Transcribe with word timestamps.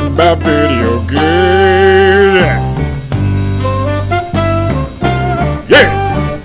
talking 0.00 0.14
about 0.14 0.38
video 0.38 1.00
games. 1.00 2.40
Yeah. 5.68 6.36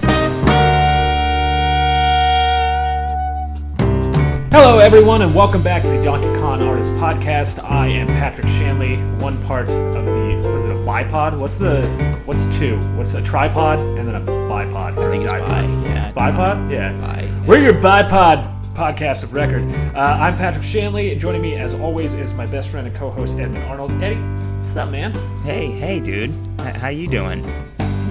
Hello, 4.52 4.80
everyone, 4.80 5.22
and 5.22 5.34
welcome 5.34 5.62
back 5.62 5.84
to 5.84 5.90
the 5.90 6.02
Donkey 6.02 6.28
Kong 6.40 6.62
Artist 6.62 6.92
Podcast. 6.94 7.64
I 7.64 7.88
am 7.88 8.08
Patrick 8.08 8.48
Shanley, 8.48 8.98
one 9.22 9.42
part 9.44 9.70
of 9.70 10.06
the 10.06 10.16
what 10.44 10.56
is 10.56 10.68
it 10.68 10.72
a 10.72 10.80
bipod? 10.80 11.38
What's 11.38 11.58
the 11.58 11.86
what's 12.26 12.46
two? 12.58 12.78
What's 12.98 13.14
a 13.14 13.22
tripod 13.22 13.80
and 13.80 14.04
then 14.04 14.16
a 14.16 14.22
bipod? 14.22 14.98
I 14.98 15.10
think 15.10 15.24
it's 15.24 15.32
bi. 15.32 15.64
Yeah. 15.84 16.12
Bipod? 16.14 16.72
Yeah. 16.72 16.94
Bi. 16.96 17.30
We're 17.48 17.60
your 17.60 17.74
bipod 17.74 18.55
podcast 18.76 19.24
of 19.24 19.34
record. 19.34 19.64
Uh, 19.96 20.18
I'm 20.20 20.36
Patrick 20.36 20.64
Shanley, 20.64 21.12
and 21.12 21.20
joining 21.20 21.42
me, 21.42 21.56
as 21.56 21.74
always, 21.74 22.14
is 22.14 22.34
my 22.34 22.46
best 22.46 22.70
friend 22.70 22.86
and 22.86 22.96
co-host 22.96 23.34
Edmund 23.36 23.70
Arnold. 23.70 23.92
Eddie, 24.04 24.18
what's 24.18 24.76
up, 24.76 24.92
man? 24.92 25.14
Hey, 25.44 25.68
hey, 25.68 26.02
dude. 26.02 26.32
H- 26.60 26.76
how 26.76 26.90
you 26.90 27.08
doing? 27.08 27.42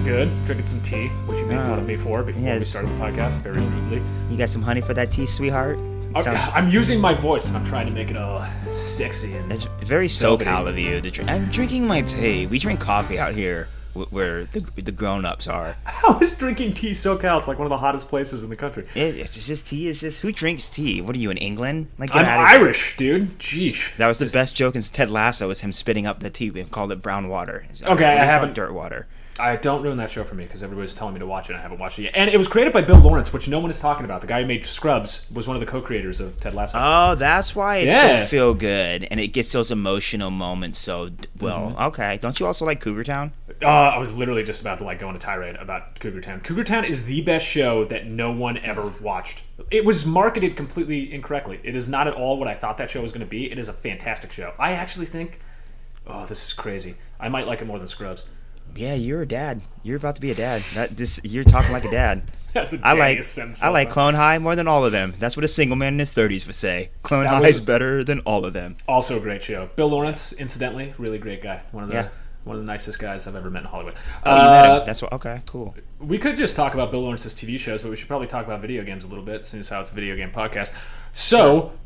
Good. 0.03 0.29
Drinking 0.43 0.65
some 0.65 0.81
tea, 0.81 1.07
which 1.27 1.37
you 1.37 1.45
made 1.45 1.59
fun 1.59 1.77
of 1.77 1.85
me 1.85 1.95
for 1.95 2.23
before 2.23 2.41
yeah. 2.41 2.57
we 2.57 2.65
started 2.65 2.89
the 2.89 2.95
podcast, 2.95 3.41
very 3.41 3.59
rudely. 3.59 4.01
You 4.29 4.37
got 4.37 4.49
some 4.49 4.61
honey 4.63 4.81
for 4.81 4.95
that 4.95 5.11
tea, 5.11 5.27
sweetheart? 5.27 5.79
I'm, 6.15 6.23
Sounds- 6.23 6.49
I'm 6.53 6.69
using 6.69 6.99
my 6.99 7.13
voice, 7.13 7.47
and 7.47 7.57
I'm 7.57 7.65
trying 7.65 7.85
to 7.85 7.91
make 7.91 8.09
it 8.09 8.17
all 8.17 8.43
sexy 8.67 9.35
and 9.35 9.51
It's 9.51 9.65
very. 9.83 10.07
SoCal 10.07 10.67
of 10.67 10.79
you. 10.79 10.99
To 10.99 11.11
drink. 11.11 11.29
I'm 11.29 11.45
drinking 11.51 11.85
my 11.85 12.01
tea. 12.01 12.47
We 12.47 12.57
drink 12.57 12.79
coffee 12.79 13.19
out 13.19 13.35
here, 13.35 13.67
where 13.95 14.45
the 14.45 14.59
the 14.81 14.91
grown-ups 14.91 15.47
are. 15.47 15.75
How 15.85 16.19
is 16.19 16.37
drinking 16.37 16.73
tea 16.73 16.91
SoCal? 16.91 17.37
It's 17.37 17.47
like 17.47 17.57
one 17.57 17.65
of 17.65 17.69
the 17.71 17.77
hottest 17.77 18.07
places 18.07 18.43
in 18.43 18.49
the 18.49 18.55
country. 18.55 18.87
It, 18.93 19.15
it's 19.15 19.33
just 19.47 19.67
tea. 19.67 19.89
It's 19.89 19.99
just 19.99 20.19
who 20.21 20.31
drinks 20.31 20.69
tea? 20.69 21.01
What 21.01 21.15
are 21.15 21.19
you 21.19 21.31
in 21.31 21.37
England? 21.37 21.87
Like 21.97 22.13
I'm. 22.15 22.25
Irish, 22.25 22.97
dude. 22.97 23.39
Jeesh. 23.39 23.95
That 23.97 24.07
was 24.07 24.19
the 24.19 24.27
best 24.27 24.55
joke 24.55 24.75
in 24.75 24.81
Ted 24.81 25.09
Lasso. 25.09 25.47
Was 25.47 25.61
him 25.61 25.71
spitting 25.71 26.05
up 26.05 26.19
the 26.19 26.29
tea. 26.29 26.51
We 26.51 26.63
called 26.65 26.91
it 26.91 27.01
brown 27.01 27.27
water. 27.29 27.65
Like, 27.81 27.91
Okay, 27.91 28.17
I 28.17 28.25
haven't- 28.25 28.53
dirt 28.53 28.73
water. 28.73 29.07
I 29.37 29.57
don't 29.57 29.81
ruin 29.81 29.97
that 29.97 30.09
show 30.09 30.23
for 30.23 30.33
me 30.35 30.45
because 30.45 30.63
everybody's 30.63 30.93
telling 30.93 31.13
me 31.13 31.19
to 31.19 31.25
watch 31.25 31.49
it. 31.49 31.53
and 31.53 31.59
I 31.59 31.61
haven't 31.61 31.79
watched 31.79 31.99
it 31.99 32.03
yet. 32.03 32.13
And 32.15 32.29
it 32.29 32.37
was 32.37 32.47
created 32.47 32.71
by 32.71 32.81
Bill 32.81 32.97
Lawrence, 32.99 33.33
which 33.33 33.49
no 33.49 33.59
one 33.59 33.69
is 33.69 33.79
talking 33.81 34.05
about. 34.05 34.21
The 34.21 34.27
guy 34.27 34.41
who 34.41 34.47
made 34.47 34.63
Scrubs 34.63 35.29
was 35.33 35.45
one 35.47 35.57
of 35.57 35.59
the 35.59 35.65
co-creators 35.65 36.21
of 36.21 36.39
Ted 36.39 36.53
Lasso. 36.53 36.77
Oh, 36.81 37.15
that's 37.15 37.53
why 37.53 37.77
it's 37.77 37.93
Yeah. 37.93 38.15
so 38.23 38.25
feel 38.27 38.53
good, 38.53 39.05
and 39.11 39.19
it 39.19 39.27
gets 39.29 39.51
those 39.51 39.71
emotional 39.71 40.31
moments 40.31 40.79
so 40.79 41.09
well. 41.41 41.71
Mm-hmm. 41.71 41.83
Okay, 41.83 42.17
don't 42.21 42.39
you 42.39 42.45
also 42.45 42.65
like 42.65 42.79
Cougar 42.79 43.03
Town? 43.03 43.33
Uh, 43.61 43.67
I 43.67 43.97
was 43.97 44.17
literally 44.17 44.43
just 44.43 44.61
about 44.61 44.77
to 44.77 44.83
like 44.85 44.99
go 44.99 45.07
on 45.09 45.15
a 45.15 45.19
tirade 45.19 45.57
about 45.57 45.99
Cougar 45.99 46.21
Town. 46.21 46.39
Cougar 46.41 46.63
Town 46.63 46.85
is 46.85 47.03
the 47.05 47.21
best 47.21 47.45
show 47.45 47.83
that 47.85 48.05
no 48.07 48.31
one 48.31 48.57
ever 48.59 48.93
watched. 49.01 49.43
It 49.69 49.83
was 49.83 50.05
marketed 50.05 50.55
completely 50.55 51.13
incorrectly. 51.13 51.59
It 51.63 51.75
is 51.75 51.89
not 51.89 52.07
at 52.07 52.13
all 52.13 52.37
what 52.37 52.47
I 52.47 52.53
thought 52.53 52.77
that 52.77 52.89
show 52.89 53.01
was 53.01 53.11
going 53.11 53.25
to 53.25 53.29
be. 53.29 53.51
It 53.51 53.59
is 53.59 53.67
a 53.67 53.73
fantastic 53.73 54.31
show. 54.31 54.53
I 54.59 54.73
actually 54.73 55.05
think, 55.07 55.39
oh, 56.07 56.25
this 56.25 56.45
is 56.47 56.53
crazy. 56.53 56.95
I 57.19 57.27
might 57.29 57.47
like 57.47 57.61
it 57.61 57.65
more 57.65 57.79
than 57.79 57.87
Scrubs. 57.89 58.25
Yeah, 58.75 58.93
you're 58.95 59.21
a 59.21 59.27
dad. 59.27 59.61
You're 59.83 59.97
about 59.97 60.15
to 60.15 60.21
be 60.21 60.31
a 60.31 60.35
dad. 60.35 60.61
That 60.73 60.95
just 60.95 61.23
you're 61.25 61.43
talking 61.43 61.71
like 61.71 61.85
a 61.85 61.91
dad. 61.91 62.23
That's 62.53 62.71
the 62.71 62.79
I 62.83 62.93
like 62.93 63.21
I 63.61 63.69
like. 63.69 63.89
Clone 63.89 64.13
High 64.13 64.37
more 64.39 64.55
than 64.55 64.67
all 64.67 64.85
of 64.85 64.91
them. 64.93 65.13
That's 65.19 65.35
what 65.35 65.43
a 65.43 65.47
single 65.47 65.75
man 65.75 65.93
in 65.93 65.99
his 65.99 66.13
thirties 66.13 66.45
would 66.47 66.55
say. 66.55 66.89
Clone 67.03 67.23
That 67.25 67.33
High 67.43 67.49
is 67.49 67.59
better 67.59 68.03
than 68.03 68.21
all 68.21 68.45
of 68.45 68.53
them. 68.53 68.77
Also 68.87 69.17
a 69.17 69.19
great 69.19 69.43
show. 69.43 69.69
Bill 69.75 69.89
Lawrence, 69.89 70.31
incidentally, 70.33 70.93
really 70.97 71.17
great 71.17 71.41
guy. 71.41 71.61
One 71.71 71.83
of 71.83 71.89
the 71.89 71.95
Yeah. 71.95 72.07
one 72.45 72.55
of 72.55 72.61
the 72.61 72.65
nicest 72.67 72.97
guys 72.99 73.27
I've 73.27 73.35
ever 73.35 73.49
met 73.49 73.63
in 73.63 73.67
Hollywood. 73.67 73.95
Oh, 74.25 74.31
you 74.35 74.41
met 74.41 74.65
Uh, 74.69 74.79
him. 74.79 74.85
That's 74.85 75.01
what. 75.01 75.11
Okay, 75.13 75.41
cool. 75.45 75.75
We 75.99 76.17
could 76.17 76.37
just 76.37 76.55
talk 76.55 76.73
about 76.73 76.91
Bill 76.91 77.01
Lawrence's 77.01 77.33
TV 77.33 77.57
shows, 77.59 77.81
but 77.81 77.89
we 77.89 77.97
should 77.97 78.07
probably 78.07 78.27
talk 78.27 78.45
about 78.45 78.61
video 78.61 78.83
games 78.83 79.03
a 79.03 79.07
little 79.07 79.23
bit, 79.25 79.43
since 79.43 79.67
how 79.67 79.81
it's 79.81 79.91
a 79.91 79.93
video 79.93 80.15
game 80.15 80.31
podcast. 80.31 80.71
So, 81.11 81.71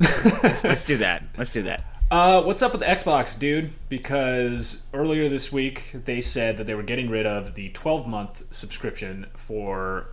Let's 0.63 0.83
do 0.83 0.97
that. 0.97 1.23
Let's 1.37 1.51
do 1.53 1.63
that. 1.63 1.83
Uh, 2.11 2.41
what's 2.41 2.61
up 2.61 2.71
with 2.71 2.81
the 2.81 2.87
Xbox, 2.87 3.37
dude? 3.37 3.71
Because 3.89 4.81
earlier 4.93 5.29
this 5.29 5.51
week 5.51 5.91
they 6.05 6.21
said 6.21 6.57
that 6.57 6.65
they 6.65 6.73
were 6.75 6.83
getting 6.83 7.09
rid 7.09 7.25
of 7.25 7.55
the 7.55 7.69
12-month 7.71 8.43
subscription 8.51 9.27
for 9.35 10.07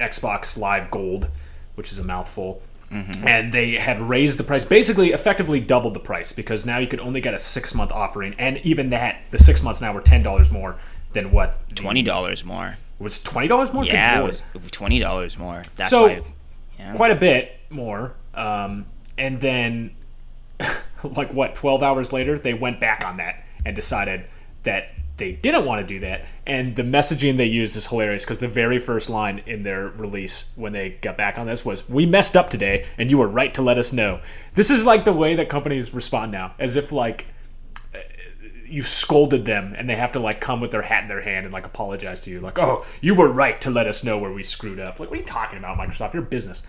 Xbox 0.00 0.58
Live 0.58 0.90
Gold, 0.90 1.30
which 1.76 1.92
is 1.92 1.98
a 1.98 2.04
mouthful. 2.04 2.62
And 2.88 3.52
they 3.52 3.72
had 3.72 4.00
raised 4.00 4.38
the 4.38 4.44
price, 4.44 4.64
basically, 4.64 5.10
effectively 5.12 5.58
doubled 5.60 5.92
the 5.94 6.00
price 6.00 6.30
because 6.32 6.64
now 6.64 6.78
you 6.78 6.86
could 6.86 7.00
only 7.00 7.20
get 7.20 7.34
a 7.34 7.38
six 7.38 7.74
month 7.74 7.90
offering, 7.90 8.32
and 8.38 8.58
even 8.58 8.90
that, 8.90 9.24
the 9.32 9.38
six 9.38 9.60
months 9.60 9.80
now 9.80 9.92
were 9.92 10.00
ten 10.00 10.22
dollars 10.22 10.52
more 10.52 10.76
than 11.12 11.32
what 11.32 11.68
Twenty 11.74 12.02
dollars 12.04 12.44
more. 12.44 12.76
was 13.00 13.20
twenty 13.20 13.48
dollars 13.48 13.72
more. 13.72 13.84
Yeah, 13.84 14.20
it 14.20 14.24
was 14.24 14.42
twenty 14.70 15.00
dollars 15.00 15.36
more. 15.36 15.64
That's 15.74 15.90
So- 15.90 16.06
why. 16.06 16.22
Yeah. 16.78 16.94
quite 16.94 17.10
a 17.10 17.16
bit 17.16 17.58
more. 17.70 18.14
Um, 18.34 18.86
and 19.18 19.40
then, 19.40 19.90
like 21.16 21.32
what, 21.32 21.54
twelve 21.54 21.82
hours 21.82 22.12
later, 22.12 22.38
they 22.38 22.54
went 22.54 22.80
back 22.80 23.04
on 23.04 23.16
that 23.18 23.44
and 23.64 23.74
decided 23.74 24.26
that 24.62 24.90
they 25.16 25.32
didn't 25.32 25.64
want 25.64 25.80
to 25.80 25.94
do 25.94 26.00
that. 26.00 26.26
And 26.46 26.76
the 26.76 26.82
messaging 26.82 27.36
they 27.36 27.46
used 27.46 27.76
is 27.76 27.86
hilarious 27.86 28.24
because 28.24 28.38
the 28.38 28.48
very 28.48 28.78
first 28.78 29.08
line 29.08 29.42
in 29.46 29.62
their 29.62 29.88
release 29.88 30.52
when 30.56 30.72
they 30.72 30.90
got 31.00 31.16
back 31.16 31.38
on 31.38 31.46
this 31.46 31.64
was, 31.64 31.88
"We 31.88 32.06
messed 32.06 32.36
up 32.36 32.50
today, 32.50 32.84
and 32.98 33.10
you 33.10 33.18
were 33.18 33.28
right 33.28 33.52
to 33.54 33.62
let 33.62 33.78
us 33.78 33.92
know." 33.92 34.20
This 34.54 34.70
is 34.70 34.84
like 34.84 35.04
the 35.04 35.12
way 35.12 35.34
that 35.36 35.48
companies 35.48 35.94
respond 35.94 36.32
now, 36.32 36.54
as 36.58 36.76
if 36.76 36.92
like 36.92 37.26
eh, 37.94 38.00
you 38.66 38.82
scolded 38.82 39.44
them 39.46 39.74
and 39.76 39.88
they 39.88 39.96
have 39.96 40.12
to 40.12 40.18
like 40.18 40.40
come 40.40 40.60
with 40.60 40.70
their 40.70 40.82
hat 40.82 41.04
in 41.04 41.08
their 41.08 41.22
hand 41.22 41.46
and 41.46 41.54
like 41.54 41.64
apologize 41.64 42.20
to 42.22 42.30
you 42.30 42.40
like 42.40 42.58
oh 42.58 42.84
you 43.00 43.14
were 43.14 43.28
right 43.28 43.60
to 43.60 43.70
let 43.70 43.86
us 43.86 44.02
know 44.02 44.18
where 44.18 44.32
we 44.32 44.42
screwed 44.42 44.80
up 44.80 44.98
like 44.98 45.08
what 45.08 45.16
are 45.16 45.20
you 45.20 45.24
talking 45.24 45.56
about 45.56 45.78
microsoft 45.78 46.12
your 46.12 46.22
business 46.22 46.64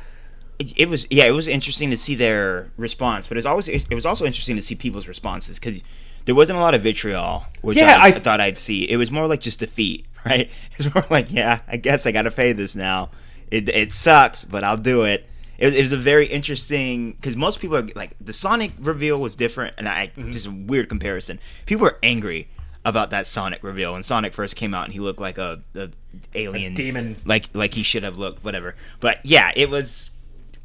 it, 0.60 0.74
it 0.78 0.90
was 0.90 1.08
yeah 1.10 1.26
it 1.26 1.32
was 1.32 1.48
interesting 1.48 1.90
to 1.92 1.98
see 1.98 2.16
their 2.16 2.70
response 2.78 3.28
but 3.28 3.34
it 3.36 3.40
was 3.40 3.46
always 3.46 3.68
it 3.68 3.94
was 3.94 4.06
also 4.06 4.26
interesting 4.26 4.56
to 4.56 4.62
see 4.62 4.76
people's 4.76 5.08
responses 5.08 5.60
because 5.60 5.84
there 6.26 6.36
wasn't 6.36 6.58
a 6.58 6.62
lot 6.62 6.74
of 6.74 6.82
vitriol 6.82 7.46
which 7.62 7.78
Yeah, 7.78 8.00
I, 8.02 8.08
I- 8.08 8.20
thought 8.20 8.42
i'd 8.42 8.58
see. 8.58 8.84
It 8.90 8.98
was 8.98 9.12
more 9.12 9.28
like 9.28 9.40
just 9.42 9.60
defeat 9.60 10.06
right? 10.26 10.50
It's 10.78 10.94
more 10.94 11.06
like 11.10 11.32
yeah 11.32 11.60
i 11.68 11.78
guess 11.78 12.06
i 12.06 12.12
gotta 12.12 12.32
pay 12.32 12.54
this 12.54 12.76
now. 12.76 13.10
It, 13.52 13.70
it 13.70 13.94
sucks 13.94 14.44
but 14.44 14.64
i'll 14.64 14.78
do 14.78 15.04
it. 15.04 15.26
It, 15.58 15.74
it 15.74 15.82
was 15.82 15.94
a 15.94 15.98
very 15.98 16.28
interesting 16.28 17.14
because 17.14 17.36
most 17.36 17.60
people 17.60 17.78
are 17.78 17.88
like 17.96 18.12
the 18.22 18.34
sonic 18.34 18.72
reveal 18.80 19.20
was 19.20 19.36
different 19.36 19.76
and 19.78 19.88
i 19.88 20.08
Mm-hmm. 20.18 20.32
just 20.32 20.48
a 20.48 20.52
weird 20.52 20.90
comparison. 20.90 21.40
People 21.66 21.84
were 21.84 21.98
angry 22.04 22.48
about 22.86 23.10
that 23.10 23.28
sonic 23.28 23.64
reveal 23.64 23.94
when 23.94 24.04
sonic 24.04 24.34
first 24.34 24.56
came 24.56 24.74
out 24.74 24.86
and 24.86 24.94
he 24.94 25.00
looked 25.00 25.20
like 25.20 25.38
a, 25.38 25.62
a 25.76 25.90
alien. 26.36 26.74
demon. 26.74 27.16
like 27.26 27.50
like 27.54 27.74
he 27.74 27.84
should 27.84 28.04
have 28.04 28.18
looked 28.18 28.44
whatever. 28.44 28.76
But 29.00 29.20
yeah 29.26 29.52
it 29.56 29.70
was 29.70 30.10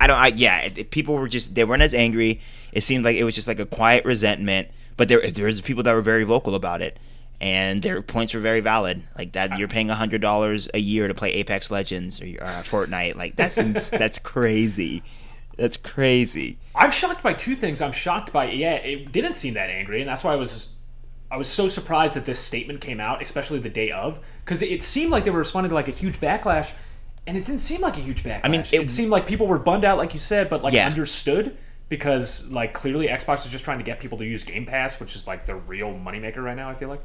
I 0.02 0.06
don't. 0.08 0.16
I 0.18 0.26
yeah. 0.28 0.58
It, 0.60 0.78
it- 0.78 0.90
people 0.90 1.14
were 1.14 1.28
just 1.28 1.54
they 1.54 1.64
weren't 1.64 1.82
as 1.82 1.94
angry. 1.94 2.40
It 2.72 2.82
seemed 2.82 3.04
like 3.04 3.16
it 3.16 3.24
was 3.24 3.34
just 3.34 3.48
like 3.48 3.60
a 3.60 3.66
quiet 3.66 4.04
resentment. 4.04 4.68
But 4.96 5.08
there 5.08 5.30
there 5.30 5.46
was 5.46 5.60
people 5.60 5.82
that 5.84 5.94
were 5.94 6.00
very 6.02 6.24
vocal 6.24 6.54
about 6.54 6.82
it, 6.82 6.98
and 7.40 7.82
their 7.82 8.02
points 8.02 8.34
were 8.34 8.40
very 8.40 8.60
valid. 8.60 9.02
Like 9.16 9.32
that, 9.32 9.52
uh, 9.52 9.56
you're 9.56 9.68
paying 9.68 9.88
hundred 9.88 10.20
dollars 10.20 10.68
a 10.74 10.78
year 10.78 11.08
to 11.08 11.14
play 11.14 11.30
Apex 11.34 11.70
Legends 11.70 12.20
or, 12.20 12.26
or 12.26 12.46
Fortnite. 12.62 13.16
Like 13.16 13.36
that's 13.36 13.58
ins- 13.64 13.90
that's 13.90 14.18
crazy. 14.18 15.02
That's 15.56 15.76
crazy. 15.76 16.56
i'm 16.74 16.90
shocked 16.90 17.22
by 17.22 17.34
two 17.34 17.54
things 17.54 17.82
i'm 17.82 17.92
shocked 17.92 18.32
by 18.32 18.50
yeah 18.50 18.76
it 18.76 19.12
didn't 19.12 19.34
seem 19.34 19.52
that 19.54 19.68
angry 19.68 20.00
and 20.00 20.08
that's 20.08 20.24
why 20.24 20.32
i 20.32 20.36
was 20.36 20.70
i 21.30 21.36
was 21.36 21.46
so 21.46 21.68
surprised 21.68 22.16
that 22.16 22.24
this 22.24 22.38
statement 22.38 22.80
came 22.80 22.98
out 23.00 23.20
especially 23.20 23.58
the 23.58 23.68
day 23.68 23.90
of 23.90 24.18
because 24.44 24.62
it 24.62 24.80
seemed 24.80 25.12
like 25.12 25.24
they 25.24 25.30
were 25.30 25.38
responding 25.40 25.68
to 25.68 25.74
like 25.74 25.88
a 25.88 25.92
huge 25.92 26.18
backlash 26.18 26.72
and 27.26 27.36
it 27.36 27.46
didn't 27.46 27.60
seem 27.60 27.80
like 27.80 27.96
a 27.96 28.00
huge 28.00 28.22
backlash 28.24 28.40
I 28.44 28.48
mean, 28.48 28.60
it, 28.62 28.72
it- 28.74 28.90
seemed 28.90 29.10
like 29.10 29.26
people 29.26 29.46
were 29.46 29.58
bummed 29.58 29.84
out 29.84 29.98
like 29.98 30.12
you 30.14 30.20
said 30.20 30.48
but 30.50 30.62
like 30.62 30.74
Yeah. 30.74 30.86
understood 30.86 31.56
because 31.88 32.48
like 32.48 32.72
clearly 32.72 33.06
xbox 33.08 33.44
is 33.46 33.52
just 33.52 33.64
trying 33.64 33.78
to 33.78 33.84
get 33.84 34.00
people 34.00 34.18
to 34.18 34.24
use 34.24 34.44
game 34.44 34.64
pass 34.64 34.98
which 34.98 35.14
is 35.14 35.26
like 35.26 35.44
the 35.46 35.54
real 35.54 35.92
moneymaker 35.92 36.42
right 36.42 36.56
now 36.56 36.68
i 36.70 36.74
feel 36.74 36.88
like 36.88 37.02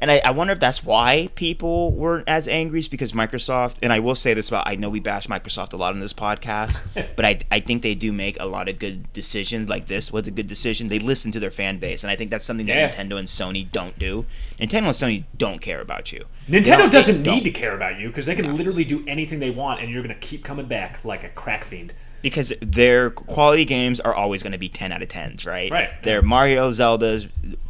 And 0.00 0.10
I, 0.10 0.20
I 0.24 0.30
wonder 0.30 0.52
if 0.52 0.60
that's 0.60 0.84
why 0.84 1.28
people 1.34 1.92
weren't 1.92 2.28
as 2.28 2.46
angry, 2.48 2.78
is 2.78 2.88
because 2.88 3.12
Microsoft, 3.12 3.78
and 3.82 3.92
I 3.92 3.98
will 4.00 4.14
say 4.14 4.32
this 4.34 4.48
about, 4.48 4.68
I 4.68 4.76
know 4.76 4.88
we 4.88 5.00
bash 5.00 5.26
Microsoft 5.26 5.72
a 5.72 5.76
lot 5.76 5.92
on 5.92 5.98
this 6.00 6.12
podcast, 6.12 6.82
but 7.16 7.24
I, 7.24 7.40
I 7.50 7.60
think 7.60 7.82
they 7.82 7.94
do 7.94 8.12
make 8.12 8.38
a 8.40 8.46
lot 8.46 8.68
of 8.68 8.78
good 8.78 9.12
decisions. 9.12 9.68
Like 9.68 9.86
this 9.88 10.12
was 10.12 10.26
a 10.26 10.30
good 10.30 10.46
decision. 10.46 10.88
They 10.88 10.98
listen 11.00 11.32
to 11.32 11.40
their 11.40 11.50
fan 11.50 11.78
base, 11.78 12.04
and 12.04 12.10
I 12.10 12.16
think 12.16 12.30
that's 12.30 12.44
something 12.44 12.66
that 12.66 12.76
Yeah. 12.76 12.88
Nintendo 12.90 13.18
and 13.18 13.26
Sony 13.26 13.70
don't 13.70 13.98
do. 13.98 14.24
Nintendo 14.60 14.76
and 14.86 14.86
Sony 14.88 15.24
don't 15.36 15.60
care 15.60 15.80
about 15.80 16.12
you. 16.12 16.24
Nintendo 16.48 16.90
doesn't 16.90 17.22
need 17.22 17.44
to 17.44 17.50
care 17.50 17.74
about 17.74 17.98
you 17.98 18.08
because 18.08 18.26
they 18.26 18.34
can 18.34 18.56
literally 18.56 18.84
do 18.84 19.04
anything 19.06 19.38
they 19.40 19.50
want, 19.50 19.80
and 19.80 19.90
you're 19.90 20.02
gonna 20.02 20.14
keep 20.14 20.44
coming 20.44 20.66
back 20.66 21.04
like 21.04 21.24
a 21.24 21.28
crack 21.28 21.64
fiend. 21.64 21.92
because 22.22 22.52
their 22.60 23.10
quality 23.10 23.64
games 23.64 24.00
are 24.00 24.14
always 24.14 24.42
going 24.42 24.50
to 24.52 24.58
be 24.58 24.68
10 24.68 24.90
out 24.90 25.02
of 25.02 25.08
10s, 25.08 25.46
right? 25.46 25.70
Right. 25.70 25.90
Their 26.02 26.20
Mario, 26.20 26.68
Zeldas, 26.70 27.28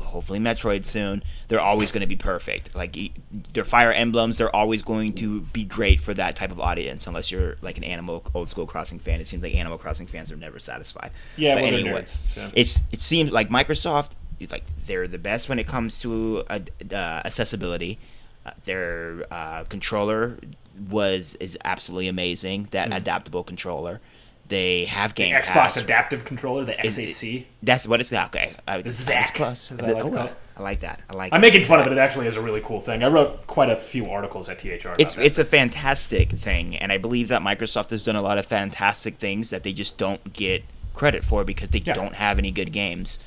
hopefully 0.08 0.38
Metroid 0.40 0.84
soon, 0.84 1.22
they're 1.48 1.60
always 1.60 1.92
going 1.92 2.00
to 2.02 2.06
be 2.06 2.16
perfect. 2.16 2.74
Like 2.74 2.96
their 3.52 3.64
Fire 3.64 3.92
Emblems, 3.92 4.38
they're 4.38 4.54
always 4.54 4.82
going 4.82 5.12
to 5.14 5.40
be 5.40 5.64
great 5.64 6.00
for 6.00 6.12
that 6.14 6.36
type 6.36 6.50
of 6.50 6.60
audience 6.60 7.06
unless 7.06 7.30
you're 7.30 7.56
like 7.62 7.78
an 7.78 7.84
Animal 7.84 8.24
Old 8.34 8.48
School 8.48 8.66
Crossing 8.66 8.98
fan. 8.98 9.20
It 9.20 9.26
seems 9.26 9.42
like 9.42 9.54
Animal 9.54 9.78
Crossing 9.78 10.06
fans 10.06 10.30
are 10.32 10.36
never 10.36 10.58
satisfied. 10.58 11.10
Yeah, 11.36 11.54
But 11.54 11.62
well, 11.62 11.70
they're 11.72 11.84
nerds, 11.84 12.18
so. 12.28 12.50
it's 12.54 12.80
it 12.92 13.00
seems 13.00 13.30
like 13.30 13.48
Microsoft 13.50 14.12
like 14.50 14.64
they're 14.86 15.08
the 15.08 15.18
best 15.18 15.48
when 15.48 15.58
it 15.58 15.66
comes 15.66 15.98
to 16.00 16.44
uh, 16.48 16.60
uh, 16.92 16.94
accessibility. 17.24 17.98
Uh, 18.46 18.50
their 18.64 19.26
uh, 19.30 19.64
controller 19.64 20.38
was 20.88 21.34
is 21.40 21.58
absolutely 21.64 22.08
amazing. 22.08 22.68
That 22.70 22.88
Mm-hmm. 22.88 22.96
adaptable 22.96 23.42
controller. 23.44 24.00
They 24.48 24.86
have 24.86 25.14
Game 25.14 25.34
Xbox 25.34 25.52
Pass. 25.52 25.76
Adaptive 25.76 26.24
Controller, 26.24 26.64
the 26.64 26.72
it- 26.78 26.86
XAC. 26.86 27.44
That's 27.62 27.86
what 27.86 28.00
it's 28.00 28.12
okay. 28.12 28.54
Uh, 28.66 28.80
The 28.80 28.90
Zac, 28.90 29.38
is 29.40 29.68
that 29.68 29.82
what 29.96 30.06
it's 30.06 30.10
Oh? 30.10 30.30
I 30.56 30.62
like 30.62 30.80
that. 30.80 31.00
I 31.08 31.14
like. 31.14 31.30
That. 31.30 31.36
I'm 31.36 31.40
making 31.40 31.62
fun 31.62 31.78
of 31.80 31.86
it. 31.86 31.92
It 31.92 31.98
actually 31.98 32.26
is 32.26 32.34
a 32.36 32.40
really 32.42 32.60
cool 32.62 32.80
thing. 32.80 33.04
I 33.04 33.08
wrote 33.08 33.46
quite 33.46 33.70
a 33.70 33.76
few 33.76 34.10
articles 34.10 34.48
at 34.48 34.58
THR. 34.58 34.94
It's 34.98 35.14
that. 35.14 35.24
it's 35.24 35.38
a 35.38 35.44
fantastic 35.44 36.30
thing, 36.32 36.74
and 36.76 36.90
I 36.90 36.98
believe 36.98 37.28
that 37.28 37.42
Microsoft 37.42 37.90
has 37.90 38.02
done 38.04 38.16
a 38.16 38.22
lot 38.22 38.38
of 38.38 38.46
fantastic 38.46 39.18
things 39.18 39.50
that 39.50 39.62
they 39.62 39.72
just 39.72 39.98
don't 39.98 40.32
get 40.32 40.64
credit 40.94 41.24
for 41.24 41.44
because 41.44 41.68
they 41.68 41.78
Yeah. 41.84 41.92
don't 41.92 42.14
have 42.14 42.38
any 42.38 42.50
good 42.50 42.72
games. 42.72 43.20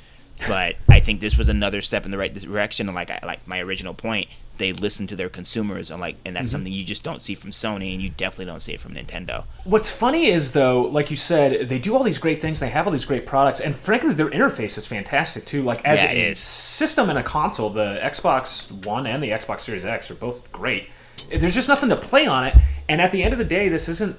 But 0.47 0.75
I 0.89 0.99
think 0.99 1.19
this 1.21 1.37
was 1.37 1.47
another 1.49 1.81
step 1.81 2.03
in 2.03 2.11
the 2.11 2.17
right 2.17 2.33
direction. 2.33 2.87
And 2.89 2.95
like 2.95 3.11
I, 3.11 3.19
like 3.23 3.47
my 3.47 3.59
original 3.59 3.93
point, 3.93 4.27
they 4.61 4.71
listen 4.73 5.07
to 5.07 5.15
their 5.15 5.29
consumers, 5.29 5.91
and 5.91 5.99
like 5.99 6.15
and 6.25 6.27
Mm-hmm. 6.27 6.33
that's 6.35 6.51
something 6.51 6.71
you 6.71 6.85
just 6.85 7.03
don't 7.03 7.19
see 7.19 7.35
from 7.35 7.51
Sony, 7.51 7.93
and 7.93 8.01
you 8.01 8.09
definitely 8.09 8.45
don't 8.45 8.61
see 8.61 8.73
it 8.73 8.79
from 8.79 8.93
Nintendo. 8.93 9.43
What's 9.65 9.89
funny 9.89 10.27
is 10.27 10.51
though, 10.53 10.81
like 10.83 11.11
you 11.11 11.17
said, 11.17 11.67
they 11.67 11.79
do 11.79 11.95
all 11.95 12.03
these 12.03 12.17
great 12.19 12.41
things. 12.41 12.59
They 12.59 12.69
have 12.69 12.85
all 12.87 12.91
these 12.93 13.05
great 13.05 13.25
products, 13.25 13.59
and 13.59 13.75
frankly, 13.75 14.13
their 14.13 14.29
interface 14.29 14.77
is 14.77 14.87
fantastic 14.87 15.45
too. 15.45 15.61
Like 15.61 15.83
as 15.83 16.03
Yeah, 16.03 16.11
a 16.11 16.29
is. 16.29 16.39
system 16.39 17.09
and 17.09 17.17
a 17.19 17.23
console, 17.23 17.69
the 17.69 17.99
Xbox 18.03 18.71
One 18.85 19.05
and 19.07 19.21
the 19.21 19.29
Xbox 19.31 19.61
Series 19.61 19.83
X 19.83 20.09
are 20.11 20.15
both 20.15 20.51
great. 20.51 20.89
There's 21.29 21.55
just 21.55 21.67
nothing 21.67 21.89
to 21.89 21.95
play 21.97 22.25
on 22.27 22.45
it, 22.45 22.55
and 22.89 23.01
at 23.01 23.11
the 23.11 23.23
end 23.23 23.33
of 23.33 23.39
the 23.39 23.45
day, 23.45 23.67
this 23.69 23.89
isn't. 23.89 24.15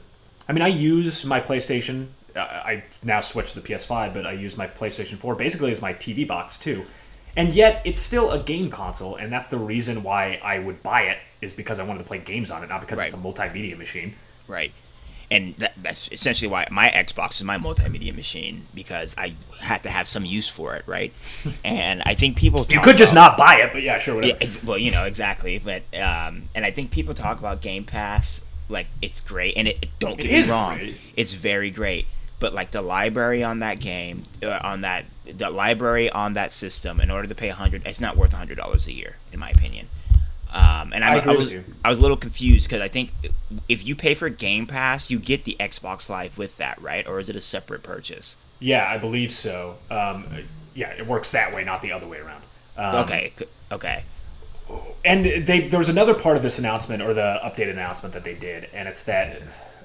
I 0.48 0.52
mean, 0.52 0.62
I 0.62 0.68
use 0.68 1.24
my 1.24 1.40
PlayStation. 1.40 2.08
I 2.34 2.40
I 2.40 2.84
now 3.04 3.20
switched 3.20 3.54
to 3.54 3.60
the 3.60 3.66
PS5, 3.68 4.12
but 4.14 4.26
I 4.26 4.32
use 4.32 4.56
my 4.56 4.66
PlayStation 4.66 5.16
4 5.16 5.34
basically 5.34 5.70
as 5.70 5.80
my 5.82 5.92
TV 5.94 6.26
box 6.26 6.56
too. 6.58 6.84
And 7.36 7.54
yet, 7.54 7.80
it's 7.84 8.00
still 8.00 8.30
a 8.30 8.38
game 8.38 8.70
console, 8.70 9.16
and 9.16 9.32
that's 9.32 9.48
the 9.48 9.58
reason 9.58 10.02
why 10.02 10.40
I 10.44 10.58
would 10.58 10.82
buy 10.82 11.02
it 11.02 11.18
is 11.40 11.54
because 11.54 11.78
I 11.78 11.82
wanted 11.84 12.00
to 12.00 12.04
play 12.04 12.18
games 12.18 12.50
on 12.50 12.62
it, 12.62 12.68
not 12.68 12.80
because 12.80 13.00
it's 13.00 13.14
a 13.14 13.16
multimedia 13.16 13.76
machine. 13.76 14.14
Right. 14.46 14.72
And 15.30 15.54
that, 15.56 15.72
that's 15.82 16.10
essentially 16.12 16.50
why 16.50 16.66
my 16.70 16.88
Xbox 16.88 17.32
is 17.36 17.44
my 17.44 17.56
multimedia 17.56 18.14
machine 18.14 18.66
because 18.74 19.14
I 19.16 19.34
had 19.60 19.82
to 19.84 19.88
have 19.88 20.06
some 20.06 20.26
use 20.26 20.46
for 20.46 20.76
it, 20.76 20.84
right? 20.86 21.10
and 21.64 22.02
I 22.04 22.14
think 22.14 22.36
people 22.36 22.66
You 22.68 22.80
could 22.80 22.98
just 22.98 23.14
not 23.14 23.38
buy 23.38 23.56
it, 23.56 23.72
but 23.72 23.82
yeah, 23.82 23.98
sure, 23.98 24.16
whatever. 24.16 24.36
Yeah, 24.44 24.50
well, 24.66 24.76
you 24.76 24.90
know 24.90 25.04
exactly, 25.06 25.58
but 25.58 25.82
um, 25.98 26.50
and 26.54 26.66
I 26.66 26.70
think 26.70 26.90
people 26.90 27.14
talk 27.14 27.38
about 27.38 27.62
Game 27.62 27.84
Pass 27.84 28.42
like 28.68 28.88
it's 29.00 29.20
great, 29.22 29.56
and 29.56 29.68
it, 29.68 29.86
don't 29.98 30.16
get 30.18 30.26
It 30.26 30.44
me 30.44 30.50
wrong, 30.50 30.76
great. 30.78 30.96
it's 31.16 31.32
very 31.32 31.70
great. 31.70 32.06
But 32.38 32.52
like 32.54 32.72
the 32.72 32.82
library 32.82 33.42
on 33.44 33.60
that 33.60 33.78
game, 33.78 34.24
uh, 34.42 34.58
on 34.62 34.80
that 34.82 35.04
the 35.24 35.50
library 35.50 36.10
on 36.10 36.32
that 36.34 36.52
system, 36.52 37.00
in 37.00 37.10
order 37.10 37.28
to 37.28 37.34
pay 37.34 37.48
a 37.48 37.54
hundred, 37.54 37.86
it's 37.86 38.00
not 38.00 38.16
worth 38.16 38.32
a 38.32 38.36
hundred 38.36 38.56
dollars 38.56 38.86
a 38.86 38.92
year, 38.92 39.16
in 39.32 39.38
my 39.38 39.50
opinion. 39.50 39.88
Um, 40.52 40.92
and 40.92 41.02
I, 41.02 41.14
I 41.14 41.16
agree 41.16 41.36
was. 41.36 41.52
I 41.84 41.88
was 41.88 41.98
a 41.98 42.02
little 42.02 42.16
confused 42.16 42.68
because 42.68 42.82
I 42.82 42.88
think 42.88 43.12
if 43.68 43.86
you 43.86 43.96
pay 43.96 44.14
for 44.14 44.28
Game 44.28 44.66
Pass, 44.66 45.08
you 45.08 45.18
get 45.18 45.44
the 45.44 45.56
Xbox 45.58 46.08
Live 46.08 46.36
with 46.36 46.58
that, 46.58 46.80
right? 46.82 47.06
Or 47.06 47.18
is 47.20 47.28
it 47.28 47.36
a 47.36 47.40
separate 47.40 47.82
purchase? 47.82 48.36
Yeah, 48.60 48.86
I 48.86 48.98
believe 48.98 49.32
so. 49.32 49.78
Um, 49.90 50.26
yeah, 50.74 50.90
it 50.90 51.06
works 51.06 51.30
that 51.32 51.54
way, 51.54 51.64
not 51.64 51.80
the 51.80 51.92
other 51.92 52.06
way 52.06 52.18
around. 52.18 52.42
Um, 52.76 52.96
Okay, 52.96 53.32
okay. 53.70 54.04
And 55.04 55.24
they 55.24 55.60
there 55.60 55.78
was 55.78 55.88
another 55.88 56.14
part 56.14 56.36
of 56.36 56.42
this 56.42 56.58
announcement 56.58 57.02
or 57.02 57.12
the 57.12 57.40
updated 57.42 57.72
announcement 57.72 58.14
that 58.14 58.24
they 58.24 58.34
did, 58.34 58.68
and 58.72 58.88
it's 58.88 59.04
that 59.04 59.42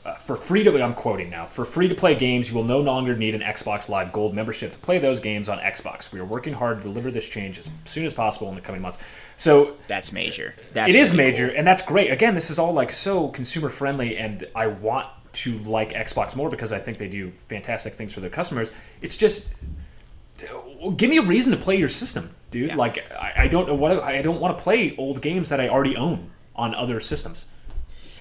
uh, 0.07 0.15
for 0.15 0.37
free 0.37 0.63
to 0.63 0.81
I'm 0.81 0.93
quoting 0.93 1.29
now 1.29 1.47
for 1.47 1.65
free 1.65 1.89
to 1.89 1.95
play 1.95 2.15
games, 2.15 2.49
you 2.49 2.55
will 2.55 2.63
no 2.63 2.79
longer 2.79 3.15
need 3.15 3.35
an 3.35 3.41
Xbox 3.41 3.89
Live 3.89 4.13
Gold 4.13 4.33
membership 4.33 4.71
to 4.71 4.77
play 4.77 4.99
those 4.99 5.19
games 5.19 5.49
on 5.49 5.59
Xbox. 5.59 6.13
We 6.13 6.19
are 6.21 6.25
working 6.25 6.53
hard 6.53 6.77
to 6.77 6.83
deliver 6.83 7.11
this 7.11 7.27
change 7.27 7.57
as 7.57 7.69
soon 7.83 8.05
as 8.05 8.13
possible 8.13 8.47
in 8.47 8.55
the 8.55 8.61
coming 8.61 8.81
months. 8.81 8.99
So 9.35 9.75
That's 9.87 10.13
major. 10.13 10.55
That's 10.71 10.89
it 10.89 10.95
is 10.95 11.11
really 11.11 11.25
major, 11.25 11.47
cool. 11.49 11.57
and 11.57 11.67
that's 11.67 11.81
great. 11.81 12.09
Again, 12.09 12.35
this 12.35 12.49
is 12.49 12.57
all 12.57 12.71
like 12.71 12.89
so 12.89 13.27
consumer 13.29 13.67
friendly, 13.67 14.17
and 14.17 14.47
I 14.55 14.67
want 14.67 15.07
to 15.33 15.59
like 15.59 15.91
Xbox 15.91 16.35
more 16.37 16.49
because 16.49 16.71
I 16.71 16.79
think 16.79 16.97
they 16.97 17.09
do 17.09 17.29
fantastic 17.31 17.93
things 17.93 18.13
for 18.13 18.21
their 18.21 18.29
customers. 18.29 18.71
It's 19.01 19.17
just 19.17 19.53
give 20.95 21.09
me 21.09 21.17
a 21.17 21.23
reason 21.23 21.51
to 21.51 21.57
play 21.57 21.75
your 21.75 21.89
system, 21.89 22.33
dude. 22.49 22.69
Yeah. 22.69 22.75
Like 22.75 23.11
I, 23.11 23.33
I 23.39 23.47
don't 23.47 23.67
know 23.67 23.75
what 23.75 24.01
I 24.03 24.21
don't 24.21 24.39
want 24.39 24.57
to 24.57 24.63
play 24.63 24.95
old 24.95 25.21
games 25.21 25.49
that 25.49 25.59
I 25.59 25.67
already 25.67 25.97
own 25.97 26.31
on 26.55 26.73
other 26.73 26.99
systems. 27.01 27.45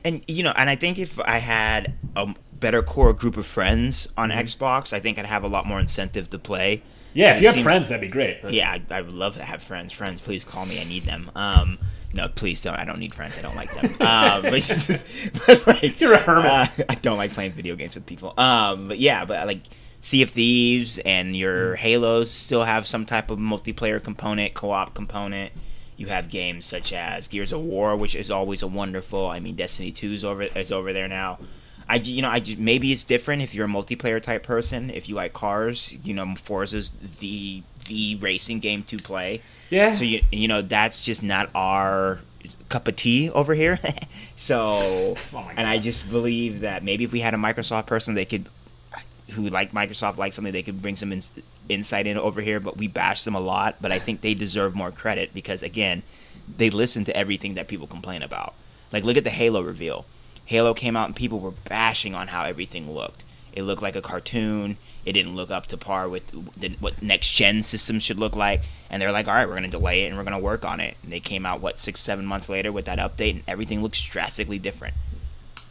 And 0.05 0.23
you 0.29 0.43
know, 0.43 0.53
and 0.57 0.71
I 0.71 0.77
think 0.77 0.99
if 0.99 1.19
I 1.21 1.39
had 1.39 1.95
a 2.15 2.35
better 2.61 2.83
core 2.83 3.13
group 3.13 3.37
of 3.37 3.45
friends 3.47 4.09
on 4.17 4.31
Xbox, 4.31 4.93
I 4.93 5.01
think 5.01 5.19
I'd 5.19 5.27
have 5.27 5.43
a 5.45 5.49
lot 5.49 5.67
more 5.67 5.81
incentive 5.81 6.31
to 6.31 6.39
play. 6.39 6.79
Mm-hmm. 6.79 7.19
Yeah, 7.19 7.35
if 7.37 7.41
you 7.43 7.49
have 7.49 7.63
friends, 7.63 7.89
that'd 7.89 8.01
be 8.01 8.09
great. 8.09 8.43
but- 8.43 8.53
Yeah, 8.53 8.71
I, 8.71 8.83
I 8.95 9.01
would 9.01 9.13
love 9.15 9.37
to 9.37 9.43
have 9.43 9.63
friends. 9.63 9.93
Friends, 9.93 10.21
please 10.21 10.45
call 10.45 10.67
me. 10.67 10.81
I 10.81 10.85
need 10.85 11.05
them. 11.05 11.31
Um, 11.35 11.79
no, 12.13 12.29
please 12.29 12.61
don't. 12.63 12.75
I 12.77 12.85
don't 12.85 12.99
need 12.99 13.15
friends. 13.15 13.39
I 13.39 13.43
don't 13.43 13.57
like 13.57 13.73
them. 13.75 13.87
Um, 14.07 14.43
but, 14.43 15.03
but 15.47 15.67
like, 15.67 16.01
You're 16.01 16.13
a 16.15 16.19
hermit. 16.19 16.51
uh, 16.51 16.67
I 16.91 16.95
don't 16.97 17.17
like 17.17 17.31
playing 17.33 17.53
video 17.53 17.75
games 17.75 17.95
with 17.95 18.07
people. 18.07 18.33
Um, 18.39 18.89
but 18.89 18.99
yeah, 18.99 19.25
but 19.25 19.47
like 19.47 19.61
Sea 20.03 20.23
of 20.23 20.31
Thieves 20.31 20.99
and 20.99 21.35
your 21.37 21.75
Mm. 21.75 21.79
Halos 21.79 22.31
still 22.31 22.65
have 22.65 22.87
some 22.87 23.07
type 23.07 23.31
of 23.31 23.39
multiplayer 23.39 24.03
component, 24.03 24.53
co-op 24.55 24.95
component. 24.95 25.53
You 25.97 26.07
have 26.09 26.29
games 26.29 26.67
such 26.67 26.93
as 26.93 27.29
Gears 27.29 27.53
of 27.53 27.61
War, 27.61 27.97
which 27.97 28.15
is 28.15 28.31
always 28.31 28.63
a 28.63 28.67
wonderful. 28.67 29.29
I 29.29 29.41
mean, 29.41 29.57
Destiny 29.57 29.91
Two 29.91 30.13
is 30.13 30.25
over 30.25 30.43
is 30.43 30.71
over 30.71 30.93
there 30.93 31.09
now. 31.09 31.39
I 31.89 31.97
you 31.97 32.23
know 32.23 32.29
I 32.29 32.43
maybe 32.59 32.93
it's 32.93 33.05
different 33.05 33.43
if 33.43 33.55
you're 33.55 33.67
a 33.67 33.69
multiplayer 33.69 34.21
type 34.21 34.43
person. 34.43 34.91
If 34.91 35.09
you 35.09 35.15
like 35.15 35.33
cars, 35.33 35.97
you 36.05 36.15
know 36.15 36.35
Forza's 36.37 36.91
the 37.21 37.63
the 37.87 38.17
racing 38.17 38.61
game 38.61 38.83
to 38.85 38.97
play. 38.97 39.41
Yeah. 39.71 39.95
So 39.95 40.05
you 40.05 40.23
you 40.33 40.49
know 40.49 40.63
that's 40.63 41.01
just 41.01 41.23
not 41.23 41.49
our 41.55 42.21
cup 42.69 42.89
of 42.89 42.97
tea 42.97 43.31
over 43.31 43.55
here. 43.55 43.79
so 44.37 45.15
Oh 45.33 45.51
and 45.57 45.67
I 45.67 45.79
just 45.79 46.11
believe 46.11 46.61
that 46.61 46.83
maybe 46.83 47.05
if 47.05 47.13
we 47.13 47.21
had 47.21 47.35
a 47.35 47.39
Microsoft 47.39 47.87
person, 47.87 48.15
they 48.15 48.25
could 48.25 48.49
who 49.31 49.49
like 49.49 49.73
Microsoft 49.73 50.19
like 50.19 50.33
something 50.33 50.53
they 50.53 50.63
could 50.63 50.83
bring 50.83 50.97
some 50.97 51.13
ins- 51.13 51.31
insight 51.69 52.07
in 52.07 52.19
over 52.19 52.41
here. 52.41 52.61
But 52.61 52.77
we 52.77 52.89
bash 52.89 53.25
them 53.25 53.35
a 53.35 53.41
lot. 53.41 53.77
But 53.81 53.93
I 53.93 53.99
think 53.99 54.21
they 54.21 54.35
deserve 54.35 54.75
more 54.75 54.91
credit 54.91 55.35
because 55.35 55.63
again, 55.63 56.03
they 56.57 56.71
listen 56.71 57.05
to 57.05 57.17
everything 57.17 57.55
that 57.55 57.69
people 57.69 57.87
complain 57.87 58.23
about. 58.23 58.55
Like 58.93 59.05
look 59.05 59.17
at 59.17 59.25
the 59.25 59.31
Halo 59.31 59.63
reveal. 59.63 60.07
Halo 60.45 60.75
came 60.75 60.97
out 60.97 61.07
and 61.07 61.17
people 61.17 61.41
were 61.41 61.51
bashing 61.51 62.15
on 62.15 62.29
how 62.29 62.45
everything 62.45 62.93
looked. 62.93 63.25
It 63.53 63.63
looked 63.63 63.83
like 63.83 63.97
a 63.97 64.03
cartoon. 64.03 64.77
It 65.07 65.15
didn't 65.15 65.35
look 65.35 65.51
up 65.51 65.67
to 65.69 65.79
par 65.79 66.09
with 66.09 66.27
the, 66.61 66.77
what 66.79 67.01
next 67.03 67.33
gen 67.33 67.63
systems 67.63 68.03
should 68.03 68.21
look 68.21 68.37
like. 68.37 68.63
And 68.91 69.01
they're 69.01 69.13
like, 69.13 69.27
all 69.27 69.35
right, 69.35 69.47
we're 69.47 69.55
going 69.55 69.65
to 69.65 69.71
delay 69.71 70.05
it 70.05 70.09
and 70.09 70.17
we're 70.17 70.25
going 70.25 70.35
to 70.35 70.39
work 70.39 70.65
on 70.65 70.79
it. 70.79 70.97
And 71.03 71.11
they 71.11 71.21
came 71.21 71.47
out, 71.47 71.63
what, 71.63 71.81
six, 71.81 72.01
seven 72.01 72.27
months 72.27 72.51
later 72.51 72.71
with 72.71 72.85
that 72.85 72.99
update, 72.99 73.31
and 73.31 73.43
everything 73.49 73.83
looks 73.83 74.01
drastically 74.01 74.59
different. 74.59 74.95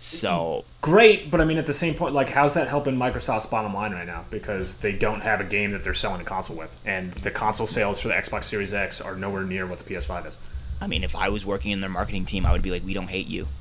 So, 0.07 0.65
Great, 0.81 1.31
but 1.31 1.41
I 1.41 1.45
mean, 1.45 1.57
at 1.57 1.65
the 1.65 1.73
same 1.73 1.95
point, 1.95 2.13
like, 2.13 2.29
how's 2.29 2.53
that 2.53 2.67
helping 2.67 2.95
Microsoft's 2.95 3.47
bottom 3.47 3.74
line 3.74 3.91
right 3.91 4.05
now? 4.05 4.24
Because 4.29 4.77
they 4.77 4.91
don't 4.91 5.19
have 5.21 5.41
a 5.41 5.43
game 5.43 5.71
that 5.71 5.81
they're 5.83 5.95
selling 5.95 6.21
a 6.21 6.24
console 6.24 6.55
with, 6.55 6.75
and 6.85 7.12
the 7.13 7.31
console 7.31 7.65
sales 7.65 8.00
for 8.00 8.09
the 8.09 8.13
Xbox 8.13 8.43
Series 8.43 8.71
X 8.71 9.01
are 9.01 9.15
nowhere 9.15 9.43
near 9.43 9.65
what 9.65 9.79
the 9.79 9.83
PS5 9.83 10.27
is. 10.27 10.38
I 10.79 10.85
mean, 10.85 11.03
if 11.03 11.15
I 11.15 11.29
was 11.29 11.43
working 11.43 11.71
in 11.71 11.81
their 11.81 11.89
marketing 11.89 12.25
team, 12.25 12.45
I 12.45 12.51
would 12.51 12.62
be 12.62 12.69
like, 12.69 12.85
we 12.85 12.93
don't 12.93 13.07
hate 13.09 13.27
you. 13.27 13.47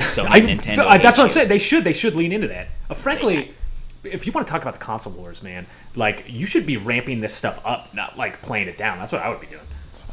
So 0.00 0.26
Nintendo. 0.26 0.80
I- 0.86 0.98
that's 0.98 1.16
what 1.16 1.24
I'm 1.24 1.28
you. 1.28 1.32
saying. 1.32 1.48
They 1.48 1.58
should. 1.58 1.84
They 1.84 1.94
should 1.94 2.14
lean 2.14 2.32
into 2.32 2.48
that. 2.48 2.68
Uh, 2.90 2.94
frankly, 2.94 3.52
if 4.04 4.26
you 4.26 4.32
want 4.32 4.46
to 4.46 4.50
talk 4.52 4.60
about 4.60 4.74
the 4.74 4.78
console 4.78 5.14
wars, 5.14 5.42
man, 5.42 5.66
like 5.96 6.24
you 6.28 6.44
should 6.44 6.66
be 6.66 6.76
ramping 6.76 7.20
this 7.20 7.34
stuff 7.34 7.60
up, 7.64 7.92
not 7.94 8.16
like 8.18 8.40
playing 8.42 8.68
it 8.68 8.76
down. 8.76 8.98
That's 8.98 9.10
what 9.10 9.22
I 9.22 9.30
would 9.30 9.40
be 9.40 9.46
doing. 9.46 9.62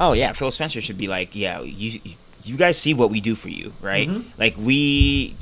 Oh 0.00 0.14
yeah, 0.14 0.32
Phil 0.32 0.50
Spencer 0.50 0.80
should 0.80 0.98
be 0.98 1.06
like, 1.06 1.36
yeah, 1.36 1.60
you 1.60 2.00
you 2.02 2.14
guys 2.54 2.78
see 2.78 2.94
what 2.94 3.10
we 3.10 3.20
do 3.20 3.34
for 3.34 3.48
you, 3.48 3.72
right? 3.80 4.08
Mm-hmm. 4.08 4.28
Like 4.38 4.56
we 4.56 5.36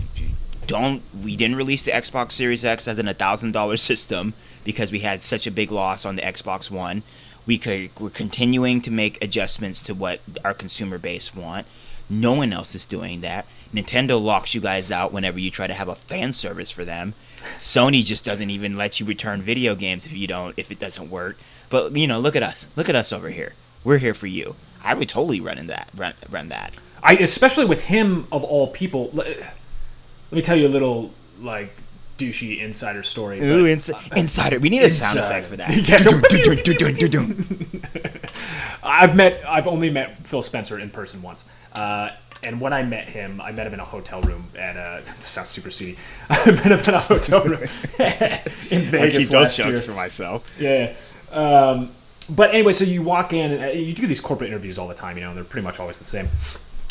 don't 0.67 1.03
we 1.23 1.37
didn't 1.37 1.57
release 1.57 1.85
the 1.85 1.91
Xbox 1.91 2.33
Series 2.33 2.65
X 2.65 2.89
as 2.89 2.99
an 2.99 3.13
thousand 3.15 3.53
dollar 3.53 3.77
system 3.91 4.35
because 4.65 4.91
we 4.91 5.01
had 5.01 5.23
such 5.23 5.47
a 5.47 5.51
big 5.51 5.71
loss 5.71 6.07
on 6.07 6.17
the 6.17 6.23
Xbox 6.23 6.71
One. 6.71 7.03
We 7.47 7.59
could 7.59 7.91
we're 8.01 8.11
continuing 8.11 8.81
to 8.83 8.91
make 8.91 9.23
adjustments 9.23 9.83
to 9.85 9.95
what 9.95 10.21
our 10.45 10.55
consumer 10.55 10.99
base 10.99 11.35
want. 11.35 11.67
No 12.09 12.35
one 12.35 12.53
else 12.53 12.75
is 12.75 12.87
doing 12.87 13.23
that. 13.23 13.47
Nintendo 13.73 14.23
locks 14.23 14.55
you 14.55 14.61
guys 14.61 14.91
out 14.91 15.13
whenever 15.13 15.39
you 15.39 15.51
try 15.51 15.67
to 15.67 15.75
have 15.75 15.89
a 15.89 15.95
fan 15.95 16.33
service 16.33 16.71
for 16.71 16.85
them. 16.85 17.15
Sony 17.57 18.05
just 18.05 18.25
doesn't 18.25 18.51
even 18.51 18.77
let 18.77 19.01
you 19.01 19.07
return 19.07 19.41
video 19.43 19.75
games 19.75 20.07
if 20.07 20.13
you 20.13 20.27
don't 20.27 20.59
if 20.59 20.71
it 20.71 20.79
doesn't 20.79 21.11
work. 21.11 21.37
But 21.69 21.97
you 21.97 22.07
know, 22.07 22.19
look 22.19 22.37
at 22.37 22.43
us. 22.43 22.69
Look 22.77 22.89
at 22.89 22.97
us 22.97 23.13
over 23.13 23.31
here. 23.31 23.55
We're 23.83 23.99
here 23.99 24.15
for 24.15 24.27
you. 24.27 24.57
I 24.83 24.95
would 24.95 25.09
totally 25.09 25.41
run 25.41 25.59
in 25.59 25.67
that. 25.69 25.89
Run, 25.97 26.15
run 26.31 26.49
that. 26.49 26.77
I 27.05 27.13
especially 27.15 27.67
with 27.67 27.85
him 27.85 28.27
of 28.33 28.43
all 28.43 28.69
people. 28.69 29.11
Let, 29.13 29.27
let 29.39 30.33
me 30.33 30.43
tell 30.43 30.57
you 30.57 30.67
a 30.67 30.69
little 30.71 31.13
like 31.41 31.77
douchey 32.19 32.61
insider 32.63 33.03
story. 33.03 33.41
but- 33.41 33.47
Ooh, 33.47 33.67
ins- 33.67 33.91
insider. 34.17 34.59
We 34.59 34.71
need 34.71 34.83
a 34.83 34.91
sound 34.91 35.19
effect 35.19 35.47
for 35.47 35.57
that. 35.57 35.71
I've 38.83 39.15
met. 39.15 39.43
I've 39.49 39.67
only 39.67 39.91
met 39.91 40.27
Phil 40.27 40.43
Spencer 40.43 40.79
in 40.79 40.91
person 40.91 41.23
once. 41.23 41.45
Uh, 41.73 42.11
and 42.43 42.61
when 42.61 42.73
I 42.73 42.83
met 42.83 43.09
him, 43.09 43.41
I 43.41 43.53
met 43.53 43.67
him 43.67 43.75
in 43.75 43.81
a 43.81 43.85
hotel 43.85 44.21
room 44.23 44.49
at. 44.59 44.77
Uh, 44.77 45.01
this 45.05 45.29
sounds 45.29 45.49
super 45.49 45.71
seedy. 45.71 45.97
I 46.31 46.51
met 46.53 46.67
him 46.67 46.79
in 46.81 46.95
a 46.95 47.01
hotel 47.01 47.43
room 47.45 47.63
in 48.71 48.83
Vegas 48.83 49.31
last 49.43 49.59
year. 49.59 49.67
For 49.87 49.93
myself. 49.93 50.45
Yeah. 50.59 50.95
Um, 51.31 51.91
but 52.31 52.51
anyway, 52.55 52.73
so 52.73 52.85
you 52.85 53.03
walk 53.03 53.33
in 53.35 53.53
and 53.53 53.63
uh, 53.65 53.67
you 53.69 53.93
do 53.93 54.07
these 54.07 54.21
corporate 54.21 54.49
interviews 54.49 54.79
all 54.79 54.89
the 54.89 54.95
time, 54.95 55.17
you 55.19 55.23
know, 55.23 55.31
and 55.31 55.37
they're 55.37 55.45
pretty 55.45 55.65
much 55.65 55.79
always 55.81 55.99
the 55.99 56.05
same. 56.05 56.29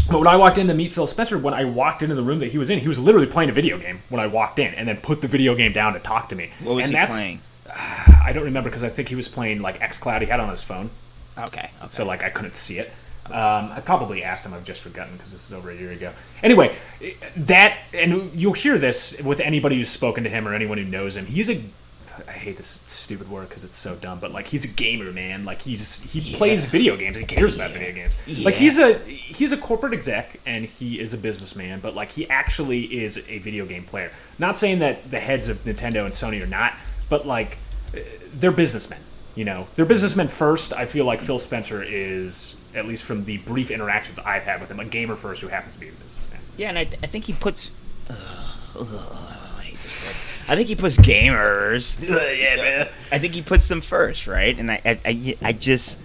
But 0.10 0.19
when 0.19 0.27
I 0.27 0.36
walked 0.36 0.57
in 0.57 0.67
to 0.67 0.74
meet 0.74 0.91
Phil 0.91 1.07
Spencer, 1.07 1.38
when 1.38 1.53
I 1.53 1.65
walked 1.65 2.03
into 2.03 2.15
the 2.15 2.24
room 2.24 2.39
that 2.39 2.51
he 2.51 2.57
was 2.57 2.69
in, 2.69 2.79
he 2.79 2.88
was 2.88 3.00
literally 3.00 3.25
playing 3.27 3.50
a 3.50 3.53
video 3.53 3.77
game 3.77 4.01
when 4.10 4.19
I 4.22 4.27
walked 4.27 4.60
in, 4.60 4.74
and 4.75 4.88
then 4.88 4.98
put 4.98 5.22
the 5.22 5.27
video 5.27 5.55
game 5.55 5.72
down 5.72 5.93
to 5.93 6.00
talk 6.00 6.29
to 6.29 6.36
me. 6.36 6.50
What 6.63 6.75
was 6.75 6.86
and 6.86 6.93
he 6.93 7.00
that's, 7.00 7.15
playing? 7.15 7.41
I 8.24 8.31
don't 8.33 8.43
remember 8.43 8.69
because 8.69 8.83
I 8.83 8.89
think 8.89 9.10
he 9.10 9.15
was 9.15 9.27
playing 9.27 9.62
like 9.62 9.79
XCloud. 9.79 10.22
He 10.22 10.27
had 10.27 10.39
on 10.39 10.50
his 10.50 10.62
phone, 10.63 10.89
Okay. 11.38 11.69
okay. 11.77 11.88
so 11.88 12.05
like 12.05 12.24
I 12.24 12.29
couldn't 12.29 12.55
see 12.55 12.79
it. 12.79 12.91
Um, 13.27 13.72
I 13.72 13.81
probably 13.83 14.22
asked 14.22 14.45
him. 14.45 14.53
I've 14.53 14.65
just 14.65 14.81
forgotten 14.81 15.13
because 15.13 15.31
this 15.31 15.48
is 15.48 15.53
over 15.53 15.72
a 15.72 15.75
year 15.75 15.91
ago. 15.91 16.12
Anyway, 16.43 16.75
that 17.38 17.77
and 17.93 18.31
you'll 18.39 18.51
hear 18.53 18.77
this 18.77 19.19
with 19.22 19.39
anybody 19.39 19.77
who's 19.77 19.89
spoken 19.89 20.25
to 20.25 20.29
him 20.29 20.45
or 20.45 20.53
anyone 20.53 20.77
who 20.77 20.83
knows 20.83 21.15
him. 21.15 21.25
He's 21.25 21.50
a 21.50 21.63
I 22.27 22.32
hate 22.32 22.58
this 22.58 22.82
stupid 22.86 23.29
word 23.29 23.50
because 23.50 23.63
it's 23.63 23.77
so 23.77 23.96
dumb, 23.96 24.20
but 24.20 24.32
like 24.32 24.48
he's 24.48 24.65
a 24.65 24.67
gamer, 24.67 25.12
man. 25.12 25.43
Like 25.43 25.62
he's 25.62 26.01
he 26.01 26.34
plays 26.36 26.65
video 26.65 26.96
games 26.96 27.17
and 27.17 27.27
cares 27.27 27.55
about 27.55 27.72
video 27.72 27.91
games. 27.93 28.15
Like 28.43 28.55
he's 28.55 28.79
a 28.79 28.98
he's 29.00 29.51
a 29.51 29.58
corporate 29.58 29.93
exec 29.93 30.39
and 30.46 30.65
he 30.65 31.00
is 31.00 31.13
a 31.13 31.17
businessman, 31.17 31.79
but 31.79 31.96
like 31.96 32.12
he 32.12 32.29
actually 32.29 32.84
is 33.03 33.24
a 33.27 33.39
video 33.39 33.65
game 33.65 33.84
player. 33.84 34.12
Not 34.39 34.58
saying 34.58 34.79
that 34.79 35.10
the 35.10 35.20
heads 35.20 35.50
of 35.50 35.58
Nintendo 35.63 36.03
and 36.03 36.13
Sony 36.13 36.41
are 36.41 36.48
not, 36.48 36.77
but 37.10 37.25
like 37.25 37.58
uh, 37.96 38.00
they're 38.34 38.51
businessmen. 38.51 39.00
You 39.36 39.46
know, 39.46 39.67
they're 39.75 39.86
businessmen 39.86 40.27
first. 40.27 40.74
I 40.74 40.86
feel 40.86 41.05
like 41.05 41.20
Phil 41.22 41.39
Spencer 41.39 41.82
is, 41.82 42.55
at 42.75 42.86
least 42.86 43.03
from 43.05 43.25
the 43.25 43.38
brief 43.39 43.72
interactions 43.72 44.20
I've 44.20 44.43
had 44.43 44.62
with 44.62 44.70
him, 44.70 44.79
a 44.79 44.86
gamer 44.86 45.15
first 45.15 45.41
who 45.41 45.48
happens 45.48 45.74
to 45.74 45.79
be 45.79 45.89
a 45.89 45.91
businessman. 45.91 46.39
Yeah, 46.55 46.70
and 46.70 46.77
I, 46.77 46.82
I 47.01 47.08
think 47.08 47.25
he 47.25 47.34
puts. 47.34 47.72
Ugh, 48.10 48.17
ugh, 48.79 48.88
I 49.58 49.62
hate 49.63 49.77
this 49.77 50.05
word. 50.05 50.32
I 50.50 50.55
think 50.55 50.67
he 50.67 50.75
puts 50.75 50.97
gamers. 50.97 51.97
yeah, 52.39 52.55
man. 52.57 52.89
I 53.12 53.17
think 53.19 53.33
he 53.33 53.41
puts 53.41 53.67
them 53.67 53.81
first, 53.81 54.27
right? 54.27 54.57
And 54.57 54.71
I, 54.71 54.81
I, 54.85 55.00
I, 55.05 55.38
I 55.41 55.53
just. 55.53 56.00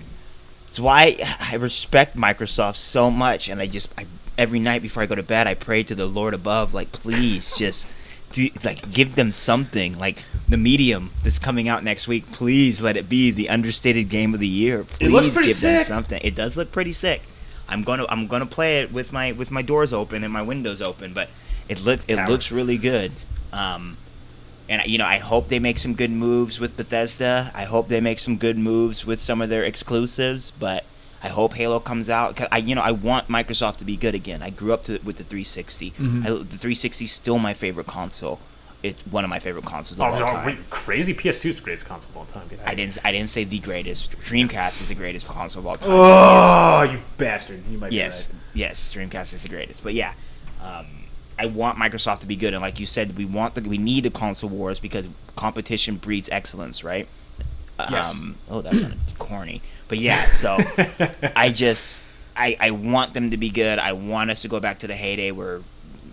It's 0.69 0.79
why 0.79 1.17
I 1.51 1.57
respect 1.57 2.17
Microsoft 2.17 2.77
so 2.77 3.11
much, 3.11 3.49
and 3.49 3.59
I 3.61 3.67
just, 3.67 3.89
I, 3.97 4.07
every 4.37 4.59
night 4.61 4.83
before 4.83 5.03
I 5.03 5.07
go 5.07 5.15
to 5.15 5.23
bed, 5.23 5.47
I 5.47 5.55
pray 5.55 5.83
to 5.83 5.95
the 5.95 6.05
Lord 6.07 6.35
above, 6.35 6.75
like, 6.75 6.93
please, 6.93 7.55
just, 7.57 7.89
do, 8.33 8.51
like, 8.63 8.93
give 8.93 9.15
them 9.15 9.33
something, 9.33 9.99
like 9.99 10.23
the 10.47 10.59
Medium 10.59 11.11
that's 11.25 11.39
coming 11.39 11.69
out 11.71 11.83
next 11.85 12.07
week. 12.07 12.31
Please 12.33 12.83
let 12.83 12.99
it 12.99 13.09
be 13.09 13.31
the 13.31 13.49
understated 13.49 14.11
game 14.11 14.35
of 14.35 14.41
the 14.41 14.47
year. 14.47 14.85
Please 14.85 15.09
It 15.09 15.11
looks 15.11 15.29
pretty 15.31 15.49
give 15.49 15.61
them 15.61 15.79
sick. 15.79 15.87
something. 15.87 16.21
It 16.23 16.35
does 16.35 16.55
look 16.55 16.71
pretty 16.71 16.93
sick. 16.93 17.23
I'm 17.67 17.83
gonna, 17.83 18.05
I'm 18.11 18.27
gonna 18.27 18.45
play 18.47 18.81
it 18.81 18.93
with 18.93 19.11
my, 19.11 19.33
with 19.33 19.51
my 19.51 19.63
doors 19.63 19.95
open 19.95 20.23
and 20.23 20.31
my 20.31 20.43
windows 20.43 20.83
open, 20.83 21.15
but 21.15 21.31
it 21.71 21.81
look, 21.81 22.01
it 22.09 22.29
looks 22.29 22.53
really 22.53 22.77
good. 22.77 23.13
Um, 23.55 23.97
and 24.69 24.83
you 24.87 24.99
know, 24.99 25.07
I 25.07 25.19
hope 25.19 25.49
they 25.49 25.59
make 25.59 25.79
some 25.79 25.95
good 25.95 26.11
moves 26.11 26.61
with 26.61 26.77
Bethesda. 26.77 27.51
I 27.55 27.65
hope 27.65 27.89
they 27.89 28.01
make 28.01 28.19
some 28.19 28.37
good 28.37 28.59
moves 28.59 29.07
with 29.07 29.21
some 29.21 29.41
of 29.43 29.49
their 29.49 29.65
exclusives. 29.65 30.51
But 30.51 30.85
I 31.23 31.29
hope 31.29 31.55
Halo 31.55 31.81
comes 31.81 32.09
out. 32.11 32.41
I, 32.53 32.59
you 32.59 32.75
know, 32.75 32.83
I 32.83 32.93
want 32.93 33.29
Microsoft 33.29 33.77
to 33.79 33.85
be 33.85 33.97
good 33.97 34.15
again. 34.15 34.43
I 34.43 34.51
grew 34.51 34.73
up 34.73 34.85
to, 34.85 34.99
with 35.05 35.17
the 35.17 35.25
360. 35.25 35.91
Mm-hmm. 35.93 36.23
I, 36.27 36.31
the 36.31 36.45
360 36.45 37.05
is 37.05 37.13
still 37.13 37.39
my 37.39 37.55
favorite 37.55 37.87
console. 37.87 38.39
It's 38.81 39.05
one 39.07 39.25
of 39.25 39.31
my 39.31 39.41
favorite 39.41 39.65
consoles 39.65 39.99
of 39.99 40.07
Oh, 40.07 40.25
all 40.25 40.41
time. 40.41 40.65
crazy 40.71 41.13
PS2 41.13 41.47
is 41.47 41.57
the 41.57 41.63
greatest 41.65 41.85
console 41.87 42.11
of 42.13 42.17
all 42.19 42.25
time. 42.27 42.49
I 42.65 42.77
didn't. 42.77 42.97
I 43.05 43.11
didn't 43.11 43.31
say 43.31 43.43
the 43.43 43.59
greatest. 43.59 44.13
Dreamcast 44.21 44.81
is 44.81 44.89
the 44.89 44.95
greatest 44.95 45.27
console 45.27 45.63
of 45.63 45.67
all 45.67 45.75
time. 45.77 45.91
Oh, 45.91 46.83
you 46.93 47.01
bastard! 47.17 47.65
You 47.69 47.77
might 47.79 47.91
Yes, 47.91 48.27
be 48.27 48.35
right. 48.35 48.43
yes, 48.55 48.95
Dreamcast 48.95 49.35
is 49.35 49.43
the 49.43 49.49
greatest. 49.49 49.83
But 49.83 49.95
yeah, 49.95 50.13
um, 50.63 50.87
I 51.39 51.47
want 51.47 51.79
Microsoft 51.79 52.21
to 52.21 52.27
be 52.27 52.37
good, 52.37 52.53
and 52.53 52.63
like 52.63 52.81
you 52.81 52.87
said, 52.87 53.17
we 53.17 53.25
want 53.25 53.55
the 53.55 53.63
we 53.63 53.79
need 53.79 54.05
the 54.05 54.11
console 54.11 54.51
wars 54.51 54.81
because 54.81 55.09
competition 55.37 55.97
breeds 55.97 56.29
excellence, 56.31 56.83
right? 56.83 57.09
Yes. 57.91 58.19
Um, 58.19 58.37
oh, 58.51 58.61
that 58.61 58.75
sounded 58.75 58.99
corny, 59.19 59.63
but 59.87 59.99
yeah. 59.99 60.25
So 60.27 60.59
I 61.37 61.51
just 61.55 62.03
I 62.37 62.57
I 62.59 62.71
want 62.73 63.15
them 63.15 63.31
to 63.31 63.37
be 63.37 63.51
good. 63.51 63.79
I 63.79 63.93
want 63.93 64.31
us 64.31 64.43
to 64.43 64.49
go 64.49 64.59
back 64.59 64.81
to 64.81 64.87
the 64.87 64.97
heyday 64.97 65.31
where 65.31 65.61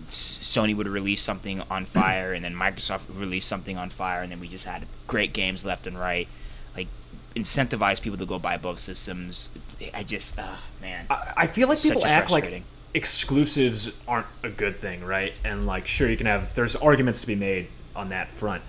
Sony 0.06 0.76
would 0.76 0.86
release 0.86 1.22
something 1.22 1.60
on 1.62 1.84
fire, 1.86 2.32
and 2.32 2.44
then 2.44 2.54
Microsoft 2.54 3.08
would 3.08 3.16
release 3.16 3.44
something 3.44 3.76
on 3.76 3.90
fire, 3.90 4.22
and 4.22 4.30
then 4.30 4.40
we 4.40 4.48
just 4.48 4.64
had 4.64 4.86
great 5.06 5.32
games 5.32 5.64
left 5.64 5.86
and 5.86 5.98
right. 5.98 6.28
Like 6.76 6.88
incentivize 7.34 8.00
people 8.00 8.18
to 8.18 8.26
go 8.26 8.38
buy 8.38 8.56
both 8.56 8.78
systems. 8.78 9.50
I 9.92 10.04
just, 10.04 10.38
uh, 10.38 10.56
man. 10.80 11.06
I, 11.10 11.32
I 11.36 11.46
feel 11.46 11.68
like 11.68 11.80
people 11.80 12.06
act 12.06 12.30
like. 12.30 12.62
Exclusives 12.96 13.92
aren't 14.08 14.26
a 14.42 14.48
good 14.48 14.80
thing, 14.80 15.04
right? 15.04 15.38
And 15.44 15.66
like, 15.66 15.86
sure, 15.86 16.08
you 16.08 16.16
can 16.16 16.26
have 16.26 16.54
there's 16.54 16.74
arguments 16.74 17.20
to 17.20 17.26
be 17.26 17.34
made 17.34 17.68
on 17.94 18.08
that 18.08 18.30
front. 18.30 18.62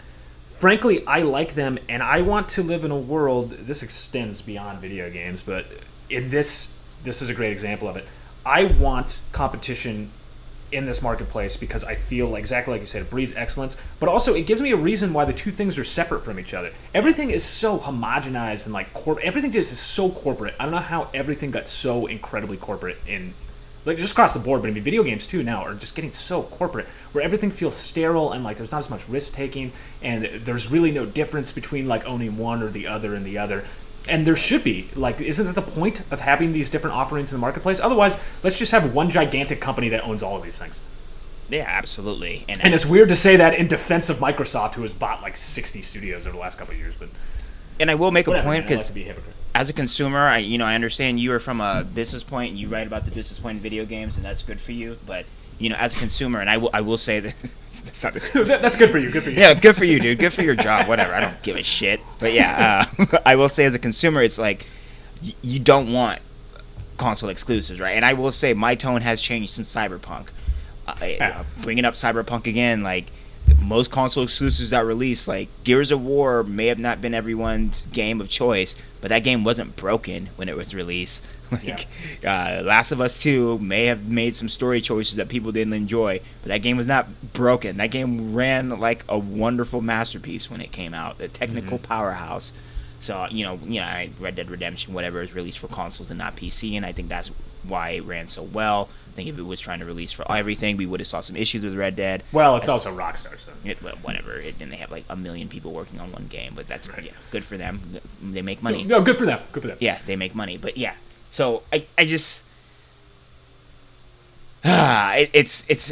Frankly, 0.51 1.05
I 1.07 1.21
like 1.21 1.53
them, 1.53 1.79
and 1.87 2.03
I 2.03 2.21
want 2.21 2.49
to 2.49 2.63
live 2.63 2.83
in 2.83 2.91
a 2.91 2.97
world. 2.97 3.51
This 3.51 3.83
extends 3.83 4.41
beyond 4.41 4.81
video 4.81 5.09
games, 5.09 5.43
but 5.43 5.65
in 6.09 6.29
this, 6.29 6.77
this 7.03 7.21
is 7.21 7.29
a 7.29 7.33
great 7.33 7.53
example 7.53 7.87
of 7.87 7.95
it. 7.95 8.05
I 8.45 8.65
want 8.65 9.21
competition 9.31 10.11
in 10.73 10.85
this 10.85 11.01
marketplace 11.01 11.55
because 11.55 11.85
I 11.85 11.95
feel 11.95 12.35
exactly 12.35 12.73
like 12.73 12.81
you 12.81 12.85
said, 12.85 13.03
it 13.03 13.09
breeds 13.09 13.33
excellence, 13.33 13.77
but 14.01 14.09
also 14.09 14.33
it 14.33 14.45
gives 14.45 14.61
me 14.61 14.71
a 14.71 14.75
reason 14.75 15.13
why 15.13 15.23
the 15.23 15.31
two 15.31 15.51
things 15.51 15.77
are 15.77 15.85
separate 15.85 16.25
from 16.25 16.37
each 16.37 16.53
other. 16.53 16.73
Everything 16.93 17.31
is 17.31 17.45
so 17.45 17.77
homogenized 17.77 18.65
and 18.65 18.73
like 18.73 18.93
corp- 18.93 19.19
everything 19.23 19.51
just 19.51 19.71
is 19.71 19.79
so 19.79 20.09
corporate. 20.09 20.55
I 20.59 20.63
don't 20.63 20.73
know 20.73 20.79
how 20.79 21.09
everything 21.13 21.51
got 21.51 21.67
so 21.67 22.07
incredibly 22.07 22.57
corporate 22.57 22.97
in 23.07 23.33
like 23.87 23.97
just 23.97 24.11
across 24.11 24.33
the 24.33 24.39
board, 24.39 24.61
but 24.61 24.69
I 24.69 24.73
mean 24.73 24.83
video 24.83 25.03
games 25.03 25.25
too 25.25 25.43
now 25.43 25.63
are 25.63 25.73
just 25.73 25.95
getting 25.95 26.11
so 26.11 26.43
corporate 26.43 26.87
where 27.11 27.23
everything 27.23 27.51
feels 27.51 27.75
sterile 27.75 28.33
and 28.33 28.43
like 28.43 28.57
there's 28.57 28.71
not 28.71 28.79
as 28.79 28.89
much 28.89 29.07
risk 29.09 29.33
taking 29.33 29.71
and 30.01 30.25
there's 30.45 30.69
really 30.69 30.91
no 30.91 31.05
difference 31.05 31.51
between 31.51 31.87
like 31.87 32.05
owning 32.05 32.37
one 32.37 32.61
or 32.61 32.69
the 32.69 32.87
other 32.87 33.15
and 33.15 33.25
the 33.25 33.37
other. 33.37 33.63
And 34.09 34.25
there 34.25 34.35
should 34.35 34.63
be. 34.63 34.89
Like 34.95 35.21
isn't 35.21 35.45
that 35.45 35.55
the 35.55 35.61
point 35.61 36.01
of 36.11 36.19
having 36.19 36.51
these 36.51 36.69
different 36.69 36.95
offerings 36.95 37.31
in 37.31 37.37
the 37.37 37.41
marketplace? 37.41 37.79
Otherwise 37.79 38.17
let's 38.43 38.59
just 38.59 38.71
have 38.71 38.93
one 38.93 39.09
gigantic 39.09 39.61
company 39.61 39.89
that 39.89 40.03
owns 40.03 40.21
all 40.21 40.37
of 40.37 40.43
these 40.43 40.59
things. 40.59 40.81
Yeah, 41.49 41.65
absolutely. 41.65 42.43
And, 42.49 42.61
and 42.61 42.73
it's 42.73 42.85
weird 42.85 43.07
to 43.09 43.15
say 43.15 43.37
that 43.37 43.53
in 43.53 43.67
defense 43.67 44.09
of 44.09 44.17
microsoft 44.17 44.75
who 44.75 44.81
has 44.81 44.93
bought 44.93 45.21
like 45.21 45.37
60 45.37 45.81
studios 45.81 46.27
over 46.27 46.35
the 46.35 46.41
last 46.41 46.57
couple 46.57 46.73
of 46.73 46.79
years 46.79 46.93
but 46.93 47.07
and 47.79 47.91
I 47.91 47.95
will 47.95 48.11
make 48.11 48.27
a 48.27 48.31
whatever, 48.31 48.47
point 48.47 48.69
man, 48.69 48.79
I 48.79 48.81
like 48.81 49.36
because 49.57 49.67
to 49.69 49.73
be 49.73 49.81
a 49.81 49.83
hypocrite 49.83 50.13
as 50.13 50.13
a 50.13 50.13
consumer, 50.13 50.19
I 50.27 50.37
you 50.39 50.57
know 50.57 50.65
I 50.65 50.75
understand 50.75 51.19
you 51.19 51.33
are 51.33 51.39
from 51.39 51.61
a 51.61 51.83
business 51.83 52.23
point 52.23 52.55
you 52.55 52.67
write 52.67 52.87
about 52.87 53.05
the 53.05 53.11
business 53.11 53.39
point 53.39 53.57
in 53.57 53.61
video 53.63 53.85
games, 53.85 54.15
and 54.17 54.25
that's 54.25 54.43
good 54.43 54.59
for 54.61 54.71
you. 54.71 54.97
But 55.05 55.25
you 55.59 55.69
know, 55.69 55.75
as 55.75 55.95
a 55.95 55.99
consumer, 55.99 56.39
and 56.39 56.49
I 56.49 56.57
will 56.57 56.69
I 56.73 56.81
will 56.81 56.97
say 56.97 57.19
that 57.19 57.35
that's 57.85 58.03
not 58.03 58.13
That- 58.13 58.59
that's 58.61 58.77
good 58.77 58.91
for 58.91 58.97
you 58.99 59.09
good 59.11 59.23
for 59.23 59.29
you 59.31 59.37
yeah, 59.37 59.53
good 59.53 59.75
for 59.75 59.85
you, 59.85 59.99
dude. 59.99 60.19
Good 60.19 60.33
for 60.33 60.43
your 60.43 60.55
job. 60.55 60.87
Whatever. 60.87 61.13
I 61.13 61.19
don't 61.19 61.41
give 61.43 61.55
a 61.55 61.63
shit. 61.63 61.99
But 62.19 62.33
yeah, 62.33 62.85
uh, 62.99 63.17
I 63.25 63.35
will 63.35 63.49
say 63.49 63.65
as 63.65 63.73
a 63.75 63.79
consumer, 63.79 64.21
it's 64.23 64.37
like 64.37 64.65
y- 65.23 65.33
you 65.41 65.59
don't 65.59 65.91
want 65.91 66.19
console 66.97 67.29
exclusives, 67.29 67.79
right? 67.79 67.95
And 67.95 68.03
I 68.05 68.13
will 68.13 68.31
say 68.31 68.53
my 68.53 68.75
tone 68.75 69.01
has 69.01 69.21
changed 69.21 69.51
since 69.53 69.73
Cyberpunk. 69.73 70.27
Uh, 70.87 70.95
Yeah. 71.01 71.43
bringing 71.61 71.85
up 71.85 71.93
Cyberpunk 71.95 72.47
again, 72.47 72.81
like 72.81 73.11
most 73.67 73.91
console 73.91 74.23
exclusives 74.23 74.69
that 74.69 74.85
release, 74.85 75.27
like 75.27 75.49
Gears 75.63 75.91
of 75.91 76.01
War, 76.01 76.43
may 76.43 76.67
have 76.67 76.79
not 76.79 77.01
been 77.01 77.13
everyone's 77.13 77.85
game 77.87 78.21
of 78.21 78.29
choice, 78.29 78.75
but 79.01 79.09
that 79.09 79.23
game 79.23 79.43
wasn't 79.43 79.75
broken 79.75 80.29
when 80.37 80.49
it 80.49 80.55
was 80.55 80.73
released. 80.73 81.25
Like 81.49 81.87
uh, 82.25 82.61
Last 82.65 82.91
of 82.91 82.99
Us 82.99 83.21
Two 83.21 83.57
may 83.59 83.85
have 83.85 84.05
made 84.05 84.35
some 84.35 84.49
story 84.49 84.81
choices 84.81 85.15
that 85.15 85.29
people 85.29 85.53
didn't 85.53 85.71
enjoy, 85.71 86.19
but 86.41 86.49
that 86.49 86.57
game 86.57 86.75
was 86.75 86.87
not 86.87 87.07
broken. 87.31 87.77
That 87.77 87.89
game 87.89 88.35
ran 88.35 88.69
like 88.81 89.05
a 89.07 89.17
wonderful 89.17 89.79
masterpiece 89.79 90.51
when 90.51 90.59
it 90.59 90.73
came 90.73 90.93
out, 90.93 91.21
a 91.21 91.29
technical 91.29 91.77
powerhouse. 91.79 92.51
So 92.99 93.27
you 93.29 93.45
know, 93.45 93.59
you 93.65 93.79
know, 93.79 93.85
I- 93.87 94.09
Red 94.19 94.35
Dead 94.35 94.49
Redemption, 94.49 94.93
whatever, 94.93 95.21
is 95.21 95.33
released 95.33 95.59
for 95.59 95.67
consoles 95.67 96.09
and 96.09 96.17
not 96.17 96.35
PC, 96.35 96.75
and 96.77 96.85
I 96.85 96.91
think 96.91 97.09
that's 97.09 97.29
why 97.63 97.91
it 97.91 98.03
ran 98.05 98.27
so 98.27 98.43
well. 98.43 98.89
I 99.11 99.15
think 99.17 99.29
if 99.29 99.37
it 99.39 99.43
was 99.43 99.59
trying 99.59 99.79
to 99.79 99.85
release 99.85 100.11
for 100.11 100.31
everything, 100.31 100.77
we 100.77 100.85
would 100.85 100.99
have 100.99 101.07
saw 101.07 101.21
some 101.21 101.35
issues 101.35 101.63
with 101.63 101.75
Red 101.75 101.95
Dead. 101.95 102.23
well 102.31 102.55
it's 102.55 102.69
also 102.69 102.95
rockstar 102.95 103.37
so 103.37 103.49
It, 103.65 103.81
well, 103.81 103.95
whatever. 104.03 104.35
It, 104.37 104.61
and 104.61 104.71
they 104.71 104.75
have 104.77 104.91
like 104.91 105.05
a 105.09 105.15
million 105.15 105.49
people 105.49 105.71
working 105.73 105.99
on 105.99 106.11
one 106.11 106.27
game, 106.27 106.53
but 106.55 106.67
that's 106.67 106.87
Right. 106.89 107.03
yeah, 107.05 107.11
good 107.31 107.43
for 107.43 107.57
them. 107.57 107.99
They 108.21 108.41
make 108.43 108.61
money. 108.61 108.83
no 108.83 109.01
good 109.01 109.17
for 109.17 109.25
them 109.25 109.39
good 109.51 109.61
for 109.61 109.67
them 109.69 109.77
Yeah, 109.79 109.97
they 110.05 110.15
make 110.15 110.33
money. 110.35 110.57
But 110.57 110.77
yeah, 110.77 110.93
so 111.31 111.63
I, 111.73 111.85
I 111.97 112.05
just, 112.05 112.43
ah, 114.63 115.13
it, 115.15 115.29
it's 115.33 115.65
it's 115.67 115.91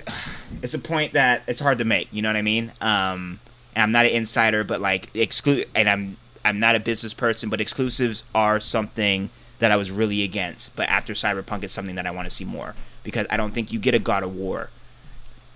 it's 0.62 0.74
a 0.74 0.79
point 0.79 1.13
that 1.13 1.43
it's 1.47 1.59
hard 1.59 1.79
to 1.79 1.85
make. 1.85 2.07
You 2.12 2.21
know 2.21 2.29
what 2.29 2.35
I 2.38 2.41
mean? 2.41 2.71
Um, 2.81 3.39
and 3.75 3.83
I'm 3.83 3.91
not 3.91 4.05
an 4.05 4.12
insider, 4.12 4.63
but 4.63 4.81
like 4.81 5.09
exclude, 5.15 5.67
and 5.75 5.89
I'm 5.89 6.17
I'm 6.46 6.60
not 6.60 6.75
a 6.75 6.80
business 6.80 7.14
person, 7.14 7.50
but 7.50 7.60
exclusives 7.60 8.24
are 8.34 8.60
something 8.60 9.30
that 9.60 9.72
I 9.72 9.75
was 9.75 9.92
really 9.92 10.24
against. 10.24 10.75
But 10.75 10.88
after 10.90 11.14
Cyberpunk, 11.14 11.64
it's 11.64 11.74
something 11.74 11.96
that 11.96 12.06
I 12.06 12.12
want 12.12 12.28
to 12.28 12.34
see 12.34 12.46
more 12.46 12.75
because 13.04 13.25
I 13.30 13.38
don't 13.38 13.54
think 13.54 13.74
you 13.74 13.80
get 13.80 13.96
a 13.96 14.00
God 14.00 14.24
of 14.24 14.36
War 14.36 14.70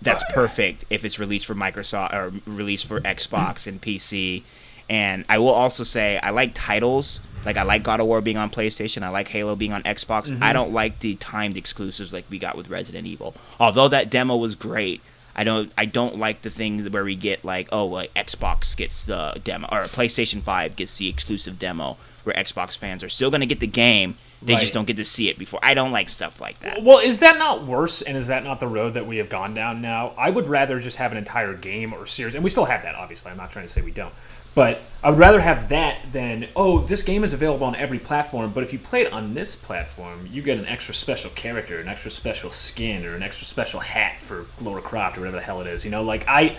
that's 0.01 0.23
perfect 0.33 0.85
if 0.89 1.05
it's 1.05 1.19
released 1.19 1.45
for 1.45 1.55
Microsoft 1.55 2.13
or 2.13 2.33
released 2.45 2.85
for 2.85 2.99
Xbox 3.01 3.67
and 3.67 3.81
PC. 3.81 4.43
And 4.89 5.23
I 5.29 5.37
will 5.37 5.49
also 5.49 5.83
say 5.83 6.17
I 6.17 6.31
like 6.31 6.51
titles. 6.55 7.21
Like 7.45 7.57
I 7.57 7.63
like 7.63 7.83
God 7.83 7.99
of 7.99 8.07
War 8.07 8.21
being 8.21 8.37
on 8.37 8.49
PlayStation. 8.49 9.03
I 9.03 9.09
like 9.09 9.27
Halo 9.27 9.55
being 9.55 9.71
on 9.71 9.83
Xbox. 9.83 10.27
I 10.27 10.33
mm-hmm. 10.33 10.53
don't 10.53 10.73
like 10.73 10.99
the 10.99 11.15
timed 11.15 11.57
exclusives 11.57 12.11
like 12.11 12.25
we 12.29 12.39
got 12.39 12.57
with 12.57 12.69
Resident 12.69 13.05
Evil. 13.05 13.35
Although 13.59 13.87
that 13.89 14.09
demo 14.09 14.35
was 14.35 14.55
great, 14.55 15.01
I 15.39 15.43
don't 15.45 15.71
I 15.77 15.85
don't 15.85 16.17
like 16.17 16.41
the 16.41 16.49
thing 16.49 16.83
where 16.91 17.03
we 17.05 17.15
get 17.15 17.45
like 17.45 17.69
oh 17.71 17.85
like 17.85 18.13
Xbox 18.13 18.75
gets 18.75 19.03
the 19.03 19.39
demo 19.43 19.67
or 19.71 19.83
PlayStation 19.83 20.41
5 20.41 20.75
gets 20.75 20.97
the 20.97 21.07
exclusive 21.07 21.57
demo 21.57 21.95
where 22.25 22.35
Xbox 22.35 22.77
fans 22.77 23.03
are 23.03 23.09
still 23.09 23.29
going 23.31 23.39
to 23.39 23.47
get 23.47 23.61
the 23.61 23.67
game 23.67 24.17
They 24.41 24.53
Right. 24.53 24.61
just 24.61 24.73
don't 24.73 24.85
get 24.85 24.97
to 24.97 25.05
see 25.05 25.29
it 25.29 25.37
before. 25.37 25.59
I 25.63 25.73
don't 25.73 25.91
like 25.91 26.09
stuff 26.09 26.39
like 26.41 26.59
that. 26.61 26.83
Well, 26.83 26.99
is 26.99 27.19
that 27.19 27.37
not 27.37 27.65
worse, 27.65 28.01
and 28.01 28.15
is 28.17 28.27
that 28.27 28.43
not 28.45 28.59
the 28.61 28.67
road 28.67 28.93
that 28.93 29.05
we 29.05 29.17
have 29.17 29.29
gone 29.29 29.53
down 29.53 29.81
now? 29.81 30.13
I 30.17 30.29
would 30.29 30.47
rather 30.47 30.79
just 30.79 30.95
have 30.97 31.11
an 31.11 31.17
entire 31.17 31.53
game 31.53 31.93
or 31.93 32.05
series, 32.05 32.35
and 32.35 32.43
we 32.43 32.49
still 32.49 32.63
have 32.65 32.83
that, 32.83 32.95
obviously. 32.95 33.31
I'm 33.31 33.37
not 33.37 33.51
trying 33.51 33.65
to 33.65 33.71
say 33.71 33.81
we 33.81 33.91
don't. 33.91 34.13
But 34.59 34.81
I 35.01 35.09
would 35.09 35.19
rather 35.19 35.39
have 35.39 35.69
that 35.69 36.11
than, 36.11 36.49
oh, 36.53 36.81
this 36.81 37.01
game 37.01 37.23
is 37.23 37.31
available 37.31 37.65
on 37.65 37.77
every 37.77 37.97
platform, 37.97 38.51
but 38.51 38.61
if 38.61 38.73
you 38.73 38.79
play 38.79 39.03
it 39.03 39.13
on 39.13 39.33
this 39.33 39.55
platform, 39.55 40.27
you 40.29 40.41
get 40.41 40.57
an 40.57 40.65
extra 40.65 40.93
special 40.93 41.31
character, 41.31 41.79
an 41.79 41.87
extra 41.87 42.11
special 42.11 42.51
skin, 42.51 43.05
or 43.05 43.15
an 43.15 43.23
extra 43.23 43.45
special 43.47 43.79
hat 43.79 44.21
for 44.21 44.47
Laura 44.59 44.81
Croft, 44.81 45.17
or 45.17 45.21
whatever 45.21 45.37
the 45.37 45.43
hell 45.43 45.61
it 45.61 45.67
is. 45.67 45.85
You 45.85 45.91
know, 45.91 46.03
like, 46.03 46.25
I. 46.27 46.57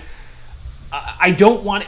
I 0.91 1.31
don't 1.33 1.63
want 1.63 1.85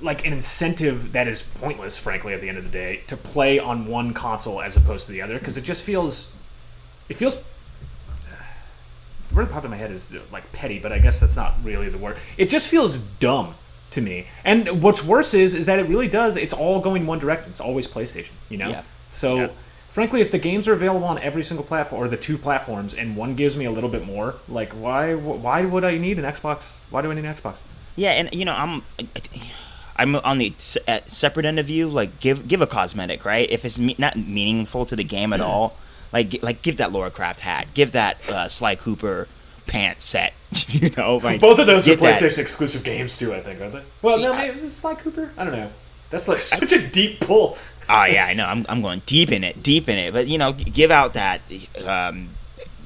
like 0.00 0.26
an 0.26 0.32
incentive 0.32 1.12
that 1.12 1.28
is 1.28 1.42
pointless, 1.42 1.98
frankly, 1.98 2.32
at 2.32 2.40
the 2.40 2.48
end 2.48 2.56
of 2.56 2.64
the 2.64 2.70
day, 2.70 3.02
to 3.08 3.16
play 3.18 3.58
on 3.58 3.86
one 3.86 4.14
console 4.14 4.62
as 4.62 4.78
opposed 4.78 5.04
to 5.06 5.12
the 5.12 5.20
other, 5.20 5.38
because 5.38 5.58
it 5.58 5.64
just 5.64 5.82
feels, 5.82 6.32
it 7.10 7.18
feels. 7.18 7.36
The 9.28 9.34
word 9.34 9.48
that 9.48 9.52
popped 9.52 9.66
in 9.66 9.70
my 9.70 9.76
head 9.76 9.90
is 9.90 10.10
like 10.32 10.50
petty, 10.52 10.78
but 10.78 10.90
I 10.90 11.00
guess 11.00 11.20
that's 11.20 11.36
not 11.36 11.56
really 11.62 11.90
the 11.90 11.98
word. 11.98 12.16
It 12.38 12.48
just 12.48 12.68
feels 12.68 12.96
dumb 12.96 13.54
to 13.94 14.00
me. 14.00 14.26
And 14.44 14.82
what's 14.82 15.02
worse 15.02 15.34
is, 15.34 15.54
is 15.54 15.66
that 15.66 15.78
it 15.78 15.88
really 15.88 16.08
does. 16.08 16.36
It's 16.36 16.52
all 16.52 16.80
going 16.80 17.06
one 17.06 17.18
direction. 17.18 17.48
It's 17.48 17.60
always 17.60 17.86
PlayStation. 17.86 18.32
You 18.48 18.58
know. 18.58 18.68
Yeah. 18.70 18.82
So. 19.10 19.36
Yeah. 19.36 19.48
Frankly, 19.88 20.20
if 20.20 20.32
the 20.32 20.40
games 20.40 20.66
are 20.66 20.72
available 20.72 21.06
on 21.06 21.18
every 21.18 21.44
single 21.44 21.64
platform 21.64 22.02
or 22.02 22.08
the 22.08 22.16
two 22.16 22.36
platforms, 22.36 22.94
and 22.94 23.16
one 23.16 23.36
gives 23.36 23.56
me 23.56 23.64
a 23.64 23.70
little 23.70 23.88
bit 23.88 24.04
more, 24.04 24.34
like 24.48 24.72
why 24.72 25.14
why 25.14 25.64
would 25.64 25.84
I 25.84 25.98
need 25.98 26.18
an 26.18 26.24
Xbox? 26.24 26.78
Why 26.90 27.00
do 27.00 27.12
I 27.12 27.14
need 27.14 27.24
an 27.24 27.32
Xbox? 27.32 27.58
Yeah, 27.94 28.10
and 28.10 28.34
you 28.34 28.44
know, 28.44 28.54
I'm 28.54 28.82
I'm 29.96 30.16
on 30.16 30.38
the 30.38 30.52
at 30.88 31.10
separate 31.10 31.46
end 31.46 31.58
of 31.58 31.70
you. 31.70 31.88
Like, 31.88 32.18
give 32.20 32.48
give 32.48 32.60
a 32.60 32.66
cosmetic, 32.66 33.24
right? 33.24 33.48
If 33.48 33.64
it's 33.64 33.78
me- 33.78 33.94
not 33.98 34.16
meaningful 34.16 34.84
to 34.86 34.96
the 34.96 35.04
game 35.04 35.32
at 35.32 35.40
all, 35.40 35.76
like 36.12 36.42
like 36.42 36.62
give 36.62 36.78
that 36.78 36.92
Laura 36.92 37.10
Croft 37.10 37.40
hat, 37.40 37.68
give 37.74 37.92
that 37.92 38.28
uh, 38.30 38.48
Sly 38.48 38.74
Cooper 38.74 39.28
pants 39.66 40.04
set. 40.04 40.34
you 40.68 40.90
know, 40.90 41.16
like 41.16 41.40
Both 41.40 41.58
of 41.58 41.66
those 41.66 41.86
are 41.86 41.92
get 41.92 42.00
that. 42.00 42.14
PlayStation 42.14 42.38
exclusive 42.38 42.84
games 42.84 43.16
too, 43.16 43.34
I 43.34 43.40
think, 43.40 43.60
aren't 43.60 43.74
they? 43.74 43.82
Well, 44.02 44.18
no, 44.18 44.32
maybe 44.32 44.48
it 44.48 44.62
was 44.62 44.76
Sly 44.76 44.94
Cooper? 44.94 45.30
I 45.36 45.44
don't 45.44 45.54
know. 45.54 45.70
That's 46.10 46.28
like 46.28 46.40
such 46.40 46.72
a 46.72 46.86
deep 46.86 47.20
pull. 47.20 47.56
Oh 47.88 48.04
yeah, 48.04 48.26
I 48.26 48.34
know. 48.34 48.46
I'm, 48.46 48.64
I'm 48.68 48.82
going 48.82 49.02
deep 49.06 49.32
in 49.32 49.44
it, 49.44 49.62
deep 49.62 49.88
in 49.88 49.98
it. 49.98 50.12
But 50.12 50.28
you 50.28 50.38
know, 50.38 50.52
give 50.52 50.90
out 50.90 51.14
that 51.14 51.40
um, 51.86 52.30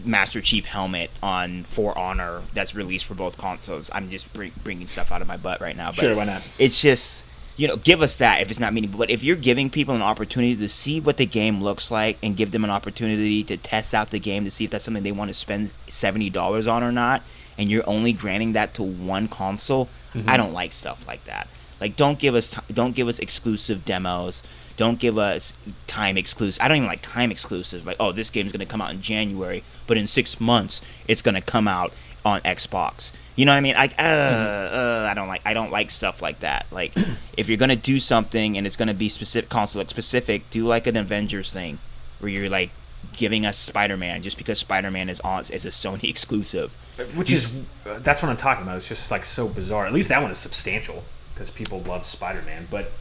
Master 0.04 0.40
Chief 0.40 0.64
helmet 0.64 1.10
on 1.22 1.64
For 1.64 1.96
Honor 1.96 2.42
that's 2.54 2.74
released 2.74 3.04
for 3.04 3.14
both 3.14 3.36
consoles. 3.36 3.90
I'm 3.92 4.08
just 4.10 4.32
bring, 4.32 4.52
bringing 4.64 4.86
stuff 4.86 5.12
out 5.12 5.22
of 5.22 5.28
my 5.28 5.36
butt 5.36 5.60
right 5.60 5.76
now. 5.76 5.88
But 5.88 5.96
Sure, 5.96 6.16
why 6.16 6.24
not? 6.24 6.42
It's 6.58 6.80
just 6.80 7.24
you 7.58 7.66
know, 7.66 7.76
give 7.76 8.00
us 8.02 8.16
that 8.18 8.40
if 8.40 8.50
it's 8.50 8.60
not 8.60 8.72
meaningful. 8.72 8.98
But 8.98 9.10
if 9.10 9.24
you're 9.24 9.36
giving 9.36 9.68
people 9.68 9.94
an 9.94 10.00
opportunity 10.00 10.54
to 10.56 10.68
see 10.68 11.00
what 11.00 11.16
the 11.16 11.26
game 11.26 11.60
looks 11.60 11.90
like 11.90 12.16
and 12.22 12.36
give 12.36 12.52
them 12.52 12.62
an 12.62 12.70
opportunity 12.70 13.42
to 13.44 13.56
test 13.56 13.94
out 13.94 14.10
the 14.10 14.20
game 14.20 14.44
to 14.44 14.50
see 14.50 14.64
if 14.64 14.70
that's 14.70 14.84
something 14.84 15.02
they 15.02 15.12
want 15.12 15.28
to 15.28 15.34
spend 15.34 15.72
seventy 15.88 16.30
dollars 16.30 16.68
on 16.68 16.84
or 16.84 16.92
not, 16.92 17.22
and 17.58 17.68
you're 17.68 17.86
only 17.88 18.12
granting 18.12 18.52
that 18.52 18.74
to 18.74 18.84
one 18.84 19.26
console, 19.26 19.88
I 20.14 20.18
mm-hmm. 20.18 20.36
don't 20.36 20.52
like 20.52 20.72
stuff 20.72 21.06
like 21.08 21.24
that. 21.24 21.48
Like, 21.80 21.96
don't 21.96 22.18
give 22.18 22.36
us 22.36 22.54
t- 22.54 22.72
don't 22.72 22.94
give 22.94 23.08
us 23.08 23.18
exclusive 23.18 23.84
demos. 23.84 24.42
Don't 24.76 25.00
give 25.00 25.18
us 25.18 25.54
time 25.88 26.16
exclusive. 26.16 26.62
I 26.62 26.68
don't 26.68 26.76
even 26.76 26.88
like 26.88 27.02
time 27.02 27.32
exclusives. 27.32 27.84
Like, 27.84 27.96
oh, 27.98 28.12
this 28.12 28.30
game's 28.30 28.52
gonna 28.52 28.66
come 28.66 28.80
out 28.80 28.92
in 28.92 29.02
January, 29.02 29.64
but 29.88 29.96
in 29.96 30.06
six 30.06 30.40
months 30.40 30.80
it's 31.08 31.22
gonna 31.22 31.42
come 31.42 31.66
out 31.66 31.92
on 32.24 32.40
Xbox. 32.42 33.12
You 33.36 33.44
know 33.44 33.52
what 33.52 33.58
I 33.58 33.60
mean? 33.60 33.74
Like, 33.74 33.94
uh, 33.98 34.02
uh, 34.02 35.08
I 35.10 35.14
don't 35.14 35.28
like 35.28 35.42
I 35.44 35.54
don't 35.54 35.70
like 35.70 35.90
stuff 35.90 36.20
like 36.22 36.40
that. 36.40 36.66
Like, 36.70 36.92
if 37.36 37.48
you're 37.48 37.58
gonna 37.58 37.76
do 37.76 38.00
something 38.00 38.58
and 38.58 38.66
it's 38.66 38.76
gonna 38.76 38.94
be 38.94 39.08
specific 39.08 39.48
console 39.48 39.84
specific, 39.86 40.50
do 40.50 40.66
like 40.66 40.86
an 40.86 40.96
Avengers 40.96 41.52
thing, 41.52 41.78
where 42.18 42.30
you're 42.30 42.48
like 42.48 42.70
giving 43.16 43.46
us 43.46 43.56
Spider-Man 43.56 44.22
just 44.22 44.38
because 44.38 44.58
Spider-Man 44.58 45.08
is 45.08 45.20
on 45.20 45.40
is 45.52 45.64
a 45.64 45.70
Sony 45.70 46.04
exclusive. 46.10 46.76
Which 47.14 47.30
is 47.30 47.64
that's 47.84 48.22
what 48.22 48.28
I'm 48.28 48.36
talking 48.36 48.64
about. 48.64 48.76
It's 48.76 48.88
just 48.88 49.10
like 49.10 49.24
so 49.24 49.48
bizarre. 49.48 49.86
At 49.86 49.92
least 49.92 50.08
that 50.08 50.20
one 50.20 50.30
is 50.30 50.38
substantial 50.38 51.04
because 51.34 51.50
people 51.50 51.80
love 51.82 52.04
Spider-Man. 52.04 52.68
But 52.70 52.90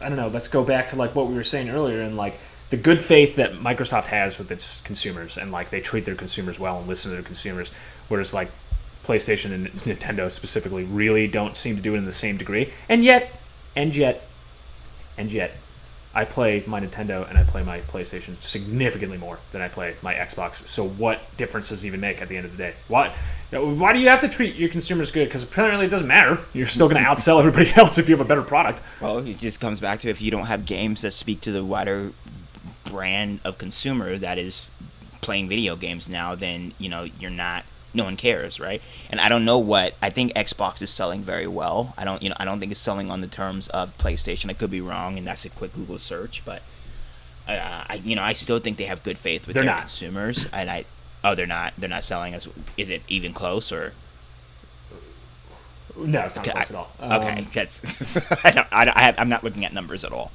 I 0.00 0.08
don't 0.08 0.16
know. 0.16 0.28
Let's 0.28 0.48
go 0.48 0.64
back 0.64 0.88
to 0.88 0.96
like 0.96 1.14
what 1.14 1.28
we 1.28 1.34
were 1.34 1.42
saying 1.42 1.70
earlier 1.70 2.02
and 2.02 2.16
like 2.16 2.38
the 2.70 2.76
good 2.76 3.00
faith 3.00 3.36
that 3.36 3.54
Microsoft 3.54 4.08
has 4.08 4.38
with 4.38 4.50
its 4.52 4.80
consumers 4.82 5.38
and 5.38 5.50
like 5.50 5.70
they 5.70 5.80
treat 5.80 6.04
their 6.04 6.14
consumers 6.14 6.60
well 6.60 6.78
and 6.78 6.88
listen 6.88 7.10
to 7.10 7.16
their 7.16 7.24
consumers, 7.24 7.70
whereas 8.08 8.34
like 8.34 8.50
PlayStation 9.04 9.52
and 9.52 9.68
Nintendo 9.72 10.30
specifically 10.30 10.84
really 10.84 11.26
don't 11.26 11.56
seem 11.56 11.76
to 11.76 11.82
do 11.82 11.94
it 11.94 11.98
in 11.98 12.04
the 12.04 12.12
same 12.12 12.36
degree. 12.36 12.72
And 12.88 13.04
yet, 13.04 13.40
and 13.74 13.94
yet, 13.96 14.28
and 15.16 15.32
yet, 15.32 15.52
I 16.14 16.24
play 16.24 16.64
my 16.66 16.80
Nintendo 16.80 17.28
and 17.28 17.38
I 17.38 17.44
play 17.44 17.62
my 17.62 17.80
PlayStation 17.82 18.40
significantly 18.40 19.18
more 19.18 19.38
than 19.52 19.62
I 19.62 19.68
play 19.68 19.94
my 20.02 20.14
Xbox. 20.14 20.66
So 20.66 20.86
what 20.86 21.20
difference 21.36 21.68
does 21.68 21.84
it 21.84 21.86
even 21.86 22.00
make 22.00 22.20
at 22.20 22.28
the 22.28 22.36
end 22.36 22.44
of 22.44 22.52
the 22.52 22.58
day? 22.58 22.74
Why? 22.88 23.14
Why 23.50 23.92
do 23.92 23.98
you 23.98 24.08
have 24.08 24.20
to 24.20 24.28
treat 24.28 24.56
your 24.56 24.68
consumers 24.68 25.10
good? 25.10 25.26
Because 25.26 25.42
apparently 25.42 25.86
it 25.86 25.90
doesn't 25.90 26.08
matter. 26.08 26.40
You're 26.54 26.66
still 26.66 26.88
going 26.88 27.02
to 27.02 27.08
outsell 27.08 27.38
everybody 27.38 27.70
else 27.76 27.98
if 27.98 28.08
you 28.08 28.16
have 28.16 28.24
a 28.24 28.28
better 28.28 28.42
product. 28.42 28.82
Well, 29.00 29.18
it 29.18 29.38
just 29.38 29.60
comes 29.60 29.80
back 29.80 30.00
to 30.00 30.08
if 30.08 30.20
you 30.20 30.30
don't 30.30 30.46
have 30.46 30.66
games 30.66 31.02
that 31.02 31.12
speak 31.12 31.40
to 31.42 31.52
the 31.52 31.64
wider 31.64 32.12
brand 32.90 33.40
of 33.44 33.58
consumer 33.58 34.18
that 34.18 34.38
is 34.38 34.68
playing 35.20 35.48
video 35.48 35.76
games 35.76 36.08
now, 36.08 36.34
then 36.34 36.72
you 36.78 36.88
know 36.88 37.04
you're 37.20 37.30
not. 37.30 37.64
No 37.94 38.04
one 38.04 38.18
cares, 38.18 38.60
right? 38.60 38.82
And 39.08 39.18
I 39.18 39.30
don't 39.30 39.46
know 39.46 39.58
what 39.58 39.94
I 40.02 40.10
think 40.10 40.34
Xbox 40.34 40.82
is 40.82 40.90
selling 40.90 41.22
very 41.22 41.46
well. 41.46 41.94
I 41.96 42.04
don't, 42.04 42.22
you 42.22 42.28
know, 42.28 42.36
I 42.38 42.44
don't 42.44 42.60
think 42.60 42.70
it's 42.70 42.80
selling 42.80 43.10
on 43.10 43.22
the 43.22 43.26
terms 43.26 43.68
of 43.68 43.96
PlayStation. 43.96 44.50
I 44.50 44.52
could 44.52 44.70
be 44.70 44.82
wrong, 44.82 45.16
and 45.16 45.26
that's 45.26 45.46
a 45.46 45.48
quick 45.48 45.72
Google 45.72 45.96
search, 45.98 46.42
but 46.44 46.60
uh, 47.48 47.84
I, 47.88 48.00
you 48.04 48.14
know, 48.14 48.22
I 48.22 48.34
still 48.34 48.58
think 48.58 48.76
they 48.76 48.84
have 48.84 49.02
good 49.02 49.16
faith 49.18 49.46
with 49.46 49.54
They're 49.54 49.62
their 49.64 49.72
not. 49.72 49.78
consumers, 49.80 50.46
and 50.52 50.70
I. 50.70 50.84
Oh, 51.24 51.34
they're 51.34 51.46
not. 51.46 51.72
They're 51.78 51.88
not 51.88 52.04
selling 52.04 52.34
as. 52.34 52.46
Is 52.76 52.90
it 52.90 53.02
even 53.08 53.32
close 53.32 53.72
or? 53.72 53.94
No, 55.96 56.20
it's 56.26 56.36
not 56.36 56.46
Okay, 56.46 56.52
close 56.52 56.70
I- 56.70 56.74
at 56.74 56.78
all. 56.78 57.18
okay, 57.18 57.38
Um, 57.40 57.46
that's. 57.52 58.16
I 58.44 58.50
don't. 58.50 58.66
I, 58.70 58.84
don't- 58.84 58.96
I 58.96 59.00
have, 59.02 59.14
I'm 59.18 59.28
not 59.30 59.42
looking 59.42 59.64
at 59.64 59.72
numbers 59.72 60.04
at 60.04 60.12
all. 60.12 60.30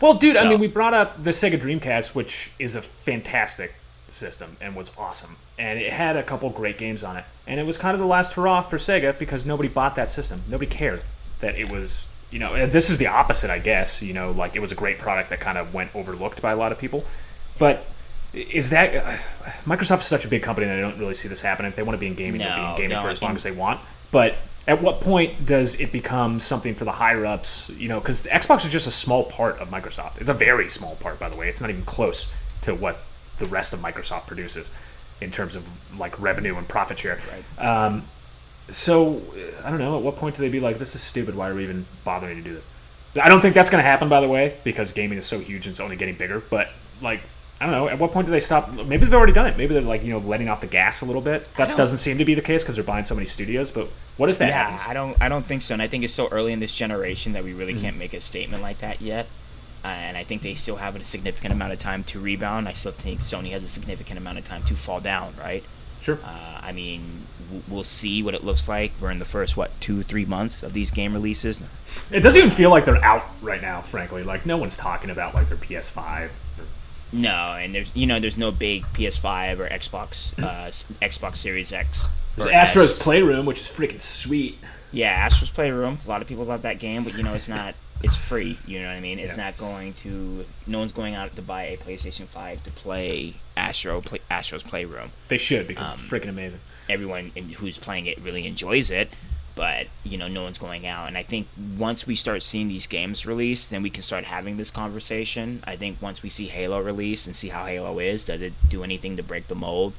Well, 0.00 0.14
dude, 0.14 0.36
I 0.36 0.48
mean, 0.48 0.60
we 0.60 0.66
brought 0.66 0.94
up 0.94 1.22
the 1.22 1.30
Sega 1.30 1.58
Dreamcast, 1.58 2.14
which 2.14 2.50
is 2.58 2.76
a 2.76 2.82
fantastic 2.82 3.74
system 4.08 4.56
and 4.60 4.74
was 4.76 4.92
awesome. 4.98 5.36
And 5.58 5.78
it 5.78 5.92
had 5.92 6.16
a 6.16 6.22
couple 6.22 6.50
great 6.50 6.78
games 6.78 7.02
on 7.02 7.16
it. 7.16 7.24
And 7.46 7.60
it 7.60 7.64
was 7.64 7.78
kind 7.78 7.94
of 7.94 8.00
the 8.00 8.06
last 8.06 8.34
hurrah 8.34 8.62
for 8.62 8.76
Sega 8.76 9.18
because 9.18 9.46
nobody 9.46 9.68
bought 9.68 9.94
that 9.96 10.10
system. 10.10 10.42
Nobody 10.48 10.68
cared 10.68 11.02
that 11.40 11.56
it 11.56 11.68
was, 11.68 12.08
you 12.30 12.38
know, 12.38 12.54
and 12.54 12.72
this 12.72 12.90
is 12.90 12.98
the 12.98 13.06
opposite, 13.06 13.50
I 13.50 13.58
guess. 13.58 14.02
You 14.02 14.12
know, 14.12 14.30
like 14.30 14.56
it 14.56 14.60
was 14.60 14.72
a 14.72 14.76
great 14.76 14.98
product 14.98 15.30
that 15.30 15.40
kind 15.40 15.58
of 15.58 15.72
went 15.72 15.94
overlooked 15.94 16.42
by 16.42 16.52
a 16.52 16.56
lot 16.56 16.72
of 16.72 16.78
people. 16.78 17.04
But 17.58 17.86
is 18.32 18.70
that. 18.70 18.96
Uh, 18.96 19.16
Microsoft 19.64 20.00
is 20.00 20.06
such 20.06 20.24
a 20.24 20.28
big 20.28 20.42
company 20.42 20.66
that 20.66 20.76
I 20.76 20.80
don't 20.80 20.98
really 20.98 21.14
see 21.14 21.28
this 21.28 21.40
happening. 21.42 21.70
If 21.70 21.76
they 21.76 21.82
want 21.82 21.94
to 21.94 22.00
be 22.00 22.08
in 22.08 22.14
gaming, 22.14 22.40
they'll 22.40 22.56
be 22.56 22.70
in 22.70 22.76
gaming 22.76 22.96
no, 22.96 23.02
for 23.02 23.08
as 23.08 23.22
long 23.22 23.34
as 23.36 23.42
they 23.42 23.52
want. 23.52 23.80
But 24.10 24.36
at 24.66 24.80
what 24.80 25.00
point 25.00 25.44
does 25.44 25.78
it 25.78 25.92
become 25.92 26.40
something 26.40 26.74
for 26.74 26.84
the 26.84 26.92
higher 26.92 27.26
ups? 27.26 27.70
You 27.70 27.88
know, 27.88 28.00
because 28.00 28.22
Xbox 28.22 28.64
is 28.64 28.72
just 28.72 28.86
a 28.86 28.90
small 28.90 29.24
part 29.24 29.58
of 29.58 29.68
Microsoft. 29.68 30.18
It's 30.18 30.30
a 30.30 30.34
very 30.34 30.68
small 30.68 30.96
part, 30.96 31.18
by 31.18 31.28
the 31.28 31.36
way. 31.36 31.48
It's 31.48 31.60
not 31.60 31.70
even 31.70 31.84
close 31.84 32.32
to 32.62 32.74
what 32.74 33.00
the 33.38 33.46
rest 33.46 33.74
of 33.74 33.80
Microsoft 33.80 34.26
produces 34.26 34.70
in 35.20 35.30
terms 35.30 35.54
of 35.56 35.66
like 35.98 36.18
revenue 36.20 36.56
and 36.56 36.66
profit 36.66 36.98
share. 36.98 37.20
Right. 37.58 37.66
Um, 37.66 38.04
so 38.70 39.20
I 39.64 39.70
don't 39.70 39.78
know. 39.78 39.96
At 39.96 40.02
what 40.02 40.16
point 40.16 40.36
do 40.36 40.42
they 40.42 40.48
be 40.48 40.60
like, 40.60 40.78
"This 40.78 40.94
is 40.94 41.02
stupid. 41.02 41.34
Why 41.34 41.50
are 41.50 41.54
we 41.54 41.64
even 41.64 41.86
bothering 42.04 42.36
to 42.36 42.42
do 42.42 42.54
this?" 42.54 42.66
I 43.20 43.28
don't 43.28 43.40
think 43.40 43.54
that's 43.54 43.70
going 43.70 43.82
to 43.82 43.88
happen, 43.88 44.08
by 44.08 44.20
the 44.20 44.28
way, 44.28 44.56
because 44.64 44.92
gaming 44.92 45.18
is 45.18 45.26
so 45.26 45.38
huge 45.38 45.66
and 45.66 45.72
it's 45.72 45.80
only 45.80 45.96
getting 45.96 46.16
bigger. 46.16 46.40
But 46.40 46.70
like, 47.00 47.20
I 47.64 47.66
don't 47.70 47.76
know. 47.76 47.88
At 47.88 47.98
what 47.98 48.12
point 48.12 48.26
do 48.26 48.30
they 48.30 48.40
stop? 48.40 48.70
Maybe 48.74 48.98
they've 49.06 49.14
already 49.14 49.32
done 49.32 49.46
it. 49.46 49.56
Maybe 49.56 49.72
they're 49.72 49.82
like, 49.82 50.02
you 50.04 50.10
know, 50.10 50.18
letting 50.18 50.50
off 50.50 50.60
the 50.60 50.66
gas 50.66 51.00
a 51.00 51.06
little 51.06 51.22
bit. 51.22 51.48
That 51.54 51.74
doesn't 51.78 51.96
seem 51.96 52.18
to 52.18 52.24
be 52.26 52.34
the 52.34 52.42
case 52.42 52.62
because 52.62 52.76
they're 52.76 52.84
buying 52.84 53.04
so 53.04 53.14
many 53.14 53.26
studios. 53.26 53.70
But 53.70 53.88
what 54.18 54.28
if 54.28 54.36
that 54.36 54.48
yeah, 54.50 54.64
happens? 54.64 54.82
I 54.86 54.92
don't. 54.92 55.16
I 55.18 55.30
don't 55.30 55.46
think 55.46 55.62
so. 55.62 55.72
And 55.72 55.80
I 55.80 55.88
think 55.88 56.04
it's 56.04 56.12
so 56.12 56.28
early 56.28 56.52
in 56.52 56.60
this 56.60 56.74
generation 56.74 57.32
that 57.32 57.42
we 57.42 57.54
really 57.54 57.72
Mm-hmm. 57.72 57.82
can't 57.82 57.96
make 57.96 58.12
a 58.12 58.20
statement 58.20 58.60
like 58.62 58.80
that 58.80 59.00
yet. 59.00 59.28
Uh, 59.82 59.88
and 59.88 60.16
I 60.18 60.24
think 60.24 60.42
they 60.42 60.54
still 60.56 60.76
have 60.76 60.94
a 60.94 61.02
significant 61.04 61.54
amount 61.54 61.72
of 61.72 61.78
time 61.78 62.04
to 62.04 62.20
rebound. 62.20 62.68
I 62.68 62.74
still 62.74 62.92
think 62.92 63.20
Sony 63.20 63.50
has 63.52 63.64
a 63.64 63.68
significant 63.68 64.18
amount 64.18 64.36
of 64.38 64.44
time 64.44 64.62
to 64.64 64.76
fall 64.76 65.00
down. 65.00 65.34
Right. 65.38 65.64
Sure. 66.02 66.18
Uh, 66.22 66.60
I 66.60 66.72
mean, 66.72 67.26
we'll 67.66 67.82
see 67.82 68.22
what 68.22 68.34
it 68.34 68.44
looks 68.44 68.68
like. 68.68 68.92
We're 69.00 69.10
in 69.10 69.18
the 69.18 69.24
first 69.24 69.56
what 69.56 69.70
two, 69.80 70.02
three 70.02 70.26
months 70.26 70.62
of 70.62 70.74
these 70.74 70.90
game 70.90 71.14
releases. 71.14 71.62
It 72.10 72.20
doesn't 72.20 72.38
even 72.38 72.50
feel 72.50 72.68
like 72.68 72.84
they're 72.84 73.02
out 73.02 73.24
right 73.40 73.62
now, 73.62 73.80
frankly. 73.80 74.22
Like 74.22 74.44
no 74.44 74.58
one's 74.58 74.76
talking 74.76 75.08
about 75.08 75.34
like 75.34 75.48
their 75.48 75.56
PS5. 75.56 76.28
No, 77.14 77.54
and 77.54 77.74
there's 77.74 77.94
you 77.94 78.06
know 78.06 78.18
there's 78.18 78.36
no 78.36 78.50
big 78.50 78.82
PS5 78.92 79.60
or 79.60 79.68
Xbox 79.68 80.36
uh, 80.42 80.70
Xbox 81.04 81.36
Series 81.36 81.72
X. 81.72 82.08
There's 82.36 82.50
Astro's 82.50 82.90
S. 82.98 83.02
Playroom, 83.02 83.46
which 83.46 83.60
is 83.60 83.68
freaking 83.68 84.00
sweet. 84.00 84.58
Yeah, 84.90 85.10
Astro's 85.10 85.50
Playroom. 85.50 85.98
A 86.04 86.08
lot 86.08 86.22
of 86.22 86.28
people 86.28 86.44
love 86.44 86.62
that 86.62 86.80
game, 86.80 87.04
but 87.04 87.16
you 87.16 87.22
know 87.22 87.32
it's 87.32 87.48
not. 87.48 87.74
It's 88.02 88.16
free. 88.16 88.58
You 88.66 88.80
know 88.82 88.88
what 88.88 88.94
I 88.96 89.00
mean? 89.00 89.18
It's 89.18 89.32
Yeah. 89.36 89.44
not 89.44 89.56
going 89.58 89.92
to. 89.94 90.44
No 90.66 90.80
one's 90.80 90.92
going 90.92 91.14
out 91.14 91.34
to 91.36 91.42
buy 91.42 91.62
a 91.66 91.76
PlayStation 91.76 92.26
Five 92.26 92.62
to 92.64 92.70
play 92.72 93.34
Astro 93.56 94.00
play, 94.00 94.18
Astro's 94.28 94.64
Playroom. 94.64 95.10
They 95.28 95.38
should 95.38 95.68
because 95.68 95.86
Um, 95.86 95.92
it's 95.94 96.02
freaking 96.02 96.28
amazing. 96.28 96.60
Everyone 96.90 97.30
in, 97.36 97.48
who's 97.50 97.78
playing 97.78 98.06
it 98.06 98.20
really 98.20 98.44
enjoys 98.46 98.90
it, 98.90 99.10
but 99.56 99.86
you 100.02 100.18
know 100.18 100.26
no 100.28 100.42
one's 100.42 100.58
going 100.58 100.86
out 100.86 101.06
and 101.08 101.16
i 101.16 101.22
think 101.22 101.46
once 101.78 102.06
we 102.06 102.14
start 102.14 102.42
seeing 102.42 102.68
these 102.68 102.86
games 102.86 103.24
released 103.26 103.70
then 103.70 103.82
we 103.82 103.90
can 103.90 104.02
start 104.02 104.24
having 104.24 104.56
this 104.56 104.70
conversation 104.70 105.62
i 105.66 105.76
think 105.76 106.00
once 106.02 106.22
we 106.22 106.28
see 106.28 106.46
halo 106.46 106.80
release 106.80 107.26
and 107.26 107.36
see 107.36 107.48
how 107.48 107.64
halo 107.66 107.98
is 107.98 108.24
does 108.24 108.40
it 108.40 108.52
do 108.68 108.82
anything 108.82 109.16
to 109.16 109.22
break 109.22 109.46
the 109.48 109.54
mold 109.54 109.92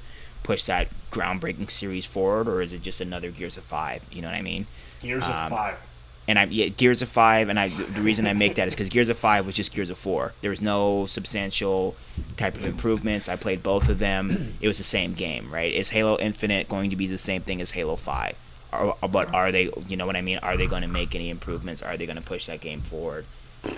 push 0.43 0.65
that 0.65 0.87
groundbreaking 1.11 1.69
series 1.71 2.05
forward 2.05 2.47
or 2.47 2.61
is 2.61 2.73
it 2.73 2.81
just 2.81 2.99
another 3.01 3.31
gears 3.31 3.57
of 3.57 3.63
five 3.63 4.03
you 4.11 4.21
know 4.21 4.27
what 4.27 4.35
i 4.35 4.41
mean 4.41 4.65
Gears 5.01 5.27
of 5.27 5.35
Um, 5.35 5.49
Five. 5.49 5.83
and 6.27 6.39
I 6.39 6.45
yeah, 6.45 6.67
Gears 6.69 7.01
of 7.03 7.09
Five, 7.09 7.49
and 7.49 7.59
I 7.59 7.67
the 7.67 8.01
reason 8.01 8.25
I 8.25 8.33
make 8.33 8.55
that 8.55 8.67
is 8.67 8.73
because 8.73 8.89
Gears 8.89 9.09
of 9.09 9.17
Five 9.17 9.45
was 9.45 9.53
just 9.55 9.71
Gears 9.75 9.91
of 9.91 9.97
Four. 9.99 10.33
There 10.41 10.49
was 10.49 10.61
no 10.61 11.05
substantial 11.05 11.95
type 12.37 12.55
of 12.55 12.63
improvements. 12.63 13.29
I 13.29 13.35
played 13.35 13.61
both 13.61 13.87
of 13.89 13.99
them. 13.99 14.55
It 14.61 14.67
was 14.67 14.79
the 14.79 14.83
same 14.83 15.13
game, 15.13 15.53
right? 15.53 15.71
Is 15.71 15.89
Halo 15.91 16.17
Infinite 16.17 16.67
going 16.69 16.89
to 16.89 16.95
be 16.95 17.05
the 17.05 17.19
same 17.19 17.41
thing 17.43 17.61
as 17.61 17.71
Halo 17.71 17.95
Five? 17.97 18.35
Or, 19.01 19.09
but 19.09 19.33
are 19.33 19.51
they? 19.51 19.69
You 19.87 19.97
know 19.97 20.05
what 20.05 20.15
I 20.15 20.21
mean? 20.21 20.37
Are 20.39 20.57
they 20.57 20.67
going 20.67 20.81
to 20.83 20.87
make 20.87 21.15
any 21.15 21.29
improvements? 21.29 21.81
Are 21.81 21.97
they 21.97 22.05
going 22.05 22.17
to 22.17 22.23
push 22.23 22.47
that 22.47 22.61
game 22.61 22.81
forward? 22.81 23.25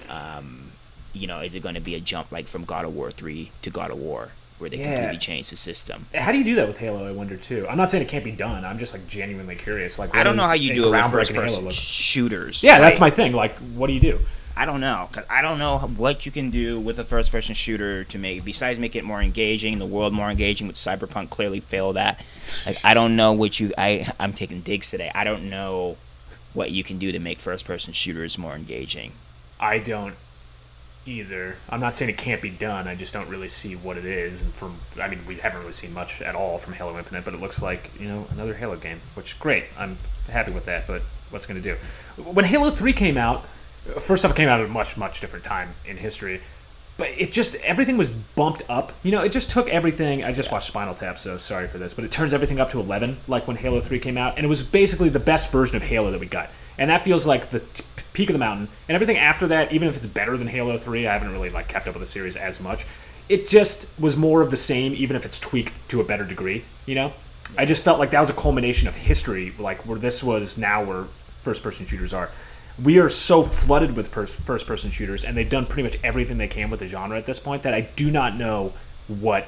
Um, 0.09 0.71
you 1.13 1.27
know, 1.27 1.39
is 1.41 1.55
it 1.55 1.61
going 1.63 1.75
to 1.75 1.81
be 1.81 1.95
a 1.95 1.99
jump 1.99 2.31
like 2.31 2.47
from 2.47 2.65
God 2.65 2.85
of 2.85 2.93
War 2.95 3.09
three 3.11 3.51
to 3.63 3.69
God 3.69 3.89
of 3.91 3.97
War, 3.97 4.29
where 4.59 4.69
they 4.69 4.77
Yeah. 4.77 4.93
completely 4.93 5.17
change 5.17 5.49
the 5.49 5.57
system? 5.57 6.07
How 6.13 6.31
do 6.31 6.37
you 6.37 6.43
do 6.43 6.55
that 6.55 6.67
with 6.67 6.77
Halo? 6.77 7.07
I 7.07 7.11
wonder 7.11 7.37
too. 7.37 7.65
I'm 7.69 7.77
not 7.77 7.89
saying 7.89 8.03
it 8.03 8.09
can't 8.09 8.23
be 8.25 8.31
done. 8.31 8.63
I'm 8.65 8.77
just 8.77 8.93
like 8.93 9.07
genuinely 9.07 9.55
curious. 9.55 9.97
Like, 9.97 10.15
I 10.15 10.23
don't 10.23 10.35
know 10.35 10.43
how 10.43 10.53
you 10.53 10.73
do 10.75 10.87
it 10.87 10.91
with 10.91 11.11
first 11.11 11.33
person 11.33 11.71
shooters. 11.71 12.61
Yeah, 12.63 12.79
that's 12.79 12.99
my 12.99 13.09
thing. 13.09 13.33
Like, 13.33 13.57
what 13.57 13.87
do 13.87 13.93
you 13.93 13.99
do? 13.99 14.19
I 14.57 14.65
don't 14.65 14.81
know, 14.81 15.07
cause 15.11 15.23
I 15.29 15.43
don't 15.43 15.59
know 15.59 15.77
what 15.77 16.25
you 16.25 16.31
can 16.31 16.49
do 16.49 16.79
with 16.79 16.97
a 16.97 17.03
first-person 17.03 17.53
shooter 17.53 18.03
to 18.05 18.17
make 18.17 18.43
besides 18.43 18.79
make 18.79 18.95
it 18.95 19.03
more 19.03 19.21
engaging, 19.21 19.77
the 19.77 19.85
world 19.85 20.13
more 20.13 20.31
engaging. 20.31 20.67
Which 20.67 20.77
Cyberpunk 20.77 21.29
clearly 21.29 21.59
failed 21.59 21.95
at. 21.95 22.25
Like 22.65 22.77
I 22.83 22.95
don't 22.95 23.15
know 23.15 23.33
what 23.33 23.59
you. 23.59 23.71
I 23.77 24.11
I'm 24.19 24.33
taking 24.33 24.61
digs 24.61 24.89
today. 24.89 25.11
I 25.13 25.23
don't 25.23 25.49
know 25.49 25.97
what 26.53 26.71
you 26.71 26.83
can 26.83 26.97
do 26.97 27.11
to 27.11 27.19
make 27.19 27.39
first-person 27.39 27.93
shooters 27.93 28.37
more 28.39 28.55
engaging. 28.55 29.11
I 29.59 29.77
don't 29.77 30.15
either. 31.05 31.57
I'm 31.69 31.79
not 31.79 31.95
saying 31.95 32.09
it 32.09 32.17
can't 32.17 32.41
be 32.41 32.49
done. 32.49 32.87
I 32.87 32.95
just 32.95 33.13
don't 33.13 33.29
really 33.29 33.47
see 33.47 33.75
what 33.75 33.95
it 33.95 34.05
is. 34.05 34.41
And 34.41 34.53
from, 34.53 34.77
I 34.99 35.07
mean, 35.07 35.19
we 35.27 35.35
haven't 35.35 35.59
really 35.59 35.71
seen 35.71 35.93
much 35.93 36.21
at 36.21 36.35
all 36.35 36.57
from 36.57 36.73
Halo 36.73 36.97
Infinite, 36.97 37.25
but 37.25 37.33
it 37.33 37.39
looks 37.39 37.61
like 37.61 37.91
you 37.99 38.07
know 38.07 38.27
another 38.31 38.55
Halo 38.55 38.75
game, 38.75 39.01
which 39.13 39.33
is 39.33 39.37
great. 39.37 39.65
I'm 39.77 39.99
happy 40.27 40.51
with 40.51 40.65
that. 40.65 40.87
But 40.87 41.03
what's 41.29 41.45
going 41.45 41.61
to 41.61 41.75
do? 41.75 41.77
When 42.21 42.45
Halo 42.45 42.71
Three 42.71 42.93
came 42.93 43.17
out, 43.17 43.45
first 43.99 44.25
it 44.25 44.35
came 44.35 44.49
out 44.49 44.59
at 44.59 44.65
a 44.65 44.69
much 44.69 44.97
much 44.97 45.21
different 45.21 45.45
time 45.45 45.73
in 45.85 45.97
history. 45.97 46.41
But 46.97 47.09
it 47.09 47.31
just 47.31 47.55
everything 47.57 47.95
was 47.95 48.09
bumped 48.09 48.63
up. 48.69 48.91
You 49.03 49.11
know, 49.11 49.21
it 49.21 49.31
just 49.31 49.51
took 49.51 49.69
everything. 49.69 50.23
I 50.23 50.31
just 50.31 50.51
watched 50.51 50.67
Spinal 50.67 50.95
Tap, 50.95 51.17
so 51.17 51.37
sorry 51.37 51.67
for 51.67 51.77
this, 51.77 51.93
but 51.93 52.03
it 52.03 52.11
turns 52.11 52.33
everything 52.33 52.59
up 52.59 52.71
to 52.71 52.79
11, 52.79 53.17
like 53.27 53.47
when 53.47 53.55
Halo 53.55 53.79
3 53.79 53.99
came 53.99 54.17
out, 54.17 54.35
and 54.35 54.45
it 54.45 54.49
was 54.49 54.63
basically 54.63 55.09
the 55.09 55.19
best 55.19 55.51
version 55.51 55.75
of 55.75 55.83
Halo 55.83 56.09
that 56.09 56.19
we 56.19 56.25
got. 56.25 56.49
And 56.79 56.89
that 56.89 57.03
feels 57.03 57.27
like 57.27 57.51
the 57.51 57.59
t- 57.59 57.83
peak 58.13 58.29
of 58.29 58.33
the 58.33 58.39
mountain. 58.39 58.67
And 58.87 58.95
everything 58.95 59.17
after 59.17 59.45
that, 59.47 59.71
even 59.71 59.87
if 59.87 59.97
it's 59.97 60.07
better 60.07 60.37
than 60.37 60.47
Halo 60.47 60.75
3, 60.75 61.07
I 61.07 61.13
haven't 61.13 61.31
really 61.31 61.51
like 61.51 61.67
kept 61.67 61.87
up 61.87 61.93
with 61.93 62.01
the 62.01 62.07
series 62.07 62.35
as 62.35 62.59
much. 62.59 62.87
It 63.29 63.47
just 63.47 63.87
was 63.99 64.17
more 64.17 64.41
of 64.41 64.49
the 64.49 64.57
same, 64.57 64.93
even 64.95 65.15
if 65.15 65.23
it's 65.23 65.37
tweaked 65.37 65.87
to 65.89 66.01
a 66.01 66.03
better 66.03 66.25
degree. 66.25 66.65
You 66.87 66.95
know, 66.95 67.13
I 67.59 67.65
just 67.65 67.83
felt 67.83 67.99
like 67.99 68.09
that 68.11 68.21
was 68.21 68.31
a 68.31 68.33
culmination 68.33 68.87
of 68.87 68.95
history, 68.95 69.53
like 69.59 69.85
where 69.85 69.99
this 69.99 70.23
was 70.23 70.57
now 70.57 70.83
where 70.83 71.05
first-person 71.43 71.85
shooters 71.85 72.13
are 72.13 72.31
we 72.81 72.99
are 72.99 73.09
so 73.09 73.43
flooded 73.43 73.95
with 73.95 74.11
pers- 74.11 74.35
first 74.39 74.67
person 74.67 74.91
shooters 74.91 75.25
and 75.25 75.35
they've 75.35 75.49
done 75.49 75.65
pretty 75.65 75.83
much 75.83 75.97
everything 76.03 76.37
they 76.37 76.47
can 76.47 76.69
with 76.69 76.79
the 76.79 76.85
genre 76.85 77.17
at 77.17 77.25
this 77.25 77.39
point 77.39 77.63
that 77.63 77.73
I 77.73 77.81
do 77.81 78.11
not 78.11 78.35
know 78.35 78.73
what 79.07 79.47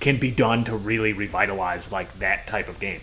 can 0.00 0.18
be 0.18 0.30
done 0.30 0.64
to 0.64 0.76
really 0.76 1.12
revitalize 1.12 1.90
like 1.92 2.18
that 2.18 2.46
type 2.46 2.68
of 2.68 2.80
game. 2.80 3.00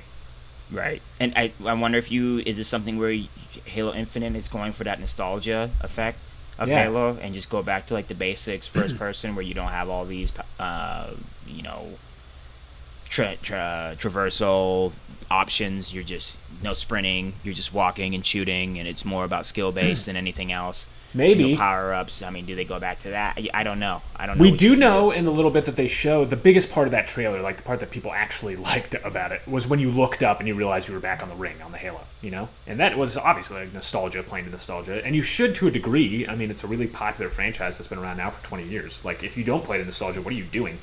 Right. 0.72 1.02
And 1.20 1.34
I 1.36 1.52
I 1.66 1.74
wonder 1.74 1.98
if 1.98 2.12
you 2.12 2.40
is 2.46 2.58
this 2.58 2.68
something 2.68 2.98
where 2.98 3.18
Halo 3.66 3.94
Infinite 3.94 4.36
is 4.36 4.48
going 4.48 4.72
for 4.72 4.84
that 4.86 5.00
nostalgia 5.00 5.70
effect 5.82 6.18
of 6.58 6.68
Yeah. 6.68 6.84
Halo 6.84 7.18
and 7.22 7.34
just 7.34 7.50
go 7.50 7.62
back 7.64 7.88
to 7.88 7.94
like 7.94 8.08
the 8.08 8.16
basics 8.16 8.68
first 8.68 8.98
person 8.98 9.36
where 9.36 9.44
you 9.44 9.54
don't 9.54 9.70
have 9.70 9.90
all 9.90 10.06
these 10.06 10.32
uh 10.60 11.12
you 11.48 11.62
know 11.64 11.88
tra- 13.13 13.38
tra- 13.43 13.95
traversal 13.99 14.91
options 15.30 15.93
you're 15.93 16.04
just 16.04 16.38
no 16.63 16.73
sprinting 16.73 17.34
you're 17.43 17.54
just 17.54 17.73
walking 17.73 18.15
and 18.15 18.26
shooting 18.26 18.80
and 18.80 18.88
it's 18.88 19.06
more 19.06 19.23
about 19.23 19.45
skill 19.45 19.71
hmm. 19.71 19.76
based 19.76 20.06
than 20.08 20.15
anything 20.15 20.52
else 20.52 20.88
Maybe. 21.15 21.56
power 21.56 21.93
ups 21.93 22.23
i 22.23 22.32
mean 22.32 22.45
do 22.45 22.56
they 22.56 22.65
go 22.65 22.80
back 22.80 22.99
to 23.02 23.12
that 23.12 23.39
I, 23.54 23.63
don't 23.63 23.80
know 23.80 24.02
i 24.15 24.26
don't 24.26 24.39
know 24.39 24.43
We 24.43 24.52
do 24.52 24.71
you 24.71 24.76
know 24.76 25.12
in 25.12 25.26
the 25.26 25.32
little 25.32 25.52
bit 25.52 25.65
that 25.65 25.76
they 25.76 25.86
showed, 25.86 26.32
the 26.32 26.36
biggest 26.36 26.71
part 26.71 26.88
of 26.88 26.91
that 26.91 27.06
trailer, 27.06 27.39
like 27.41 27.58
the 27.58 27.63
part 27.63 27.80
that 27.82 27.91
people 27.91 28.12
actually 28.12 28.56
liked 28.71 28.95
about 29.04 29.32
it, 29.32 29.47
was 29.47 29.67
when 29.67 29.80
you 29.80 29.91
looked 29.91 30.23
up 30.23 30.39
and 30.39 30.47
you 30.47 30.56
realized 30.56 30.88
you 30.88 30.95
were 30.95 30.99
back 30.99 31.21
on 31.21 31.30
the 31.30 31.36
ring 31.36 31.62
on 31.62 31.71
the 31.71 31.78
Halo, 31.78 32.02
you 32.21 32.32
know? 32.32 32.49
And 32.65 32.80
that 32.80 32.97
was 32.97 33.15
obviously 33.15 33.58
like 33.58 33.73
nostalgia, 33.73 34.23
playing 34.23 34.45
to 34.45 34.52
nostalgia. 34.52 35.06
And 35.06 35.15
you 35.15 35.21
should 35.21 35.54
to 35.56 35.67
a 35.67 35.71
degree. 35.71 36.28
I 36.28 36.36
mean, 36.36 36.49
it's 36.49 36.63
a 36.63 36.67
really 36.67 36.88
popular 36.88 37.30
franchise 37.30 37.78
that's 37.78 37.88
been 37.88 37.99
around 37.99 38.17
now 38.17 38.32
for 38.32 38.43
20 38.43 38.67
years. 38.67 38.99
Like, 39.06 39.23
if 39.23 39.38
you 39.38 39.43
don't 39.43 39.63
play 39.63 39.78
to 39.78 39.86
nostalgia, 39.86 40.21
what 40.21 40.34
are 40.34 40.38
you 40.38 40.45
doing? 40.45 40.80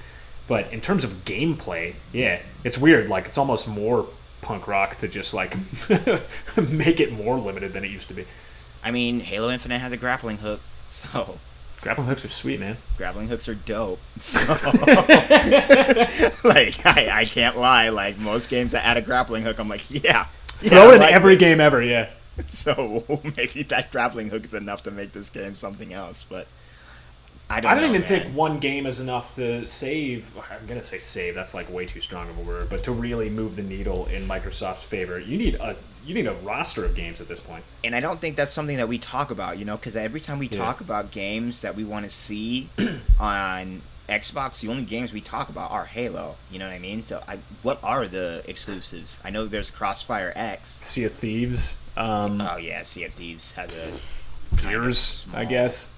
But 0.51 0.73
in 0.73 0.81
terms 0.81 1.05
of 1.05 1.25
gameplay, 1.25 1.95
yeah, 2.13 2.41
it's 2.65 2.77
weird. 2.77 3.09
Like, 3.09 3.27
it's 3.27 3.39
almost 3.39 3.69
more 3.69 4.09
punk 4.43 4.67
rock 4.67 4.97
to 4.97 5.07
just, 5.07 5.33
like, 5.33 5.55
make 6.71 6.99
it 6.99 7.13
more 7.13 7.39
limited 7.39 7.73
than 7.73 7.85
it 7.85 7.91
used 7.93 8.09
to 8.09 8.15
be. 8.15 8.27
i 8.83 8.91
mean 8.91 9.21
halo 9.21 9.49
infinite 9.51 9.79
has 9.79 9.93
a 9.93 9.97
grappling 9.97 10.39
hook 10.39 10.61
so 10.89 11.39
Grappling 11.83 12.09
hooks 12.09 12.25
are 12.25 12.29
sweet, 12.29 12.59
man. 12.61 12.77
grappling 12.99 13.29
hooks 13.29 13.49
are 13.49 13.55
dope. 13.55 14.01
So, 14.19 14.39
like, 16.45 16.85
I, 16.85 17.09
I 17.21 17.25
can't 17.25 17.57
lie. 17.57 17.89
Like 17.89 18.19
most 18.19 18.51
games 18.51 18.73
that 18.73 18.85
add 18.85 18.97
a 18.97 19.03
grappling 19.03 19.45
hook, 19.45 19.59
I'm 19.59 19.69
like, 19.69 19.89
yeah, 19.91 20.01
yeah, 20.05 20.27
Throw 20.59 20.91
it 20.91 20.95
in 20.97 21.01
like 21.01 21.15
every 21.15 21.37
this. 21.37 21.41
game 21.49 21.61
ever, 21.61 21.81
yeah. 21.83 22.11
So 22.53 23.05
maybe 23.37 23.63
that 23.65 23.93
grappling 23.93 24.31
hook 24.31 24.45
is 24.45 24.53
enough 24.55 24.83
to 24.83 24.91
make 24.91 25.13
this 25.13 25.31
game 25.31 25.55
something 25.55 25.93
else. 25.93 26.25
But 26.29 26.47
I 27.51 27.61
don't. 27.61 27.71
I 27.71 27.75
don't 27.75 27.83
know, 27.83 27.89
even 27.91 28.01
man. 28.03 28.09
think 28.09 28.35
one 28.37 28.59
game 28.59 28.87
is 28.87 29.01
enough 29.01 29.35
to 29.35 29.67
save. 29.67 30.33
I'm 30.51 30.67
gonna 30.67 30.83
say 30.83 30.99
save. 30.99 31.35
That's 31.35 31.53
like 31.53 31.69
way 31.71 31.85
too 31.85 32.01
strong 32.01 32.31
of 32.31 32.39
a 32.39 32.43
word. 32.43 32.69
But 32.71 32.85
to 32.85 32.93
really 32.93 33.29
move 33.29 33.57
the 33.57 33.63
needle 33.63 34.07
in 34.07 34.27
Microsoft's 34.29 34.85
favor, 34.85 35.19
you 35.19 35.37
need 35.37 35.57
a 35.57 35.77
you 36.07 36.15
need 36.15 36.27
a 36.29 36.33
roster 36.35 36.85
of 36.85 36.95
games 36.95 37.21
at 37.21 37.29
this 37.29 37.41
point. 37.41 37.63
and 37.85 37.95
I 37.95 38.01
don't 38.01 38.19
think 38.21 38.37
that's 38.37 38.53
something 38.53 38.79
that 38.79 38.89
we 38.89 38.97
talk 38.99 39.31
about, 39.31 39.59
you 39.59 39.65
know, 39.67 39.77
because 39.77 39.97
every 39.97 40.21
time 40.21 40.39
we 40.39 40.49
Yeah. 40.49 40.59
talk 40.59 40.81
about 40.81 41.11
games 41.11 41.61
that 41.63 41.77
we 41.77 41.85
want 41.85 42.05
to 42.07 42.11
see 42.11 42.71
on 43.21 43.83
Xbox, 44.09 44.61
the 44.61 44.69
only 44.69 44.83
games 44.85 45.13
we 45.13 45.21
talk 45.21 45.51
about 45.51 45.71
are 45.71 45.85
Halo. 45.85 46.37
You 46.51 46.59
know 46.59 46.67
what 46.67 46.75
I 46.75 46.79
mean? 46.79 47.05
So, 47.05 47.23
I, 47.29 47.39
what 47.63 47.79
are 47.83 48.07
the 48.09 48.43
exclusives? 48.49 49.21
I 49.23 49.31
know 49.31 49.47
there's 49.47 49.71
Crossfire 49.71 50.33
X. 50.35 50.79
Sea 50.81 51.05
of 51.05 51.13
Thieves, 51.13 51.77
um, 51.97 52.41
Oh 52.41 52.57
yeah, 52.57 52.83
Sea 52.83 53.05
of 53.05 53.13
Thieves 53.15 53.53
has 53.53 53.77
a 53.77 54.57
kind 54.57 54.75
of 54.77 54.83
Gears, 54.83 55.27
I 55.35 55.45
guess. 55.45 55.91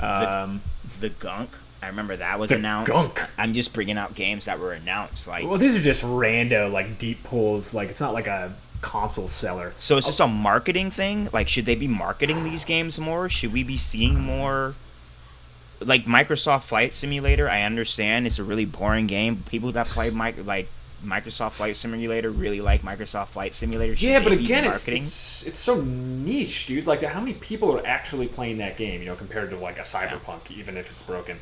Um, 0.00 0.62
The 1.00 1.10
Gunk. 1.10 1.50
I 1.82 1.88
remember 1.88 2.16
that 2.16 2.38
was 2.38 2.50
The 2.50 2.56
announced. 2.56 2.90
Gunk. 2.90 3.24
I'm 3.38 3.52
just 3.52 3.72
bringing 3.72 3.98
out 3.98 4.14
games 4.14 4.46
that 4.46 4.58
were 4.58 4.72
announced. 4.72 5.28
Like, 5.28 5.44
well, 5.46 5.58
these 5.58 5.76
are 5.76 5.82
just 5.82 6.02
rando 6.02 6.70
like 6.72 6.98
deep 6.98 7.22
pulls. 7.22 7.74
Like 7.74 7.90
it's 7.90 8.00
not 8.00 8.12
like 8.14 8.26
a 8.26 8.54
console 8.80 9.26
seller. 9.28 9.72
so 9.78 9.96
is 9.96 10.06
this 10.06 10.20
a 10.20 10.26
marketing 10.28 10.90
thing? 10.90 11.28
Like, 11.32 11.48
should 11.48 11.66
they 11.66 11.74
be 11.74 11.88
marketing 11.88 12.44
these 12.44 12.64
games 12.64 12.98
more? 12.98 13.28
Should 13.28 13.52
we 13.52 13.62
be 13.62 13.76
seeing 13.76 14.20
more? 14.20 14.74
Like 15.80 16.06
Microsoft 16.06 16.62
Flight 16.62 16.94
Simulator, 16.94 17.48
I 17.48 17.62
understand 17.62 18.26
it's 18.26 18.38
a 18.38 18.44
really 18.44 18.64
boring 18.64 19.06
game. 19.06 19.42
People 19.48 19.72
that 19.72 19.86
play 19.86 20.10
mic- 20.10 20.46
like 20.46 20.68
Microsoft 21.06 21.52
Flight 21.52 21.76
Simulator 21.76 22.30
really 22.30 22.60
like 22.60 22.82
Microsoft 22.82 23.28
Flight 23.28 23.54
Simulator. 23.54 23.94
Should 23.94 24.08
Yeah, 24.08 24.20
but 24.20 24.32
again, 24.32 24.64
it's, 24.64 24.88
it's 24.88 25.46
it's 25.46 25.58
so 25.58 25.80
niche, 25.82 26.66
dude. 26.66 26.86
Like, 26.86 27.02
how 27.02 27.20
many 27.20 27.34
people 27.34 27.70
are 27.76 27.86
actually 27.86 28.26
playing 28.26 28.58
that 28.58 28.76
game? 28.76 29.00
You 29.00 29.06
know, 29.06 29.14
compared 29.14 29.50
to 29.50 29.56
like 29.56 29.78
a 29.78 29.82
Cyberpunk, 29.82 30.50
even 30.50 30.76
if 30.76 30.90
it's 30.90 31.02
broken. 31.02 31.38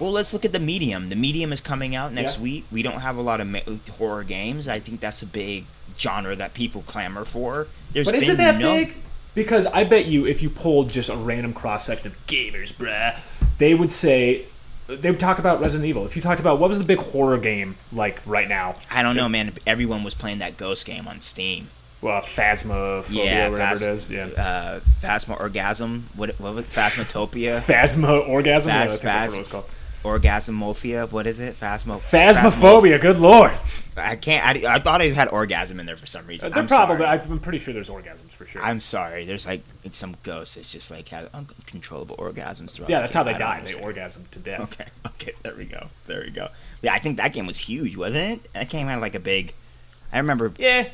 Well, 0.00 0.10
let's 0.10 0.32
look 0.32 0.44
at 0.44 0.52
the 0.52 0.58
medium. 0.60 1.08
The 1.08 1.16
medium 1.16 1.52
is 1.52 1.60
coming 1.60 1.94
out 1.94 2.12
next 2.12 2.36
Yeah. 2.36 2.42
week. 2.42 2.64
We 2.70 2.82
don't 2.82 3.00
have 3.00 3.16
a 3.16 3.22
lot 3.22 3.40
of 3.40 3.88
horror 3.98 4.24
games. 4.24 4.68
I 4.68 4.80
think 4.80 5.00
that's 5.00 5.22
a 5.22 5.26
big 5.26 5.64
genre 5.98 6.34
that 6.36 6.54
people 6.54 6.82
clamor 6.82 7.24
for. 7.24 7.68
There's 7.92 8.06
But 8.06 8.16
is 8.16 8.28
it 8.28 8.36
that 8.36 8.58
no- 8.58 8.74
big? 8.74 8.94
Because 9.34 9.66
I 9.66 9.84
bet 9.84 10.06
you, 10.06 10.26
if 10.26 10.42
you 10.42 10.48
polled 10.50 10.88
just 10.90 11.08
a 11.10 11.14
random 11.16 11.52
cross 11.52 11.84
section 11.86 12.08
of 12.08 12.26
gamers, 12.26 12.72
bruh, 12.72 13.18
they 13.58 13.74
would 13.74 13.92
say 13.92 14.46
they 14.88 15.10
would 15.10 15.20
talk 15.20 15.38
about 15.38 15.60
Resident 15.60 15.88
Evil. 15.88 16.06
If 16.06 16.16
you 16.16 16.22
talked 16.22 16.40
about 16.40 16.58
what 16.58 16.68
was 16.68 16.78
the 16.78 16.84
big 16.84 16.98
horror 16.98 17.38
game 17.38 17.76
like 17.92 18.20
right 18.26 18.48
now, 18.48 18.74
I 18.90 19.02
don't 19.02 19.16
know, 19.16 19.28
man. 19.28 19.52
Everyone 19.66 20.04
was 20.04 20.14
playing 20.14 20.38
that 20.38 20.56
Ghost 20.56 20.86
game 20.86 21.06
on 21.08 21.20
Steam. 21.20 21.68
well, 22.02 22.20
Phasmophobia, 22.20 23.24
Yeah, 23.24 23.48
whatever 23.48 23.58
Phas- 23.58 23.82
it 23.82 23.88
is, 23.88 24.10
yeah, 24.10 24.24
Uh, 24.42 24.80
Phasma 25.02 25.38
Orgasm. 25.40 26.08
What? 26.14 26.38
What 26.38 26.54
was 26.54 26.66
Phasmatopia? 26.66 27.58
Phasma 27.60 28.28
orgasm. 28.28 28.70
yeah, 28.70 28.82
I 28.82 28.86
Phas- 28.86 29.00
that's 29.00 29.26
what 29.28 29.34
it 29.34 29.38
was 29.38 29.48
called. 29.48 29.64
Orgasmophia. 30.04 31.10
What 31.10 31.26
is 31.26 31.38
it? 31.38 31.58
Phasmo. 31.58 31.96
Phasmophobia. 31.98 33.00
Good 33.00 33.18
lord, 33.18 33.52
I 33.96 34.16
can't. 34.16 34.64
I, 34.64 34.74
I 34.74 34.78
thought 34.78 35.00
I 35.00 35.08
had 35.08 35.28
orgasm 35.28 35.80
in 35.80 35.86
there 35.86 35.96
for 35.96 36.06
some 36.06 36.26
reason. 36.26 36.50
they're 36.52 36.62
I'm 36.62 36.68
probably. 36.68 36.98
Sorry. 37.04 37.20
I'm 37.20 37.40
pretty 37.40 37.58
sure 37.58 37.74
there's 37.74 37.90
orgasms 37.90 38.30
for 38.30 38.46
sure. 38.46 38.62
I'm 38.62 38.80
sorry. 38.80 39.24
There's 39.24 39.46
like 39.46 39.62
it's 39.84 39.96
some 39.96 40.16
ghost 40.22 40.54
that's 40.54 40.68
just 40.68 40.90
like 40.90 41.08
has 41.08 41.28
uncontrollable 41.34 42.16
orgasms 42.16 42.72
throughout. 42.76 42.90
yeah, 42.90 42.98
the 42.98 43.02
that's 43.02 43.14
how 43.14 43.22
they 43.22 43.34
die. 43.34 43.62
They 43.64 43.74
orgasm 43.74 44.26
to 44.30 44.38
death. 44.38 44.60
Okay, 44.60 44.86
okay, 45.06 45.32
there 45.42 45.54
we 45.56 45.64
go. 45.64 45.88
There 46.06 46.20
we 46.20 46.30
go. 46.30 46.48
Yeah, 46.82 46.92
I 46.94 46.98
think 46.98 47.16
that 47.16 47.32
game 47.32 47.46
was 47.46 47.58
huge, 47.58 47.96
wasn't 47.96 48.42
it? 48.44 48.52
That 48.52 48.68
came 48.68 48.88
out 48.88 49.00
like 49.00 49.14
a 49.14 49.20
big. 49.20 49.54
I 50.12 50.18
remember. 50.18 50.52
Yeah, 50.58 50.88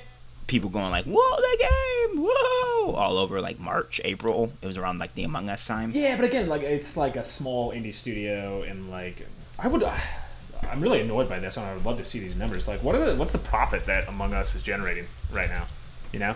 people 0.46 0.70
going 0.70 0.90
like, 0.90 1.04
"Whoa, 1.06 1.36
the 1.36 1.58
game! 1.58 2.24
Whoa!" 2.28 2.92
all 2.94 3.18
over 3.18 3.40
like 3.40 3.58
March, 3.58 4.00
April. 4.04 4.52
It 4.60 4.66
was 4.66 4.76
around 4.76 4.98
like 4.98 5.14
the 5.14 5.24
Among 5.24 5.48
Us 5.48 5.66
time. 5.66 5.90
Yeah, 5.92 6.16
but 6.16 6.24
again, 6.24 6.48
like 6.48 6.62
it's 6.62 6.96
like 6.96 7.16
a 7.16 7.22
small 7.22 7.72
indie 7.72 7.94
studio, 7.94 8.62
and 8.62 8.90
like 8.90 9.26
I 9.58 9.68
would, 9.68 9.82
I'm 9.82 10.80
really 10.80 11.00
annoyed 11.00 11.28
by 11.28 11.38
this, 11.38 11.56
and 11.56 11.66
I 11.66 11.74
would 11.74 11.84
love 11.84 11.98
to 11.98 12.04
see 12.04 12.18
these 12.18 12.36
numbers. 12.36 12.68
Like, 12.68 12.82
what 12.82 12.94
are 12.94 13.06
the, 13.06 13.14
what's 13.16 13.32
the 13.32 13.38
profit 13.38 13.86
that 13.86 14.08
Among 14.08 14.34
Us 14.34 14.54
is 14.54 14.62
generating 14.62 15.06
right 15.32 15.48
now? 15.48 15.66
You 16.12 16.18
know, 16.18 16.34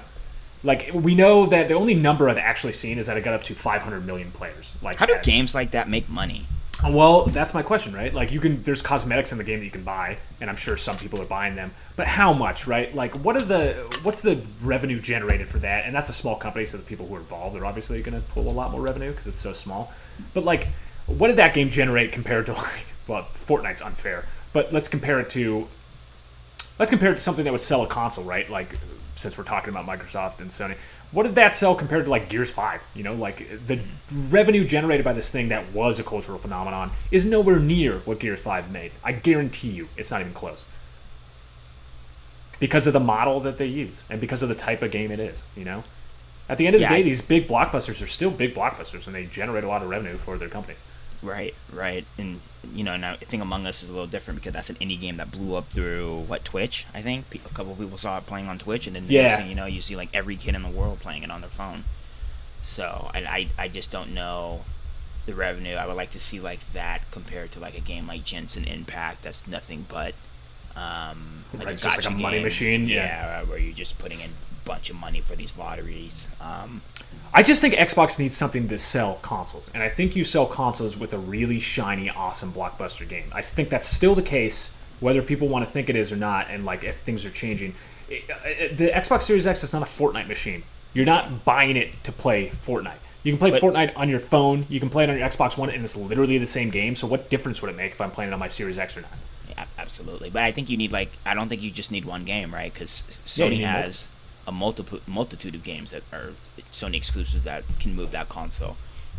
like 0.62 0.90
we 0.92 1.14
know 1.14 1.46
that 1.46 1.68
the 1.68 1.74
only 1.74 1.94
number 1.94 2.28
I've 2.28 2.38
actually 2.38 2.72
seen 2.72 2.98
is 2.98 3.06
that 3.06 3.16
it 3.16 3.22
got 3.22 3.34
up 3.34 3.42
to 3.44 3.54
500 3.54 4.06
million 4.06 4.30
players. 4.30 4.74
Like, 4.82 4.96
How 4.96 5.06
do 5.06 5.16
games 5.22 5.54
like 5.54 5.72
that 5.72 5.88
make 5.88 6.08
money? 6.08 6.46
Well, 6.84 7.24
that's 7.24 7.54
my 7.54 7.62
question, 7.62 7.94
right? 7.94 8.12
Like 8.12 8.32
you 8.32 8.40
can 8.40 8.62
there's 8.62 8.82
cosmetics 8.82 9.32
in 9.32 9.38
the 9.38 9.44
game 9.44 9.60
that 9.60 9.64
you 9.64 9.70
can 9.70 9.82
buy, 9.82 10.18
and 10.40 10.50
I'm 10.50 10.56
sure 10.56 10.76
some 10.76 10.96
people 10.96 11.20
are 11.22 11.26
buying 11.26 11.54
them. 11.54 11.72
But 11.96 12.06
how 12.06 12.34
much, 12.34 12.66
right? 12.66 12.94
Like 12.94 13.12
what 13.24 13.34
are 13.36 13.42
the 13.42 13.98
what's 14.02 14.20
the 14.20 14.44
revenue 14.62 15.00
generated 15.00 15.48
for 15.48 15.58
that? 15.60 15.86
And 15.86 15.94
that's 15.94 16.10
a 16.10 16.12
small 16.12 16.36
company, 16.36 16.66
so 16.66 16.76
the 16.76 16.82
people 16.82 17.06
who 17.06 17.14
are 17.14 17.20
involved 17.20 17.56
are 17.56 17.64
obviously 17.64 18.02
going 18.02 18.20
to 18.20 18.28
pull 18.28 18.48
a 18.48 18.52
lot 18.52 18.72
more 18.72 18.82
revenue 18.82 19.10
because 19.10 19.26
it's 19.26 19.40
so 19.40 19.54
small. 19.54 19.92
But 20.34 20.44
like 20.44 20.68
what 21.06 21.28
did 21.28 21.36
that 21.36 21.54
game 21.54 21.70
generate 21.70 22.12
compared 22.12 22.46
to 22.46 22.52
like 22.54 22.86
well, 23.06 23.26
Fortnite's 23.32 23.80
unfair, 23.82 24.26
but 24.52 24.72
let's 24.72 24.88
compare 24.88 25.20
it 25.20 25.30
to 25.30 25.68
let's 26.78 26.90
compare 26.90 27.12
it 27.12 27.16
to 27.16 27.22
something 27.22 27.44
that 27.44 27.52
would 27.52 27.60
sell 27.60 27.82
a 27.82 27.86
console, 27.86 28.24
right? 28.24 28.48
Like 28.50 28.76
since 29.14 29.38
we're 29.38 29.44
talking 29.44 29.70
about 29.70 29.86
Microsoft 29.86 30.40
and 30.40 30.50
Sony, 30.50 30.76
what 31.12 31.22
did 31.24 31.34
that 31.36 31.54
sell 31.54 31.74
compared 31.74 32.04
to 32.06 32.10
like 32.10 32.28
Gears 32.28 32.50
Five? 32.50 32.86
You 32.94 33.02
know, 33.04 33.14
like 33.14 33.64
the 33.66 33.80
revenue 34.28 34.64
generated 34.64 35.04
by 35.04 35.12
this 35.12 35.30
thing 35.30 35.48
that 35.48 35.72
was 35.72 35.98
a 35.98 36.04
cultural 36.04 36.38
phenomenon 36.38 36.90
is 37.10 37.24
nowhere 37.24 37.58
near 37.58 37.98
what 38.00 38.18
Gears 38.20 38.40
Five 38.42 38.70
made. 38.70 38.92
I 39.04 39.12
guarantee 39.12 39.70
you, 39.70 39.88
it's 39.96 40.10
not 40.10 40.20
even 40.20 40.32
close. 40.32 40.66
Because 42.58 42.86
of 42.86 42.92
the 42.92 43.00
model 43.00 43.40
that 43.40 43.58
they 43.58 43.66
use 43.66 44.02
and 44.08 44.20
because 44.20 44.42
of 44.42 44.48
the 44.48 44.54
type 44.54 44.82
of 44.82 44.90
game 44.90 45.10
it 45.10 45.20
is, 45.20 45.42
you 45.56 45.64
know. 45.64 45.84
At 46.48 46.58
the 46.58 46.66
end 46.66 46.76
of 46.76 46.80
the 46.80 46.86
day, 46.86 47.00
I- 47.00 47.02
these 47.02 47.20
big 47.20 47.48
blockbusters 47.48 48.02
are 48.02 48.06
still 48.06 48.30
big 48.30 48.54
blockbusters, 48.54 49.06
and 49.06 49.14
they 49.16 49.24
generate 49.26 49.64
a 49.64 49.68
lot 49.68 49.82
of 49.82 49.88
revenue 49.88 50.16
for 50.16 50.38
their 50.38 50.48
companies. 50.48 50.78
Right, 51.26 51.54
right, 51.72 52.06
and 52.18 52.40
you 52.72 52.84
know, 52.84 52.96
now 52.96 53.12
I 53.14 53.24
think 53.24 53.42
Among 53.42 53.66
Us 53.66 53.82
is 53.82 53.88
a 53.90 53.92
little 53.92 54.06
different 54.06 54.40
because 54.40 54.52
that's 54.52 54.70
an 54.70 54.76
indie 54.76 55.00
game 55.00 55.16
that 55.16 55.30
blew 55.32 55.56
up 55.56 55.68
through 55.70 56.20
what 56.28 56.44
Twitch. 56.44 56.86
I 56.94 57.02
think 57.02 57.24
a 57.34 57.48
couple 57.54 57.72
of 57.72 57.78
people 57.78 57.98
saw 57.98 58.16
it 58.18 58.26
playing 58.26 58.48
on 58.48 58.58
Twitch, 58.58 58.86
and 58.86 58.94
then 58.94 59.06
Yeah. 59.08 59.36
thing 59.36 59.48
you 59.48 59.54
know, 59.56 59.66
you 59.66 59.80
see 59.80 59.96
like 59.96 60.08
every 60.14 60.36
kid 60.36 60.54
in 60.54 60.62
the 60.62 60.68
world 60.68 61.00
playing 61.00 61.24
it 61.24 61.30
on 61.30 61.40
their 61.40 61.50
phone. 61.50 61.84
So, 62.62 63.10
and 63.14 63.26
I, 63.26 63.48
I 63.58 63.68
just 63.68 63.90
don't 63.90 64.12
know 64.14 64.64
the 65.26 65.34
revenue. 65.34 65.74
I 65.74 65.86
would 65.86 65.96
like 65.96 66.10
to 66.12 66.20
see 66.20 66.38
like 66.40 66.60
that 66.72 67.02
compared 67.10 67.50
to 67.52 67.60
like 67.60 67.76
a 67.76 67.80
game 67.80 68.06
like 68.06 68.24
Genshin 68.24 68.66
Impact. 68.72 69.22
That's 69.22 69.46
nothing 69.48 69.86
but 69.88 70.14
um, 70.76 71.44
like 71.54 71.66
Right, 71.66 71.74
a 71.78 71.82
just 71.82 71.98
like 72.04 72.06
a 72.06 72.10
money 72.10 72.36
game. 72.36 72.44
machine, 72.44 72.86
yeah. 72.88 73.40
yeah, 73.40 73.42
where 73.44 73.58
you're 73.58 73.74
just 73.74 73.98
putting 73.98 74.20
in 74.20 74.30
a 74.30 74.64
bunch 74.66 74.90
of 74.90 74.96
money 74.96 75.20
for 75.20 75.34
these 75.36 75.56
lotteries. 75.56 76.28
Um, 76.40 76.82
I 77.32 77.42
just 77.42 77.60
think 77.60 77.74
Xbox 77.74 78.18
needs 78.18 78.36
something 78.36 78.68
to 78.68 78.78
sell 78.78 79.18
consoles, 79.22 79.70
and 79.74 79.82
I 79.82 79.88
think 79.88 80.16
you 80.16 80.24
sell 80.24 80.46
consoles 80.46 80.96
with 80.96 81.12
a 81.14 81.18
really 81.18 81.58
shiny, 81.58 82.10
awesome 82.10 82.52
blockbuster 82.52 83.08
game. 83.08 83.24
I 83.32 83.42
think 83.42 83.68
that's 83.68 83.86
still 83.88 84.14
the 84.14 84.22
case, 84.22 84.72
whether 85.00 85.22
people 85.22 85.48
want 85.48 85.64
to 85.66 85.70
think 85.70 85.88
it 85.90 85.96
is 85.96 86.12
or 86.12 86.16
not, 86.16 86.48
and 86.50 86.64
like 86.64 86.84
if 86.84 86.96
things 87.00 87.24
are 87.26 87.30
changing. 87.30 87.74
It- 88.08 88.24
it- 88.44 88.76
The 88.76 88.88
Xbox 88.88 89.22
Series 89.22 89.46
X 89.46 89.64
is 89.64 89.72
not 89.72 89.82
a 89.82 89.86
Fortnite 89.86 90.28
machine. 90.28 90.62
You're 90.94 91.04
not 91.06 91.44
buying 91.44 91.76
it 91.76 92.02
to 92.04 92.12
play 92.12 92.48
Fortnite. 92.64 92.98
You 93.22 93.32
can 93.32 93.38
play 93.38 93.50
But- 93.50 93.60
Fortnite 93.62 93.92
on 93.96 94.08
your 94.08 94.20
phone. 94.20 94.64
You 94.68 94.78
can 94.80 94.88
play 94.88 95.04
it 95.04 95.10
on 95.10 95.18
your 95.18 95.28
Xbox 95.28 95.58
One, 95.58 95.68
and 95.70 95.82
it's 95.84 95.96
literally 95.96 96.38
the 96.38 96.46
same 96.46 96.70
game. 96.70 96.94
So 96.94 97.06
what 97.06 97.28
difference 97.28 97.60
would 97.60 97.70
it 97.70 97.76
make 97.76 97.92
if 97.92 98.00
I'm 98.00 98.10
playing 98.10 98.30
it 98.30 98.34
on 98.34 98.38
my 98.38 98.48
Series 98.48 98.78
X 98.78 98.96
or 98.96 99.00
not? 99.02 99.10
Yeah, 99.56 99.66
absolutely. 99.78 100.30
But 100.30 100.42
I 100.42 100.52
think 100.52 100.68
you 100.68 100.76
need 100.76 100.92
like 100.92 101.12
I 101.24 101.34
don't 101.34 101.48
think 101.48 101.62
you 101.62 101.70
just 101.70 101.90
need 101.90 102.04
one 102.04 102.24
game, 102.24 102.52
right? 102.52 102.72
Because 102.72 103.02
Sony 103.24 103.50
need 103.50 103.62
has 103.62 104.08
a 104.46 104.52
multiple 104.52 105.00
multitude 105.06 105.54
of 105.54 105.62
games 105.62 105.90
that 105.90 106.02
are 106.12 106.32
Sony 106.70 106.96
exclusives 106.96 107.44
that 107.44 107.64
can 107.80 107.94
move 107.94 108.10
that 108.12 108.28
console. 108.28 108.76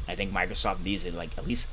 I 0.08 0.16
think 0.16 0.32
Microsoft 0.32 0.84
needs 0.84 1.04
it 1.06 1.14
like 1.14 1.38
at 1.38 1.48
least 1.48 1.68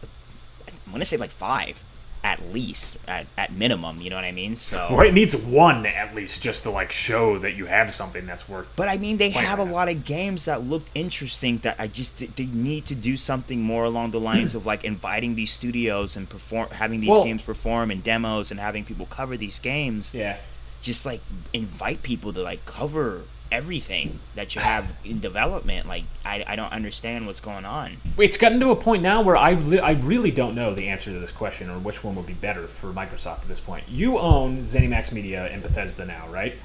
I'm 0.86 0.92
gonna 0.92 1.04
say 1.04 1.16
like 1.16 1.30
five, 1.30 1.82
at 2.24 2.52
least 2.52 2.96
at, 3.06 3.26
at 3.36 3.52
minimum. 3.52 4.00
You 4.00 4.08
know 4.10 4.16
what 4.16 4.24
I 4.24 4.32
mean? 4.32 4.56
So. 4.56 4.88
Or 4.90 5.04
it 5.04 5.12
needs 5.14 5.36
one 5.36 5.84
at 5.86 6.14
least 6.14 6.42
just 6.42 6.62
to 6.64 6.70
like 6.70 6.90
show 6.90 7.38
that 7.38 7.54
you 7.54 7.66
have 7.66 7.92
something 7.92 8.24
that's 8.26 8.48
worth. 8.48 8.74
But 8.74 8.88
I 8.88 8.96
mean, 8.96 9.18
they 9.18 9.28
have 9.30 9.58
a 9.58 9.64
lot 9.64 9.88
of 9.90 10.04
games 10.06 10.46
that 10.46 10.62
looked 10.64 10.88
interesting. 10.94 11.58
That 11.58 11.76
I 11.78 11.86
just 11.86 12.16
they 12.36 12.46
need 12.46 12.86
to 12.86 12.94
do 12.94 13.16
something 13.18 13.60
more 13.62 13.84
along 13.84 14.10
the 14.12 14.20
lines 14.20 14.54
of 14.54 14.64
like 14.66 14.82
inviting 14.84 15.34
these 15.34 15.52
studios 15.52 16.16
and 16.16 16.28
perform, 16.28 16.70
having 16.70 17.00
these 17.00 17.10
Well- 17.10 17.24
games 17.24 17.42
perform 17.42 17.90
and 17.90 18.02
demos 18.02 18.50
and 18.50 18.58
having 18.58 18.84
people 18.84 19.06
cover 19.06 19.36
these 19.36 19.58
games. 19.58 20.12
Yeah. 20.14 20.38
just 20.80 21.06
like 21.06 21.20
invite 21.54 22.02
people 22.02 22.30
to 22.32 22.42
like 22.42 22.64
cover 22.66 23.22
everything 23.54 24.18
that 24.34 24.54
you 24.54 24.60
have 24.60 24.92
in 25.04 25.20
development. 25.20 25.86
Like 25.86 26.04
I, 26.24 26.44
I 26.46 26.56
don't 26.56 26.72
understand 26.72 27.26
what's 27.26 27.40
going 27.40 27.64
on. 27.64 27.96
It's 28.18 28.36
gotten 28.36 28.58
to 28.60 28.72
a 28.72 28.76
point 28.76 29.02
now 29.02 29.22
where 29.22 29.36
I, 29.36 29.52
li- 29.52 29.78
I 29.78 29.92
really 29.92 30.32
don't 30.32 30.56
know 30.56 30.74
the 30.74 30.88
answer 30.88 31.12
to 31.12 31.20
this 31.20 31.30
question 31.30 31.70
or 31.70 31.78
which 31.78 32.02
one 32.02 32.16
would 32.16 32.26
be 32.26 32.34
better 32.34 32.66
for 32.66 32.92
Microsoft 32.92 33.42
at 33.42 33.48
this 33.48 33.60
point. 33.60 33.84
You 33.88 34.18
own 34.18 34.62
ZeniMax 34.62 35.12
Media 35.12 35.46
and 35.46 35.62
Bethesda 35.62 36.04
now, 36.04 36.28
right? 36.28 36.56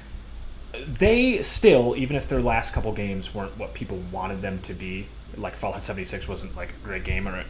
They 0.86 1.42
still, 1.42 1.94
even 1.96 2.16
if 2.16 2.28
their 2.28 2.40
last 2.40 2.72
couple 2.72 2.92
games 2.92 3.34
weren't 3.34 3.56
what 3.56 3.72
people 3.72 4.02
wanted 4.10 4.40
them 4.40 4.58
to 4.60 4.74
be, 4.74 5.06
like 5.36 5.54
Fallout 5.54 5.82
76 5.82 6.26
wasn't 6.26 6.56
like 6.56 6.70
a 6.70 6.84
great 6.84 7.04
game, 7.04 7.28
or, 7.28 7.44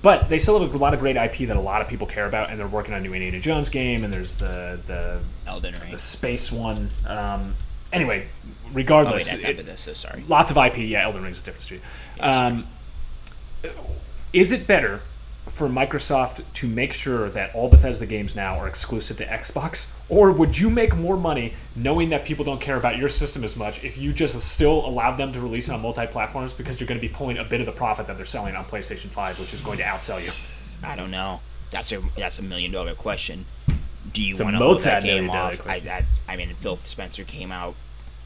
but 0.00 0.28
they 0.30 0.38
still 0.38 0.58
have 0.60 0.74
a 0.74 0.78
lot 0.78 0.94
of 0.94 1.00
great 1.00 1.16
IP 1.16 1.48
that 1.48 1.56
a 1.56 1.60
lot 1.60 1.82
of 1.82 1.88
people 1.88 2.06
care 2.06 2.26
about, 2.26 2.50
and 2.50 2.58
they're 2.58 2.68
working 2.68 2.94
on 2.94 3.00
a 3.00 3.02
new 3.02 3.12
Indiana 3.12 3.40
Jones 3.40 3.68
game, 3.68 4.04
and 4.04 4.12
there's 4.12 4.34
the 4.36 4.78
the, 4.86 5.20
Elden 5.46 5.74
Ring. 5.80 5.90
the 5.90 5.96
space 5.98 6.52
one. 6.52 6.90
Um, 7.06 7.54
anyway, 7.92 8.26
Oh 8.26 8.48
wait, 8.68 8.74
regardless, 8.74 9.32
it- 9.32 9.66
this. 9.66 9.80
So 9.80 9.94
sorry. 9.94 10.24
lots 10.28 10.50
of 10.50 10.56
IP. 10.56 10.78
Yeah, 10.78 11.04
Elden 11.04 11.22
Ring's 11.22 11.40
a 11.40 11.44
different 11.44 11.64
street. 11.64 11.80
Um, 12.20 12.66
is 14.32 14.52
it 14.52 14.66
better 14.66 15.00
for 15.48 15.68
Microsoft 15.68 16.42
to 16.52 16.68
make 16.68 16.92
sure 16.92 17.30
that 17.30 17.54
all 17.54 17.68
Bethesda 17.68 18.06
games 18.06 18.36
now 18.36 18.58
are 18.58 18.68
exclusive 18.68 19.16
to 19.16 19.26
Xbox, 19.26 19.92
or 20.08 20.30
would 20.30 20.56
you 20.56 20.70
make 20.70 20.94
more 20.94 21.16
money 21.16 21.54
knowing 21.74 22.10
that 22.10 22.24
people 22.24 22.44
don't 22.44 22.60
care 22.60 22.76
about 22.76 22.98
your 22.98 23.08
system 23.08 23.42
as 23.42 23.56
much 23.56 23.82
if 23.82 23.96
you 23.98 24.12
just 24.12 24.38
still 24.42 24.86
allowed 24.86 25.16
them 25.16 25.32
to 25.32 25.40
release 25.40 25.68
it 25.68 25.72
on 25.72 25.80
multi-platforms 25.80 26.52
because 26.52 26.78
you're 26.78 26.86
going 26.86 27.00
to 27.00 27.06
be 27.06 27.12
pulling 27.12 27.38
a 27.38 27.44
bit 27.44 27.60
of 27.60 27.66
the 27.66 27.72
profit 27.72 28.06
that 28.06 28.16
they're 28.16 28.26
selling 28.26 28.54
on 28.54 28.64
PlayStation 28.66 29.08
5, 29.08 29.40
which 29.40 29.54
is 29.54 29.60
going 29.60 29.78
to 29.78 29.84
outsell 29.84 30.22
you? 30.22 30.30
I 30.82 30.94
don't 30.94 31.10
know. 31.10 31.40
That's 31.70 31.90
a 31.92 32.00
that's 32.16 32.38
a 32.38 32.42
million 32.42 32.70
dollar 32.70 32.94
question. 32.94 33.46
Do 34.18 34.24
you 34.24 34.34
want 34.44 34.56
to 34.56 34.64
hold 34.64 34.78
that 34.80 35.04
game 35.04 35.30
off? 35.30 35.64
I, 35.64 35.78
that's, 35.78 36.22
I 36.28 36.34
mean, 36.34 36.52
Phil 36.54 36.76
Spencer 36.78 37.22
came 37.22 37.52
out 37.52 37.76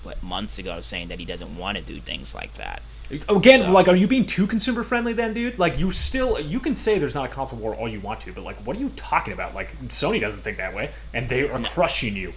what 0.05 0.23
months 0.23 0.59
ago 0.59 0.81
saying 0.81 1.09
that 1.09 1.19
he 1.19 1.27
doesn't 1.27 1.55
want 1.59 1.77
to 1.77 1.85
do 1.85 2.01
things 2.01 2.35
like 2.35 2.55
that. 2.55 2.81
Oh, 3.29 3.37
again, 3.37 3.61
So- 3.61 3.71
like, 3.73 3.89
are 3.89 3.95
you 3.95 4.07
being 4.09 4.25
too 4.25 4.47
consumer 4.47 4.85
friendly 4.85 5.13
then, 5.13 5.35
dude? 5.35 5.59
Like, 5.59 5.79
you 5.79 5.91
still 5.91 6.41
you 6.41 6.61
can 6.61 6.75
say 6.75 6.99
there's 6.99 7.15
not 7.15 7.27
a 7.27 7.29
console 7.29 7.59
war 7.59 7.75
all 7.75 7.87
you 7.87 8.01
want 8.01 8.21
to, 8.23 8.33
but 8.33 8.43
like, 8.43 8.57
what 8.67 8.75
are 8.75 8.81
you 8.81 8.89
talking 8.97 9.35
about? 9.35 9.55
Like, 9.55 9.79
Sony 9.89 10.19
doesn't 10.19 10.41
think 10.41 10.57
that 10.57 10.75
way, 10.75 10.93
and 11.13 11.29
they 11.29 11.47
are 11.47 11.63
crushing 11.65 12.17
you. 12.17 12.33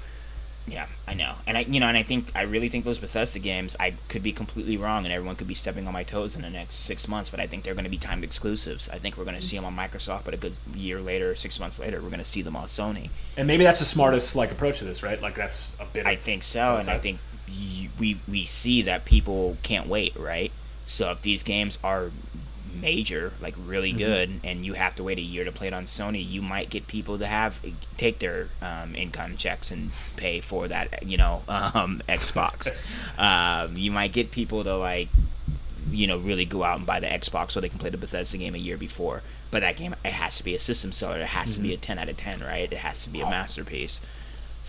Yeah, 0.67 0.87
I 1.07 1.13
know, 1.13 1.35
and 1.45 1.57
I 1.57 1.61
you 1.61 1.79
know, 1.79 1.87
and 1.87 1.95
I 1.95 2.01
think 2.01 2.31
I 2.33 2.41
really 2.41 2.69
think 2.69 2.85
those 2.85 2.97
Bethesda 2.97 3.37
games. 3.37 3.75
I 3.79 3.93
could 4.07 4.23
be 4.23 4.33
completely 4.33 4.77
wrong, 4.77 5.05
and 5.05 5.13
everyone 5.13 5.35
could 5.35 5.47
be 5.47 5.53
stepping 5.53 5.85
on 5.85 5.93
my 5.93 6.03
toes 6.03 6.35
in 6.35 6.41
the 6.41 6.49
next 6.49 6.77
six 6.77 7.07
months. 7.07 7.29
But 7.29 7.39
I 7.39 7.45
think 7.45 7.63
they're 7.63 7.75
going 7.75 7.83
to 7.83 7.89
be 7.89 7.99
timed 7.99 8.23
exclusives. 8.23 8.89
I 8.89 8.97
think 8.97 9.15
we're 9.15 9.25
going 9.25 9.35
to 9.35 9.41
mm. 9.41 9.47
see 9.47 9.57
them 9.57 9.65
on 9.65 9.75
Microsoft, 9.75 10.23
but 10.25 10.33
a 10.33 10.37
good 10.37 10.57
year 10.73 11.01
later, 11.01 11.35
six 11.35 11.59
months 11.59 11.77
later, 11.77 12.01
we're 12.01 12.09
going 12.09 12.17
to 12.17 12.25
see 12.25 12.41
them 12.41 12.55
on 12.55 12.65
Sony. 12.65 13.09
And 13.37 13.45
maybe 13.47 13.63
that's 13.63 13.79
the 13.79 13.85
smartest 13.85 14.35
like 14.35 14.51
approach 14.51 14.79
to 14.79 14.85
this, 14.85 15.03
right? 15.03 15.21
Like, 15.21 15.35
that's 15.35 15.75
a 15.79 15.85
bit. 15.85 16.07
I 16.07 16.15
think 16.15 16.41
so, 16.41 16.77
and 16.77 16.89
I 16.89 16.97
think 16.97 17.19
y- 17.47 17.89
we 17.99 18.19
we 18.27 18.45
see 18.45 18.81
that 18.83 19.05
people 19.05 19.57
can't 19.61 19.87
wait, 19.87 20.15
right? 20.17 20.51
So 20.87 21.11
if 21.11 21.21
these 21.21 21.43
games 21.43 21.77
are 21.83 22.11
major, 22.81 23.33
like 23.41 23.55
really 23.65 23.89
Mm-hmm. 23.89 23.97
good, 23.97 24.39
and 24.43 24.65
you 24.65 24.73
have 24.73 24.95
to 24.95 25.03
wait 25.03 25.17
a 25.17 25.21
year 25.21 25.43
to 25.43 25.51
play 25.51 25.67
it 25.67 25.73
on 25.73 25.85
Sony, 25.85 26.27
you 26.27 26.41
might 26.41 26.69
get 26.69 26.87
people 26.87 27.17
to 27.19 27.27
have 27.27 27.59
take 27.97 28.19
their 28.19 28.49
um, 28.61 28.95
income 28.95 29.37
checks 29.37 29.71
and 29.71 29.91
pay 30.15 30.39
for 30.41 30.67
that, 30.67 31.03
you 31.03 31.17
know, 31.17 31.43
um, 31.47 32.01
Xbox. 32.09 32.67
um, 33.19 33.77
you 33.77 33.91
might 33.91 34.11
get 34.11 34.31
people 34.31 34.63
to 34.63 34.75
like, 34.75 35.09
you 35.91 36.07
know, 36.07 36.17
really 36.17 36.45
go 36.45 36.63
out 36.63 36.77
and 36.77 36.85
buy 36.85 36.99
the 36.99 37.07
Xbox 37.07 37.51
so 37.51 37.61
they 37.61 37.69
can 37.69 37.79
play 37.79 37.89
the 37.89 37.97
Bethesda 37.97 38.37
game 38.37 38.55
a 38.55 38.59
year 38.59 38.77
before. 38.77 39.21
But 39.51 39.59
that 39.61 39.77
game, 39.77 39.95
it 40.03 40.11
has 40.13 40.37
to 40.37 40.43
be 40.43 40.55
a 40.55 40.59
system 40.59 40.91
seller. 40.91 41.19
It 41.19 41.27
has 41.27 41.53
to 41.55 41.61
be 41.61 41.73
a 41.73 41.77
ten 41.77 41.97
out 41.99 42.09
of 42.09 42.17
ten, 42.17 42.39
right? 42.41 42.71
It 42.71 42.79
has 42.79 43.03
to 43.03 43.09
be 43.09 43.21
a 43.21 43.29
masterpiece. 43.29 44.01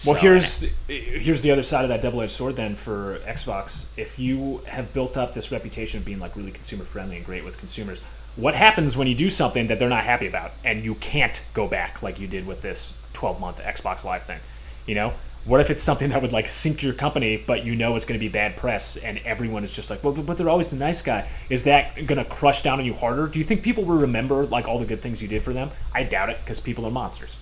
Well, 0.04 0.14
So, 0.14 0.20
here's 0.20 0.64
here's 0.88 1.42
the 1.42 1.50
other 1.50 1.62
side 1.62 1.85
of 1.85 1.88
that 1.88 2.02
double-edged 2.02 2.32
sword. 2.32 2.56
Then 2.56 2.74
for 2.74 3.18
Xbox, 3.20 3.87
if 3.96 4.18
you 4.18 4.61
have 4.66 4.92
built 4.92 5.16
up 5.16 5.32
this 5.32 5.50
reputation 5.50 5.98
of 5.98 6.04
being 6.04 6.18
like 6.18 6.37
really 6.37 6.50
consumer 6.50 6.85
friendly 6.85 7.16
and 7.16 7.24
great 7.24 7.44
with 7.44 7.56
consumers, 7.56 8.02
what 8.37 8.54
happens 8.54 8.96
when 8.96 9.09
you 9.09 9.14
do 9.14 9.30
something 9.30 9.68
that 9.68 9.78
they're 9.78 9.88
not 9.88 10.04
happy 10.04 10.26
about 10.26 10.52
and 10.64 10.85
you 10.85 10.96
can't 10.96 11.42
go 11.54 11.66
back 11.66 12.02
like 12.02 12.20
you 12.20 12.26
did 12.26 12.46
with 12.46 12.61
this 12.61 12.94
12-month 13.14 13.59
Xbox 13.59 14.04
Live 14.04 14.26
thing? 14.26 14.40
You 14.87 14.94
know, 14.96 15.14
what 15.46 15.61
if 15.61 15.70
it's 15.70 15.82
something 15.82 16.11
that 16.11 16.20
would 16.20 16.32
like 16.32 16.46
sink 16.46 16.82
your 16.82 16.92
company, 16.92 17.37
but 17.38 17.64
you 17.64 17.74
know 17.74 17.96
it's 17.96 18.04
going 18.04 18.18
to 18.18 18.24
be 18.24 18.28
bad 18.28 18.56
press, 18.56 18.96
and 18.98 19.18
everyone 19.24 19.64
is 19.64 19.72
just 19.72 19.88
like, 19.88 20.04
well, 20.04 20.12
but, 20.12 20.26
but 20.26 20.37
they're 20.37 20.50
always 20.50 20.68
the 20.68 20.76
nice 20.76 21.00
guy. 21.00 21.26
Is 21.48 21.62
that 21.62 21.94
going 22.06 22.18
to 22.18 22.24
crush 22.24 22.62
down 22.62 22.80
on 22.80 22.85
you 22.85 22.92
harder? 22.92 23.28
Do 23.28 23.38
you 23.38 23.44
think 23.44 23.62
people 23.62 23.85
will 23.85 23.96
remember 23.96 24.44
like 24.44 24.68
all 24.68 24.78
the 24.78 24.85
good 24.85 25.00
things 25.00 25.22
you 25.22 25.28
did 25.28 25.42
for 25.42 25.54
them? 25.54 25.70
I 25.94 26.02
doubt 26.02 26.28
it 26.28 26.38
because 26.44 26.61
people 26.61 26.85
are 26.85 26.90
monsters. 26.90 27.38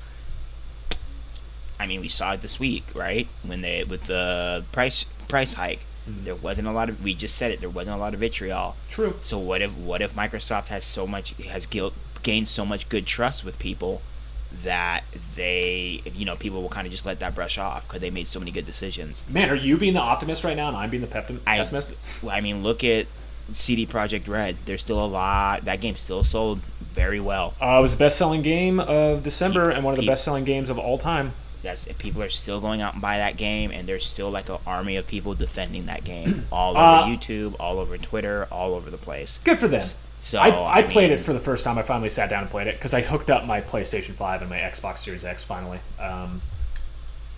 I 1.85 1.87
mean, 1.87 2.01
we 2.01 2.09
saw 2.09 2.33
it 2.33 2.41
this 2.41 2.59
week, 2.59 2.85
right? 2.95 3.29
When 3.47 3.61
they 3.61 3.85
with 3.85 4.05
the 4.05 4.65
price 4.73 5.05
price 5.29 5.53
hike, 5.55 5.81
Mm-hmm. 6.07 6.25
there 6.25 6.35
wasn't 6.35 6.69
a 6.69 6.73
lot 6.73 6.91
of. 6.91 7.03
We 7.03 7.15
just 7.15 7.35
said 7.35 7.51
it. 7.51 7.61
There 7.61 7.71
wasn't 7.71 7.97
a 7.97 7.99
lot 7.99 8.13
of 8.13 8.21
vitriol. 8.21 8.77
True. 8.91 9.17
So 9.23 9.39
what 9.39 9.63
if 9.63 9.73
what 9.75 10.03
if 10.03 10.15
Microsoft 10.15 10.67
has 10.69 10.85
so 10.85 11.07
much 11.07 11.31
has 11.55 11.65
guilt, 11.65 11.95
gained 12.23 12.47
so 12.47 12.67
much 12.67 12.91
good 12.91 13.07
trust 13.07 13.43
with 13.43 13.59
people 13.59 14.03
that 14.63 15.03
they 15.35 16.03
you 16.15 16.27
know 16.27 16.37
people 16.37 16.61
will 16.63 16.69
kind 16.69 16.87
of 16.87 16.91
just 16.93 17.07
let 17.07 17.21
that 17.21 17.35
brush 17.35 17.57
off 17.57 17.89
because 17.89 18.01
they 18.03 18.11
made 18.11 18.27
so 18.27 18.39
many 18.39 18.51
good 18.51 18.67
decisions. 18.67 19.25
Man, 19.31 19.49
are 19.49 19.55
you 19.55 19.79
being 19.79 19.95
the 19.95 20.01
optimist 20.01 20.45
right 20.45 20.57
now 20.57 20.69
and 20.69 20.77
I'm 20.77 20.91
being 20.91 21.01
the 21.01 21.09
peptim- 21.09 21.41
I- 21.47 21.57
pessimist? 21.57 21.95
I 22.29 22.43
mean, 22.43 22.63
look 22.63 22.85
at 22.85 23.07
CD 23.53 23.87
Projekt 23.87 24.29
Red. 24.29 24.57
There's 24.67 24.83
still 24.83 25.03
a 25.03 25.07
lot. 25.09 25.65
That 25.65 25.81
game 25.81 25.97
still 25.97 26.23
sold 26.23 26.61
very 26.83 27.19
well. 27.21 27.55
Uh, 27.61 27.77
it 27.79 27.81
was 27.81 27.93
the 27.93 27.99
best-selling 27.99 28.43
game 28.43 28.79
of 28.79 29.23
December 29.23 29.71
and 29.71 29.83
one 29.85 29.93
of 29.93 29.97
the 29.97 30.03
peep. 30.03 30.11
best-selling 30.11 30.45
games 30.45 30.69
of 30.71 30.79
all 30.79 30.99
time. 30.99 31.33
That's 31.65 31.87
people 31.99 32.23
are 32.23 32.31
still 32.31 32.61
going 32.61 32.81
out 32.81 32.93
and 32.93 33.03
buy 33.03 33.19
that 33.19 33.37
game, 33.37 33.71
and 33.73 33.89
there's 33.89 34.07
still 34.07 34.31
like 34.31 34.49
an 34.49 34.59
army 34.67 34.97
of 34.97 35.07
people 35.07 35.35
defending 35.35 35.87
that 35.87 36.05
game 36.05 36.47
all 36.53 36.73
over 36.77 36.79
Uh, 36.81 37.05
YouTube, 37.07 37.57
all 37.59 37.79
over 37.81 37.99
Twitter, 37.99 38.47
all 38.53 38.75
over 38.75 38.91
the 38.91 38.97
place. 38.99 39.41
Good 39.45 39.59
for 39.59 39.67
them. 39.69 39.83
So 40.21 40.39
I, 40.39 40.49
I, 40.49 40.75
I 40.79 40.83
played 40.83 41.11
mean- 41.11 41.19
it 41.19 41.21
for 41.21 41.33
the 41.33 41.41
first 41.41 41.65
time. 41.65 41.77
I 41.77 41.83
finally 41.83 42.09
sat 42.11 42.31
down 42.31 42.43
and 42.43 42.51
played 42.51 42.67
it 42.69 42.77
because 42.77 42.95
I 42.95 43.03
hooked 43.03 43.31
up 43.31 43.45
my 43.45 43.61
PlayStation 43.61 44.13
5 44.13 44.41
and 44.43 44.49
my 44.51 44.59
Xbox 44.59 44.99
Series 44.99 45.25
X 45.25 45.43
finally. 45.45 45.81
Um, 45.99 46.41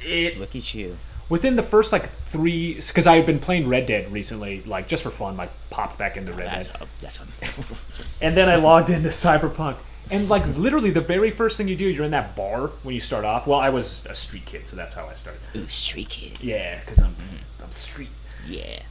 it 0.01 0.39
Look 0.39 0.55
at 0.55 0.75
you. 0.75 0.97
within 1.29 1.57
the 1.57 1.63
first 1.63 1.93
like 1.93 2.11
three 2.11 2.75
because 2.75 3.07
I 3.07 3.17
had 3.17 3.27
been 3.27 3.39
playing 3.41 3.69
Red 3.69 3.87
Dead 3.87 4.13
recently, 4.13 4.63
like 4.65 4.87
just 4.89 5.03
for 5.03 5.11
fun, 5.11 5.37
like 5.37 5.51
popped 5.71 5.99
back 5.99 6.17
into 6.17 6.33
Red 6.33 6.47
That's 6.49 6.69
Dead, 6.69 6.83
a, 6.83 6.87
that's 7.01 7.19
a, 7.19 7.65
and 8.21 8.37
then 8.37 8.49
I 8.49 8.57
logged 8.57 8.91
into 8.91 9.09
Cyberpunk. 9.09 9.77
And 10.11 10.29
like 10.29 10.47
literally, 10.57 10.91
the 10.91 11.01
very 11.01 11.31
first 11.31 11.57
thing 11.57 11.67
you 11.69 11.77
do, 11.77 11.85
you're 11.89 12.05
in 12.05 12.11
that 12.13 12.37
bar 12.37 12.69
when 12.85 12.95
you 12.95 13.01
start 13.01 13.25
off. 13.25 13.47
Well, 13.47 13.59
I 13.59 13.71
was 13.71 14.07
a 14.07 14.15
street 14.15 14.45
kid, 14.47 14.65
so 14.67 14.77
that's 14.77 14.95
how 14.95 15.07
I 15.07 15.15
started. 15.15 15.41
ooh, 15.57 15.67
street 15.69 16.09
kid. 16.09 16.43
Yeah, 16.43 16.79
because 16.81 17.01
I'm 17.03 17.17
I'm 17.63 17.71
street. 17.73 18.09
Yeah. 18.49 18.83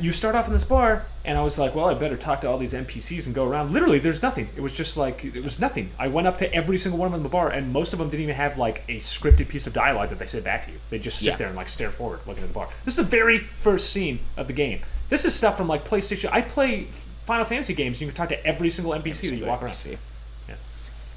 you 0.00 0.12
start 0.12 0.34
off 0.36 0.46
in 0.46 0.52
this 0.52 0.62
bar, 0.64 1.04
and 1.24 1.36
I 1.36 1.42
was 1.42 1.58
like, 1.58 1.74
well, 1.74 1.86
I 1.86 1.94
better 1.94 2.16
talk 2.16 2.40
to 2.42 2.48
all 2.48 2.56
these 2.56 2.72
NPCs 2.72 3.26
and 3.26 3.34
go 3.34 3.44
around. 3.46 3.72
Literally, 3.72 3.98
there's 3.98 4.22
nothing. 4.22 4.48
It 4.56 4.60
was 4.60 4.74
just 4.76 4.96
like, 4.96 5.24
it 5.24 5.42
was 5.42 5.58
nothing. 5.58 5.90
I 5.98 6.06
went 6.08 6.26
up 6.28 6.38
to 6.38 6.54
every 6.54 6.78
single 6.78 6.98
one 7.00 7.06
of 7.06 7.12
them 7.12 7.18
in 7.18 7.22
the 7.24 7.28
bar, 7.28 7.50
and 7.50 7.72
most 7.72 7.92
of 7.92 7.98
them 7.98 8.08
didn't 8.08 8.22
even 8.22 8.36
have 8.36 8.56
like 8.58 8.84
a 8.88 8.96
scripted 8.98 9.48
piece 9.48 9.66
of 9.66 9.72
dialogue 9.74 10.08
that 10.10 10.18
they 10.20 10.26
said 10.26 10.44
back 10.44 10.64
to 10.66 10.70
you. 10.70 10.78
They 10.88 10.98
just 11.00 11.18
sit 11.18 11.26
Yeah. 11.30 11.36
there 11.36 11.48
and 11.48 11.56
like 11.56 11.68
stare 11.68 11.90
forward, 11.90 12.20
looking 12.26 12.44
at 12.44 12.48
the 12.48 12.54
bar. 12.54 12.68
This 12.84 12.96
is 12.96 13.04
the 13.04 13.10
very 13.10 13.40
first 13.58 13.90
scene 13.90 14.20
of 14.36 14.46
the 14.46 14.52
game. 14.54 14.80
This 15.10 15.24
is 15.26 15.34
stuff 15.34 15.56
from 15.58 15.66
like 15.68 15.84
PlayStation. 15.84 16.30
I 16.32 16.40
play 16.42 16.86
Final 17.26 17.44
Fantasy 17.44 17.74
games. 17.74 18.00
You 18.00 18.06
can 18.06 18.14
talk 18.16 18.28
to 18.30 18.46
every 18.46 18.70
single 18.70 18.94
NPC 18.94 19.28
that 19.30 19.38
you 19.38 19.44
walk 19.46 19.62
around. 19.62 19.72
NPC. 19.72 19.90
Yeah. 19.90 19.96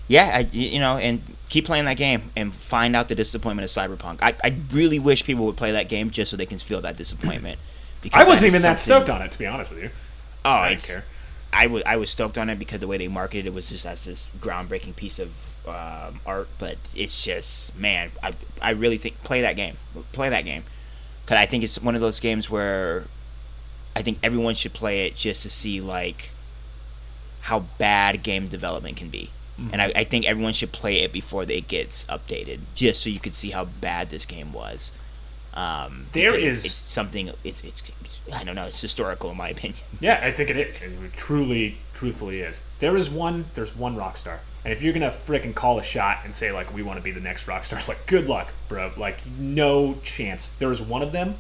Yeah, 0.08 0.32
I, 0.34 0.40
you 0.52 0.80
know, 0.80 0.98
and 0.98 1.22
keep 1.50 1.66
playing 1.66 1.86
that 1.86 1.98
game 1.98 2.32
and 2.36 2.54
find 2.54 2.96
out 2.96 3.08
the 3.08 3.16
disappointment 3.16 3.64
of 3.64 3.72
Cyberpunk. 3.72 4.20
I, 4.22 4.36
I 4.44 4.56
really 4.72 5.00
wish 5.00 5.24
people 5.24 5.46
would 5.46 5.58
play 5.58 5.72
that 5.72 5.90
game 5.90 6.12
just 6.12 6.32
so 6.32 6.38
they 6.38 6.46
can 6.46 6.58
feel 6.58 6.82
that 6.82 6.98
disappointment. 6.98 7.60
Because 8.02 8.22
I 8.22 8.28
wasn't 8.28 8.52
even 8.52 8.62
that 8.62 8.78
stoked 8.78 9.10
on 9.10 9.24
it, 9.24 9.32
to 9.32 9.40
be 9.40 9.48
honest 9.48 9.72
with 9.72 9.82
you. 9.82 9.90
Oh, 10.44 10.52
I 10.52 10.70
didn't 10.70 10.84
care. 10.84 11.06
I 11.52 11.68
was 11.68 11.82
I 11.88 11.96
was 11.96 12.12
stoked 12.12 12.38
on 12.38 12.50
it 12.50 12.60
because 12.60 12.82
the 12.82 12.88
way 12.88 12.98
they 12.98 13.08
marketed 13.08 13.48
it 13.48 13.54
was 13.54 13.70
just 13.70 13.86
as 13.86 14.06
this 14.06 14.30
groundbreaking 14.40 14.96
piece 14.96 15.18
of 15.18 15.30
um, 15.66 16.20
art. 16.24 16.48
But 16.60 16.78
it's 16.96 17.24
just 17.24 17.76
man, 17.76 18.12
I 18.22 18.34
I 18.62 18.72
really 18.72 19.00
think 19.00 19.24
play 19.24 19.42
that 19.42 19.56
game, 19.56 19.78
play 20.12 20.30
that 20.30 20.44
game, 20.44 20.66
because 21.24 21.38
I 21.38 21.48
think 21.48 21.64
it's 21.64 21.82
one 21.82 21.96
of 21.96 22.02
those 22.02 22.20
games 22.20 22.48
where 22.48 23.06
I 23.96 24.02
think 24.02 24.20
everyone 24.22 24.54
should 24.54 24.74
play 24.74 25.08
it 25.08 25.16
just 25.16 25.44
to 25.44 25.50
see 25.50 25.82
like 25.82 26.30
how 27.42 27.62
bad 27.80 28.22
game 28.22 28.50
development 28.50 28.98
can 28.98 29.10
be. 29.10 29.32
Mm-hmm. 29.60 29.70
And 29.74 29.82
I, 29.82 29.92
I 29.96 30.04
think 30.04 30.26
everyone 30.26 30.54
should 30.54 30.72
play 30.72 31.02
it 31.02 31.14
before 31.14 31.44
it 31.44 31.68
gets 31.68 32.04
updated, 32.06 32.60
just 32.76 33.02
so 33.02 33.10
you 33.10 33.20
could 33.20 33.34
see 33.36 33.52
how 33.52 33.66
bad 33.66 34.10
this 34.10 34.26
game 34.26 34.52
was. 34.52 34.92
Um, 35.54 36.08
There 36.12 36.36
is- 36.38 36.66
it's 36.66 36.74
something. 36.74 37.32
It's, 37.46 37.64
it's 37.64 37.92
it's 38.04 38.20
I 38.34 38.44
don't 38.44 38.56
know. 38.56 38.66
It's 38.66 38.82
historical 38.82 39.32
in 39.32 39.38
my 39.38 39.50
opinion. 39.56 39.80
Yeah, 40.02 40.20
I 40.22 40.32
think 40.32 40.50
it 40.50 40.58
is. 40.58 40.82
It 40.82 40.92
truly, 41.14 41.78
truthfully 41.94 42.42
is. 42.42 42.62
There 42.80 42.98
is 42.98 43.10
one. 43.10 43.46
There's 43.54 43.74
one 43.74 43.96
Rockstar, 43.96 44.40
and 44.66 44.74
if 44.74 44.82
you're 44.82 44.92
gonna 44.92 45.12
frickin' 45.26 45.56
call 45.56 45.80
a 45.80 45.84
shot 45.84 46.20
and 46.26 46.36
say 46.36 46.52
like 46.52 46.74
we 46.74 46.84
want 46.84 46.98
to 46.98 47.04
be 47.04 47.12
the 47.12 47.22
next 47.22 47.48
Rockstar, 47.48 47.88
like 47.88 48.06
good 48.08 48.28
luck, 48.28 48.52
bro. 48.68 48.92
Like 48.98 49.26
no 49.40 49.96
chance. 50.04 50.48
There 50.60 50.72
is 50.72 50.82
one 50.82 51.02
of 51.02 51.14
them. 51.14 51.36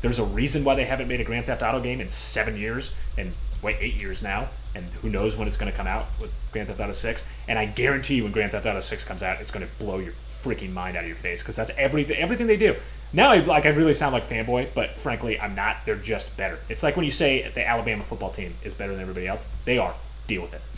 There's 0.00 0.18
a 0.20 0.24
reason 0.24 0.64
why 0.64 0.74
they 0.76 0.84
haven't 0.86 1.08
made 1.08 1.20
a 1.20 1.24
Grand 1.24 1.44
Theft 1.44 1.62
Auto 1.62 1.80
game 1.80 2.00
in 2.00 2.08
seven 2.08 2.56
years, 2.56 2.94
and 3.18 3.34
wait, 3.60 3.76
eight 3.80 3.94
years 3.96 4.22
now, 4.22 4.48
and 4.74 4.84
who 4.94 5.08
knows 5.10 5.36
when 5.36 5.48
it's 5.48 5.56
gonna 5.56 5.72
come 5.72 5.86
out 5.86 6.06
with 6.20 6.30
Grand 6.52 6.68
Theft 6.68 6.80
Auto 6.80 6.92
Six. 6.92 7.24
And 7.48 7.58
I 7.58 7.64
guarantee 7.66 8.16
you, 8.16 8.24
when 8.24 8.32
Grand 8.32 8.52
Theft 8.52 8.66
Auto 8.66 8.80
Six 8.80 9.04
comes 9.04 9.22
out, 9.22 9.40
it's 9.40 9.50
gonna 9.50 9.68
blow 9.78 9.98
your 9.98 10.12
freaking 10.42 10.72
mind 10.72 10.96
out 10.96 11.02
of 11.02 11.08
your 11.08 11.16
face 11.16 11.42
because 11.42 11.56
that's 11.56 11.70
everything. 11.76 12.16
Everything 12.16 12.46
they 12.46 12.56
do. 12.56 12.76
Now, 13.12 13.30
I, 13.32 13.38
like 13.38 13.64
I 13.66 13.70
really 13.70 13.94
sound 13.94 14.12
like 14.12 14.26
fanboy, 14.28 14.68
but 14.74 14.98
frankly, 14.98 15.40
I'm 15.40 15.54
not. 15.54 15.78
They're 15.86 15.96
just 15.96 16.36
better. 16.36 16.58
It's 16.68 16.82
like 16.82 16.96
when 16.96 17.04
you 17.04 17.10
say 17.10 17.50
the 17.54 17.66
Alabama 17.66 18.04
football 18.04 18.30
team 18.30 18.54
is 18.62 18.74
better 18.74 18.92
than 18.92 19.00
everybody 19.00 19.26
else. 19.26 19.46
They 19.64 19.78
are. 19.78 19.94
Deal 20.26 20.42
with 20.42 20.54
it. 20.54 20.60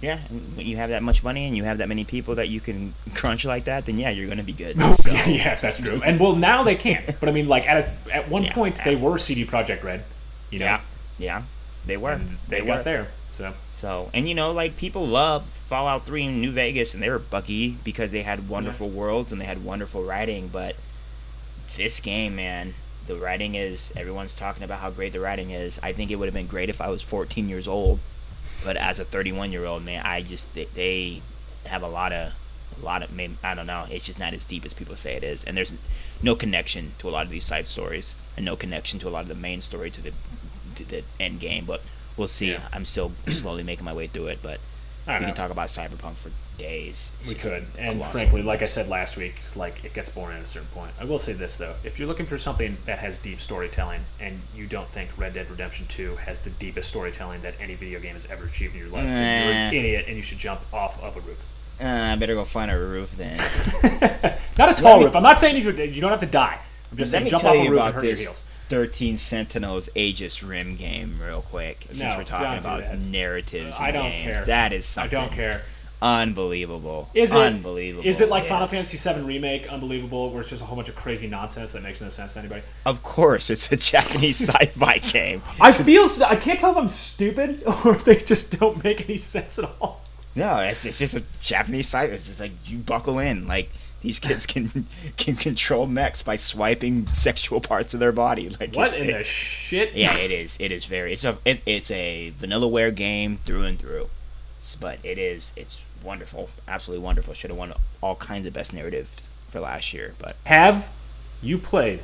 Yeah, 0.00 0.18
when 0.56 0.66
you 0.66 0.76
have 0.78 0.90
that 0.90 1.04
much 1.04 1.22
money 1.22 1.46
and 1.46 1.56
you 1.56 1.62
have 1.62 1.78
that 1.78 1.88
many 1.88 2.02
people 2.02 2.34
that 2.34 2.48
you 2.48 2.60
can 2.60 2.92
crunch 3.14 3.44
like 3.44 3.66
that, 3.66 3.86
then 3.86 3.98
yeah, 4.00 4.10
you're 4.10 4.26
gonna 4.26 4.42
be 4.42 4.52
good. 4.52 4.76
Oh, 4.80 4.96
so, 4.96 5.30
yeah, 5.30 5.54
that's 5.60 5.78
true. 5.80 6.02
And 6.04 6.18
well, 6.18 6.34
now 6.34 6.64
they 6.64 6.74
can't. 6.74 7.06
But 7.20 7.28
I 7.28 7.30
mean, 7.32 7.46
like 7.46 7.68
at 7.68 7.84
a, 8.08 8.12
at 8.12 8.28
one 8.28 8.42
Yeah. 8.42 8.52
point, 8.52 8.80
they 8.84 8.96
were 8.96 9.16
CD 9.16 9.44
Projekt 9.46 9.84
Red. 9.84 10.02
You 10.50 10.58
know, 10.58 10.64
yeah, 10.64 10.80
yeah, 11.20 11.42
they 11.86 11.96
were. 11.96 12.12
and 12.12 12.38
they, 12.48 12.60
were. 12.60 12.66
got 12.68 12.84
there. 12.84 13.08
So 13.30 13.54
So, 13.74 14.10
and 14.12 14.28
you 14.28 14.34
know, 14.34 14.52
like 14.52 14.76
people 14.76 15.06
love 15.06 15.44
Fallout 15.44 16.06
3 16.06 16.24
in 16.24 16.40
New 16.40 16.52
Vegas, 16.52 16.94
and 16.94 17.02
they 17.02 17.10
were 17.10 17.18
buggy 17.18 17.78
because 17.82 18.12
they 18.12 18.22
had 18.22 18.48
wonderful 18.48 18.88
worlds 18.88 19.32
and 19.32 19.40
they 19.40 19.46
had 19.46 19.64
wonderful 19.64 20.04
writing. 20.04 20.48
But 20.48 20.76
this 21.76 22.00
game, 22.00 22.36
man, 22.36 22.74
the 23.06 23.16
writing 23.16 23.54
is 23.54 23.92
everyone's 23.96 24.34
talking 24.34 24.62
about 24.62 24.80
how 24.80 24.90
great 24.90 25.12
the 25.12 25.20
writing 25.20 25.50
is. 25.50 25.80
I 25.82 25.92
think 25.92 26.10
it 26.10 26.16
would 26.16 26.26
have 26.26 26.34
been 26.34 26.46
great 26.46 26.68
if 26.68 26.80
I 26.80 26.88
was 26.88 27.02
14 27.02 27.48
years 27.48 27.66
old, 27.66 27.98
but 28.64 28.76
as 28.76 28.98
a 28.98 29.04
31 29.04 29.52
year 29.52 29.64
old 29.64 29.84
man, 29.84 30.04
I 30.04 30.22
just 30.22 30.52
they, 30.54 30.66
they 30.74 31.22
have 31.64 31.82
a 31.82 31.88
lot 31.88 32.12
of 32.12 32.32
a 32.80 32.84
lot 32.84 33.02
of 33.02 33.10
I 33.42 33.54
don't 33.54 33.66
know. 33.66 33.86
It's 33.90 34.06
just 34.06 34.18
not 34.18 34.34
as 34.34 34.44
deep 34.44 34.64
as 34.64 34.72
people 34.72 34.96
say 34.96 35.14
it 35.14 35.24
is, 35.24 35.44
and 35.44 35.56
there's 35.56 35.74
no 36.22 36.34
connection 36.34 36.92
to 36.98 37.08
a 37.08 37.10
lot 37.10 37.26
of 37.26 37.30
these 37.30 37.44
side 37.44 37.66
stories, 37.66 38.14
and 38.36 38.44
no 38.44 38.56
connection 38.56 38.98
to 39.00 39.08
a 39.08 39.10
lot 39.10 39.22
of 39.22 39.28
the 39.28 39.34
main 39.34 39.60
story 39.60 39.90
to 39.90 40.00
the 40.00 40.12
the 40.76 41.02
end 41.20 41.40
game. 41.40 41.64
But 41.64 41.82
we'll 42.16 42.28
see. 42.28 42.52
Yeah. 42.52 42.60
I'm 42.72 42.84
still 42.84 43.12
slowly 43.28 43.62
making 43.62 43.84
my 43.84 43.92
way 43.92 44.06
through 44.08 44.28
it, 44.28 44.38
but 44.42 44.60
I 45.06 45.14
we 45.14 45.18
don't 45.20 45.28
can 45.30 45.34
talk 45.36 45.50
about 45.50 45.68
Cyberpunk 45.68 46.14
for 46.16 46.30
days. 46.58 47.10
It's 47.20 47.28
We 47.30 47.34
could, 47.34 47.66
and 47.78 47.94
colossal. 47.94 48.12
frankly, 48.20 48.42
like 48.42 48.62
I 48.62 48.66
said 48.66 48.86
last 48.88 49.16
week, 49.16 49.34
like 49.56 49.84
it 49.84 49.94
gets 49.94 50.10
boring 50.10 50.36
at 50.36 50.44
a 50.44 50.46
certain 50.46 50.68
point. 50.68 50.92
I 51.00 51.04
will 51.04 51.18
say 51.18 51.32
this 51.32 51.56
though: 51.56 51.74
if 51.82 51.98
you're 51.98 52.06
looking 52.06 52.26
for 52.26 52.38
something 52.38 52.76
that 52.84 52.98
has 52.98 53.18
deep 53.18 53.40
storytelling, 53.40 54.02
and 54.20 54.40
you 54.54 54.66
don't 54.66 54.88
think 54.90 55.10
Red 55.16 55.32
Dead 55.32 55.50
Redemption 55.50 55.86
2 55.88 56.16
has 56.16 56.40
the 56.40 56.50
deepest 56.50 56.88
storytelling 56.88 57.40
that 57.40 57.54
any 57.60 57.74
video 57.74 57.98
game 58.00 58.12
has 58.12 58.26
ever 58.26 58.44
achieved 58.44 58.74
in 58.74 58.80
your 58.80 58.88
life, 58.90 59.04
then 59.04 59.44
you're 59.46 59.54
an 59.54 59.74
idiot, 59.74 60.04
and 60.08 60.16
you 60.16 60.22
should 60.22 60.38
jump 60.38 60.60
off 60.72 61.02
of 61.02 61.16
a 61.16 61.20
roof. 61.20 61.42
Uh, 61.80 61.84
I 61.86 62.14
better 62.16 62.34
go 62.34 62.44
find 62.44 62.70
a 62.70 62.78
roof 62.78 63.12
then. 63.16 63.36
Not 64.58 64.70
a 64.70 64.74
tall 64.74 64.98
me- 64.98 65.06
roof. 65.06 65.16
I'm 65.16 65.22
not 65.22 65.38
saying 65.40 65.56
you 65.56 65.72
you 65.72 66.00
don't 66.00 66.10
have 66.10 66.20
to 66.20 66.26
die. 66.26 66.60
I'm 66.92 66.98
just 66.98 67.12
Let 67.12 67.18
saying 67.18 67.24
me 67.24 67.30
jump 67.30 67.42
tell 67.42 67.50
off 67.52 67.56
a 67.56 67.60
roof 67.60 67.68
and 67.70 67.74
about 67.78 67.94
hurt 67.94 68.04
your 68.04 68.12
this 68.12 68.20
heels. 68.20 68.44
13 68.68 69.18
Sentinels 69.18 69.88
Aegis 69.94 70.42
Rim 70.42 70.76
game 70.76 71.18
real 71.20 71.42
quick. 71.42 71.86
Since 71.88 72.02
No, 72.02 72.16
we're 72.18 72.24
talking 72.24 72.58
about 72.58 72.80
that. 72.80 72.98
narratives 73.00 73.78
I 73.80 73.88
and 73.88 73.94
don't 73.94 74.10
games. 74.10 74.22
care. 74.22 74.44
That 74.44 74.72
is 74.72 74.96
I 74.98 75.06
don't 75.08 75.32
care. 75.32 75.62
unbelievable. 76.02 77.08
Is 77.14 77.32
it 77.34 77.38
unbelievable? 77.40 78.06
Is 78.06 78.20
it 78.20 78.28
like 78.28 78.44
Final. 78.44 78.66
Fantasy 78.66 78.96
VII 79.12 79.20
remake, 79.22 79.66
unbelievable, 79.68 80.30
where 80.30 80.40
it's 80.40 80.50
just 80.50 80.62
a 80.62 80.64
whole 80.64 80.76
bunch 80.76 80.88
of 80.88 80.96
crazy 80.96 81.26
nonsense 81.28 81.72
that 81.72 81.82
makes 81.82 82.00
no 82.00 82.08
sense 82.08 82.34
to 82.34 82.40
anybody? 82.40 82.62
Of 82.84 83.02
course, 83.02 83.50
it's 83.50 83.70
a 83.72 83.76
Japanese 83.92 84.40
sci-fi 84.48 84.98
game. 84.98 85.42
I 85.60 85.72
feel 85.72 86.08
I 86.26 86.36
can't 86.36 86.58
tell 86.58 86.72
if 86.72 86.76
I'm 86.76 86.88
stupid 86.88 87.62
or 87.84 87.94
if 87.94 88.04
they 88.04 88.16
just 88.16 88.58
don't 88.58 88.82
make 88.84 89.02
any 89.08 89.16
sense 89.16 89.58
at 89.58 89.70
all. 89.80 90.02
No, 90.34 90.58
it's, 90.60 90.84
it's 90.84 90.98
just 90.98 91.14
a 91.14 91.22
Japanese 91.42 91.86
sci-fi. 91.86 92.12
It's 92.12 92.26
just 92.26 92.40
like 92.40 92.52
you 92.66 92.78
buckle 92.78 93.18
in. 93.18 93.46
Like 93.46 93.70
these 94.02 94.18
kids 94.18 94.46
can 94.46 94.86
can 95.16 95.36
control 95.36 95.86
mechs 95.86 96.22
by 96.22 96.36
swiping 96.36 97.06
sexual 97.06 97.60
parts 97.60 97.94
of 97.94 98.00
their 98.00 98.12
body. 98.12 98.50
Like 98.60 98.74
What 98.74 98.96
in 98.98 99.06
the 99.06 99.24
shit? 99.24 99.94
yeah, 99.94 100.16
it 100.18 100.30
is. 100.30 100.56
It 100.60 100.70
is 100.72 100.84
very. 100.84 101.12
It's 101.12 101.24
a. 101.24 101.38
It, 101.44 101.62
it's 101.66 101.90
a 101.90 102.32
vanillaware 102.38 102.94
game 102.94 103.38
through 103.38 103.62
and 103.64 103.78
through, 103.78 104.10
but 104.80 104.98
it 105.04 105.18
is. 105.18 105.52
It's 105.56 105.82
wonderful. 106.04 106.50
Absolutely 106.68 107.04
wonderful. 107.04 107.32
Should 107.34 107.50
have 107.50 107.58
won 107.58 107.72
all 108.00 108.16
kinds 108.16 108.46
of 108.46 108.52
best 108.52 108.72
narratives 108.72 109.30
for 109.48 109.60
last 109.60 109.92
year, 109.94 110.14
but 110.18 110.36
Have 110.46 110.90
you 111.40 111.58
played 111.58 112.00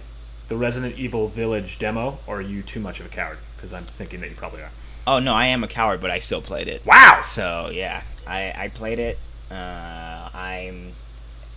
the 0.49 0.57
Resident 0.57 0.96
Evil 0.99 1.28
Village 1.28 1.78
demo, 1.78 2.18
or 2.26 2.38
are 2.38 2.40
you 2.40 2.62
too 2.62 2.80
much 2.80 3.01
of 3.01 3.07
a 3.07 3.09
coward? 3.09 3.38
Because 3.57 3.72
I'm 3.72 3.84
thinking 3.86 4.20
that 4.20 4.30
you 4.30 4.36
probably 4.36 4.62
are. 4.62 4.70
oh 5.07 5.18
no, 5.18 5.32
I 5.34 5.46
am 5.46 5.64
a 5.64 5.68
coward, 5.68 6.01
but 6.01 6.11
I 6.11 6.20
still 6.20 6.40
played 6.42 6.68
it. 6.68 6.84
Wow. 6.86 7.20
So 7.24 7.70
yeah, 7.72 8.03
I 8.26 8.53
I 8.57 8.68
played 8.68 8.99
it. 8.99 9.18
Uh, 9.51 10.28
I'm 10.34 10.92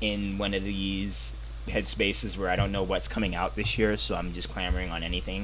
in 0.01 0.37
one 0.37 0.53
of 0.53 0.63
these 0.63 1.31
headspaces 1.67 2.37
where 2.37 2.49
I 2.49 2.55
don't 2.55 2.71
know 2.71 2.83
what's 2.83 3.07
coming 3.07 3.35
out 3.35 3.55
this 3.55 3.77
year, 3.77 3.95
so 3.97 4.15
I'm 4.15 4.33
just 4.33 4.49
clamoring 4.49 4.89
on 4.89 5.03
anything. 5.03 5.43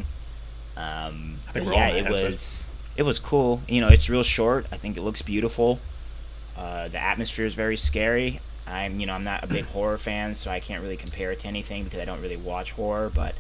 Um, 0.76 1.38
I 1.48 1.52
think 1.52 1.66
we're 1.66 1.74
all 1.74 1.80
yeah, 1.80 1.96
in 1.96 2.08
it 2.08 2.10
was 2.10 2.68
it 2.96 3.04
was 3.04 3.20
cool. 3.20 3.62
You 3.68 3.82
know, 3.82 3.88
it's 3.88 4.10
real 4.10 4.24
short. 4.24 4.66
I 4.72 4.78
think 4.78 4.98
it 4.98 5.02
looks 5.02 5.22
beautiful. 5.22 5.80
Uh, 6.56 6.88
the 6.88 6.98
atmosphere 6.98 7.46
is 7.46 7.54
very 7.54 7.78
scary. 7.78 8.42
I'm, 8.66 9.00
you 9.00 9.06
know, 9.06 9.14
I'm 9.14 9.24
not 9.24 9.44
a 9.44 9.48
big 9.48 9.66
horror 9.74 9.98
fan, 9.98 10.36
so 10.36 10.52
I 10.52 10.60
can't 10.60 10.82
really 10.82 10.98
compare 10.98 11.32
it 11.32 11.40
to 11.42 11.48
anything 11.48 11.84
because 11.84 12.00
I 12.00 12.06
don't 12.06 12.22
really 12.22 12.38
watch 12.38 12.72
horror. 12.72 13.12
But 13.14 13.36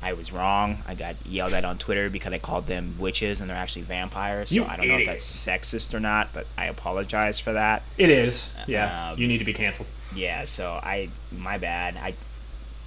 I 0.00 0.12
was 0.14 0.32
wrong. 0.32 0.82
I 0.86 0.94
got 0.94 1.16
yelled 1.26 1.52
at 1.52 1.64
on 1.64 1.78
Twitter 1.78 2.08
because 2.08 2.32
I 2.32 2.38
called 2.38 2.66
them 2.66 2.96
witches 2.98 3.40
and 3.40 3.50
they're 3.50 3.56
actually 3.56 3.82
vampires. 3.82 4.48
So 4.48 4.56
You 4.56 4.64
I 4.64 4.76
don't 4.76 4.88
know 4.88 4.98
if 4.98 5.06
that's 5.06 5.24
sexist 5.24 5.94
or 5.94 6.00
not, 6.00 6.32
but 6.32 6.46
I 6.56 6.66
apologize 6.66 7.38
for 7.38 7.52
that. 7.52 7.82
It 7.98 8.10
is. 8.10 8.54
Yeah. 8.66 9.10
Um, 9.10 9.18
you 9.18 9.28
need 9.28 9.38
to 9.38 9.44
be 9.44 9.52
canceled. 9.52 9.88
Yeah, 10.14 10.44
so 10.44 10.72
I, 10.82 11.08
my 11.30 11.58
bad. 11.58 11.96
I, 11.96 12.14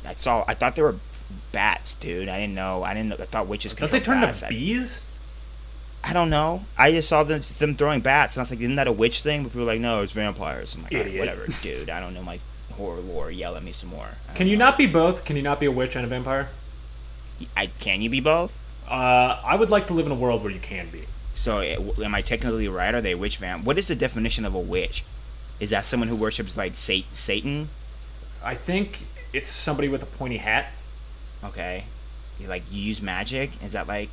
I 0.05 0.13
saw. 0.15 0.43
I 0.47 0.53
thought 0.53 0.75
they 0.75 0.81
were 0.81 0.95
bats, 1.51 1.95
dude. 1.95 2.29
I 2.29 2.39
didn't 2.39 2.55
know. 2.55 2.83
I 2.83 2.93
didn't. 2.93 3.09
know 3.09 3.15
I 3.19 3.25
thought 3.25 3.47
witches. 3.47 3.73
Could. 3.73 3.81
Don't 3.81 3.91
they 3.91 3.99
turn 3.99 4.15
control 4.21 4.27
bats. 4.27 4.39
to 4.41 4.47
bees? 4.49 5.01
I 6.03 6.13
don't 6.13 6.29
know. 6.29 6.65
I 6.77 6.91
just 6.91 7.09
saw 7.09 7.23
them, 7.23 7.41
them 7.57 7.75
throwing 7.75 8.01
bats, 8.01 8.35
and 8.35 8.41
I 8.41 8.43
was 8.43 8.51
like, 8.51 8.59
"Isn't 8.59 8.75
that 8.75 8.87
a 8.87 8.91
witch 8.91 9.21
thing?" 9.23 9.41
But 9.43 9.49
people 9.53 9.61
were 9.61 9.71
like, 9.73 9.81
"No, 9.81 10.01
it's 10.03 10.13
vampires." 10.13 10.75
I'm 10.75 10.83
like, 10.83 10.91
"Alright, 10.93 11.07
Idiot. 11.07 11.19
"Whatever, 11.19 11.47
dude. 11.63 11.89
I 11.89 11.99
don't 11.99 12.13
know 12.13 12.21
my 12.21 12.39
horror 12.73 12.99
lore. 13.01 13.31
Yell 13.31 13.55
at 13.55 13.63
me 13.63 13.71
some 13.71 13.89
more." 13.89 14.09
I 14.29 14.33
Can 14.33 14.47
you 14.47 14.55
know. 14.55 14.65
not 14.65 14.77
be 14.77 14.85
both? 14.85 15.25
Can 15.25 15.35
you 15.35 15.41
not 15.41 15.59
be 15.59 15.65
a 15.65 15.71
witch 15.71 15.95
and 15.95 16.05
a 16.05 16.07
vampire? 16.07 16.49
I 17.57 17.67
can 17.79 18.01
you 18.01 18.09
be 18.09 18.19
both? 18.19 18.55
Uh, 18.87 19.41
I 19.43 19.55
would 19.55 19.71
like 19.71 19.87
to 19.87 19.93
live 19.93 20.05
in 20.05 20.11
a 20.11 20.15
world 20.15 20.43
where 20.43 20.51
you 20.51 20.59
can 20.59 20.89
be. 20.91 21.05
So, 21.33 21.59
eh, 21.59 21.75
am 22.03 22.13
I 22.13 22.21
technically 22.21 22.67
right? 22.67 22.93
Are 22.93 23.01
they 23.01 23.15
witch 23.15 23.37
vamp? 23.37 23.65
What 23.65 23.77
is 23.79 23.87
the 23.87 23.95
definition 23.95 24.45
of 24.45 24.53
a 24.53 24.59
witch? 24.59 25.03
Is 25.59 25.69
that 25.69 25.83
someone 25.85 26.09
who 26.09 26.15
worships 26.15 26.57
like 26.57 26.75
Satan? 26.75 27.69
I 28.43 28.55
think 28.55 29.05
it's 29.33 29.49
somebody 29.49 29.87
with 29.87 30.03
a 30.03 30.05
pointy 30.05 30.37
hat. 30.37 30.67
Okay, 31.43 31.85
you 32.39 32.47
like 32.47 32.63
you 32.71 32.81
use 32.81 33.01
magic? 33.01 33.51
Is 33.63 33.73
that 33.73 33.87
like? 33.87 34.09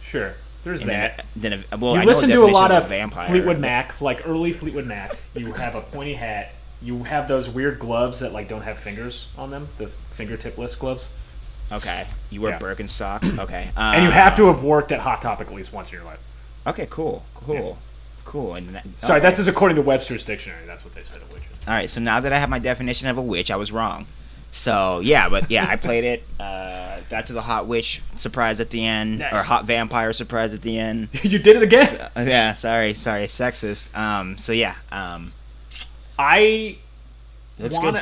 Sure. 0.00 0.34
There's 0.64 0.80
and 0.80 0.90
that. 0.90 1.24
Then, 1.36 1.52
then 1.52 1.64
a, 1.70 1.76
well, 1.76 1.94
you 1.94 2.00
I 2.00 2.02
know 2.02 2.08
listen 2.08 2.28
to 2.30 2.44
a 2.44 2.46
lot 2.46 2.72
of 2.72 2.88
vampire. 2.88 3.24
Fleetwood 3.24 3.60
Mac, 3.60 4.00
like 4.00 4.26
early 4.26 4.50
Fleetwood 4.52 4.86
Mac. 4.86 5.16
You 5.34 5.52
have 5.52 5.76
a 5.76 5.80
pointy 5.80 6.14
hat. 6.14 6.52
You 6.82 7.04
have 7.04 7.28
those 7.28 7.48
weird 7.48 7.78
gloves 7.78 8.18
that 8.18 8.32
like 8.32 8.48
don't 8.48 8.62
have 8.62 8.78
fingers 8.78 9.28
on 9.38 9.50
them, 9.50 9.68
the 9.76 9.86
fingertipless 10.12 10.76
gloves. 10.78 11.12
Okay, 11.72 12.06
you 12.30 12.40
wear 12.40 12.52
Yeah. 12.52 12.58
Birkenstocks. 12.58 13.38
Okay, 13.38 13.70
And 13.76 14.04
you 14.04 14.08
uh, 14.10 14.12
have 14.12 14.34
to 14.36 14.46
have 14.46 14.62
worked 14.62 14.92
at 14.92 15.00
Hot 15.00 15.22
Topic 15.22 15.48
at 15.48 15.54
least 15.54 15.72
once 15.72 15.90
in 15.90 15.96
your 15.98 16.04
life. 16.04 16.20
Okay, 16.66 16.86
cool, 16.90 17.24
cool, 17.34 17.78
cool. 18.26 18.54
And 18.54 18.68
that, 18.74 18.84
Sorry, 18.96 19.18
okay. 19.18 19.22
that's 19.22 19.36
just 19.36 19.48
according 19.48 19.76
to 19.76 19.82
Webster's 19.82 20.24
dictionary. 20.24 20.66
That's 20.66 20.84
what 20.84 20.94
they 20.94 21.02
said 21.02 21.22
of 21.22 21.32
witches. 21.32 21.58
All 21.66 21.72
right, 21.72 21.88
so 21.88 22.00
now 22.00 22.20
that 22.20 22.32
I 22.32 22.38
have 22.38 22.50
my 22.50 22.58
definition 22.58 23.08
of 23.08 23.16
a 23.16 23.22
witch, 23.22 23.50
I 23.50 23.56
was 23.56 23.72
wrong. 23.72 24.06
So 24.50 25.00
yeah, 25.00 25.28
but 25.28 25.50
yeah, 25.50 25.66
I 25.68 25.76
played 25.76 26.04
it. 26.04 26.22
Uh, 26.40 27.00
got 27.10 27.26
to 27.26 27.32
the 27.32 27.42
hot 27.42 27.66
witch 27.66 28.00
surprise 28.14 28.58
at 28.60 28.70
the 28.70 28.84
end, 28.84 29.20
or 29.20 29.38
hot 29.38 29.64
vampire 29.64 30.12
surprise 30.12 30.54
at 30.54 30.62
the 30.62 30.78
end. 30.78 31.08
you 31.22 31.38
did 31.38 31.56
it 31.56 31.62
again. 31.62 32.10
Uh, 32.16 32.24
yeah, 32.26 32.54
sorry, 32.54 32.94
sorry, 32.94 33.26
sexist. 33.26 33.94
Um, 33.96 34.38
so 34.38 34.52
yeah, 34.52 34.76
um, 34.90 35.32
I 36.18 36.78
want. 37.58 37.98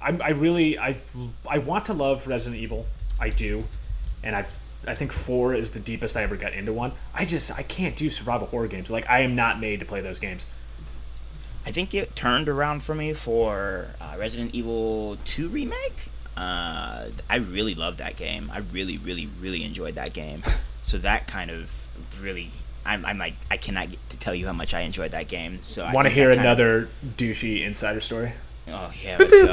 I, 0.00 0.16
I 0.22 0.30
really 0.30 0.78
I 0.78 0.98
I 1.48 1.58
want 1.58 1.86
to 1.86 1.92
love 1.92 2.26
Resident 2.28 2.60
Evil. 2.62 2.86
I 3.18 3.30
do, 3.30 3.64
and 4.22 4.36
I 4.36 4.46
I 4.86 4.94
think 4.94 5.12
four 5.12 5.54
is 5.54 5.72
the 5.72 5.80
deepest 5.80 6.16
I 6.16 6.22
ever 6.22 6.36
got 6.36 6.52
into 6.52 6.72
one. 6.72 6.92
I 7.14 7.24
just 7.24 7.50
I 7.56 7.62
can't 7.62 7.96
do 7.96 8.08
survival 8.10 8.46
horror 8.46 8.68
games. 8.68 8.90
Like 8.90 9.08
I 9.10 9.20
am 9.20 9.34
not 9.34 9.60
made 9.60 9.80
to 9.80 9.86
play 9.86 10.00
those 10.00 10.18
games. 10.18 10.46
I 11.66 11.72
think 11.72 11.92
it 11.94 12.16
turned 12.16 12.48
around 12.48 12.82
for 12.82 12.94
me 12.94 13.12
for 13.12 13.88
uh, 14.00 14.16
Resident 14.18 14.54
Evil 14.54 15.18
2 15.26 15.48
remake. 15.50 16.08
Uh, 16.36 17.10
I 17.28 17.36
really 17.36 17.74
loved 17.74 17.98
that 17.98 18.16
game. 18.16 18.50
I 18.54 18.58
really, 18.58 18.96
really, 18.96 19.28
really 19.40 19.64
enjoyed 19.64 19.94
that 19.96 20.12
game. 20.12 20.42
So 20.80 20.96
that 20.98 21.26
kind 21.26 21.50
of 21.50 21.86
really, 22.18 22.50
I'm, 22.86 23.04
I'm 23.04 23.18
like, 23.18 23.34
I 23.50 23.58
cannot 23.58 23.90
get 23.90 23.98
to 24.08 24.16
tell 24.16 24.34
you 24.34 24.46
how 24.46 24.54
much 24.54 24.72
I 24.72 24.80
enjoyed 24.80 25.10
that 25.10 25.28
game. 25.28 25.58
So 25.60 25.86
Want 25.92 26.06
to 26.06 26.10
hear 26.10 26.28
that 26.28 26.36
kind 26.36 26.48
of- 26.48 26.58
another 26.58 26.88
douchey 27.18 27.62
insider 27.66 28.00
story? 28.00 28.32
oh 28.68 28.90
yeah, 29.04 29.18
let's 29.18 29.34
go. 29.48 29.52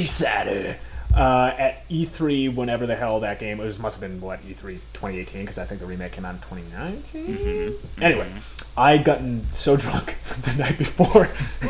Insider. 0.00 0.78
Uh, 1.16 1.54
at 1.56 1.88
E3, 1.88 2.54
whenever 2.54 2.86
the 2.86 2.94
hell 2.94 3.20
that 3.20 3.38
game 3.38 3.58
it 3.58 3.64
was, 3.64 3.78
must 3.78 3.98
have 3.98 4.10
been 4.10 4.20
what 4.20 4.38
E 4.46 4.52
E3 4.52 4.78
2018 4.92 5.40
because 5.40 5.56
I 5.56 5.64
think 5.64 5.80
the 5.80 5.86
remake 5.86 6.12
came 6.12 6.26
out 6.26 6.34
in 6.34 6.40
2019. 6.40 7.78
Anyway, 8.02 8.30
I'd 8.76 9.02
gotten 9.02 9.46
so 9.50 9.76
drunk 9.76 10.18
the 10.22 10.54
night 10.58 10.76
before 10.76 11.28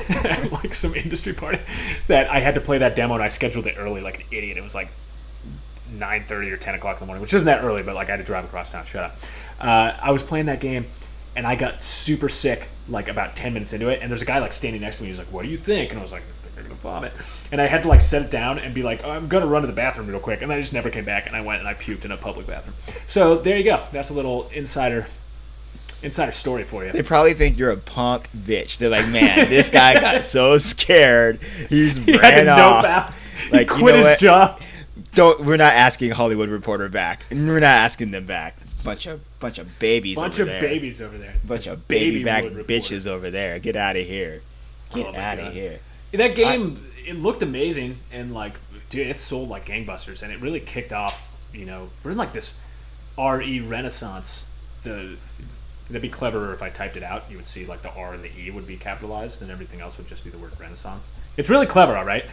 at 0.09 0.51
like 0.65 0.75
some 0.75 0.97
industry 0.97 1.33
party 1.33 1.61
that 2.09 2.29
I 2.29 2.41
had 2.41 2.57
to 2.57 2.61
play 2.61 2.79
that 2.79 2.97
demo 2.97 3.15
and 3.15 3.23
I 3.23 3.29
scheduled 3.29 3.69
it 3.69 3.77
early 3.79 4.01
like 4.01 4.19
an 4.19 4.27
idiot. 4.33 4.59
It 4.59 4.63
was 4.63 4.75
like 4.75 4.89
9:30 5.93 6.51
or 6.51 6.57
10 6.57 6.75
o'clock 6.75 6.97
in 6.97 7.01
the 7.01 7.07
morning, 7.07 7.23
which 7.23 7.35
isn't 7.35 7.47
that 7.47 7.63
early, 7.63 7.85
but 7.85 7.95
like 7.95 8.09
I 8.09 8.13
had 8.13 8.21
to 8.21 8.25
drive 8.25 8.45
across 8.45 8.73
town. 8.73 8.85
Shut 8.85 9.05
up. 9.05 9.17
Uh, 9.61 9.93
I 10.01 10.11
was 10.11 10.25
playing 10.25 10.47
that 10.47 10.59
game, 10.59 10.87
and 11.37 11.47
I 11.47 11.55
got 11.55 11.83
super 11.85 12.29
sick 12.29 12.69
like 12.89 13.09
about 13.09 13.37
10 13.37 13.53
minutes 13.53 13.73
into 13.73 13.89
it. 13.89 14.01
And 14.03 14.11
there's 14.11 14.23
a 14.23 14.27
guy 14.27 14.39
like 14.39 14.53
standing 14.53 14.81
next 14.81 14.97
to 14.97 15.03
me. 15.05 15.09
He's 15.09 15.19
like, 15.19 15.33
"What 15.33 15.43
do 15.43 15.49
you 15.49 15.57
think?" 15.57 15.91
And 15.91 16.01
I 16.01 16.03
was 16.03 16.13
like, 16.13 16.25
vomit." 16.87 17.13
And 17.53 17.61
I 17.61 17.67
had 17.67 17.83
to 17.83 17.89
like 17.89 18.01
set 18.01 18.23
it 18.23 18.31
down 18.31 18.59
and 18.59 18.73
be 18.75 18.83
like, 18.83 19.03
oh, 19.05 19.11
"I'm 19.11 19.29
gonna 19.29 19.47
run 19.47 19.63
to 19.63 19.67
the 19.69 19.75
bathroom 19.75 20.07
real 20.07 20.21
quick." 20.21 20.43
And 20.43 20.53
I 20.53 20.61
just 20.61 20.73
never 20.73 20.89
came 20.91 21.05
back. 21.05 21.27
And 21.27 21.37
I 21.37 21.41
went 21.43 21.61
and 21.61 21.69
I 21.69 21.75
puked 21.75 22.05
in 22.05 22.11
a 22.13 22.17
public 22.17 22.47
bathroom. 22.47 22.75
So 23.07 23.37
there 23.37 23.57
you 23.59 23.65
go. 23.65 23.83
That's 23.93 24.11
a 24.11 24.15
little 24.15 24.49
insider 24.55 25.07
insider 26.03 26.33
story 26.33 26.65
for 26.65 26.85
you. 26.85 26.93
They 26.93 27.03
probably 27.03 27.35
think 27.35 27.59
you're 27.59 27.71
a 27.73 27.77
punk 27.77 28.29
bitch. 28.37 28.79
They're 28.79 28.91
like, 28.91 29.09
man, 29.09 29.49
this 29.49 29.69
guy 29.69 30.01
got 30.01 30.23
so 30.37 30.59
scared, 30.59 31.41
he 31.69 31.91
just 31.93 32.01
He 32.07 32.19
ran 32.19 32.49
off. 32.49 32.85
out. 32.85 33.15
Like, 33.51 33.71
he 33.71 33.77
you 33.77 33.83
quit 33.83 33.95
know 33.95 33.99
his 33.99 34.07
what? 34.07 34.19
job. 34.19 34.61
Don't. 35.15 35.45
We're 35.45 35.57
not 35.57 35.73
asking 35.75 36.11
Hollywood 36.13 36.49
Reporter 36.49 36.89
back. 36.89 37.25
We're 37.31 37.61
not 37.61 37.65
asking 37.65 38.11
them 38.11 38.27
back. 38.27 38.57
Bunch 38.85 39.07
of 39.07 39.21
bunch 39.41 39.59
of 39.59 39.79
babies. 39.79 40.17
Bunch 40.17 40.35
over 40.35 40.43
of 40.43 40.49
there. 40.49 40.61
babies 40.61 41.01
over 41.03 41.19
there. 41.19 41.35
Bunch 41.45 41.67
of 41.67 41.89
baby, 41.89 42.23
back 42.23 42.45
wood 42.45 42.55
reporter. 42.55 42.73
bitches 42.73 43.07
over 43.07 43.31
there. 43.31 43.59
Get 43.59 43.75
out 43.77 43.97
of 43.97 44.07
here. 44.07 44.43
Oh 44.93 44.97
Get 44.97 45.07
Oh 45.07 45.19
out 45.19 45.39
of 45.39 45.53
here. 45.53 45.81
That 46.13 46.35
game, 46.35 46.83
it 47.07 47.17
looked 47.17 47.43
amazing, 47.43 47.99
and 48.11 48.33
like, 48.33 48.55
dude, 48.89 49.07
it 49.07 49.17
sold 49.17 49.49
like 49.49 49.67
gangbusters, 49.67 50.23
and 50.23 50.33
it 50.33 50.41
really 50.41 50.61
kicked 50.61 50.93
off. 50.93 51.37
You 51.53 51.67
know, 51.67 51.91
we're 52.03 52.13
in 52.13 52.17
like 52.17 52.33
this 52.33 52.59
RE 53.19 53.61
renaissance. 53.61 54.47
The 54.83 55.17
it'd 55.89 56.03
be 56.03 56.09
cleverer 56.09 56.53
if 56.53 56.63
I 56.63 56.71
typed 56.71 56.97
it 56.97 57.03
out. 57.03 57.25
You 57.31 57.37
would 57.37 57.47
see 57.47 57.65
like 57.67 57.83
the 57.83 57.91
R 57.93 58.15
and 58.15 58.23
the 58.25 58.31
E 58.39 58.51
would 58.51 58.67
be 58.67 58.77
capitalized, 58.77 59.43
and 59.43 59.51
everything 59.51 59.81
else 59.81 59.99
would 59.99 60.07
just 60.07 60.25
be 60.25 60.31
the 60.31 60.39
word 60.39 60.53
Renaissance. 60.59 61.11
It's 61.37 61.51
really 61.51 61.67
clever, 61.67 61.97
all 61.97 62.05
right. 62.05 62.29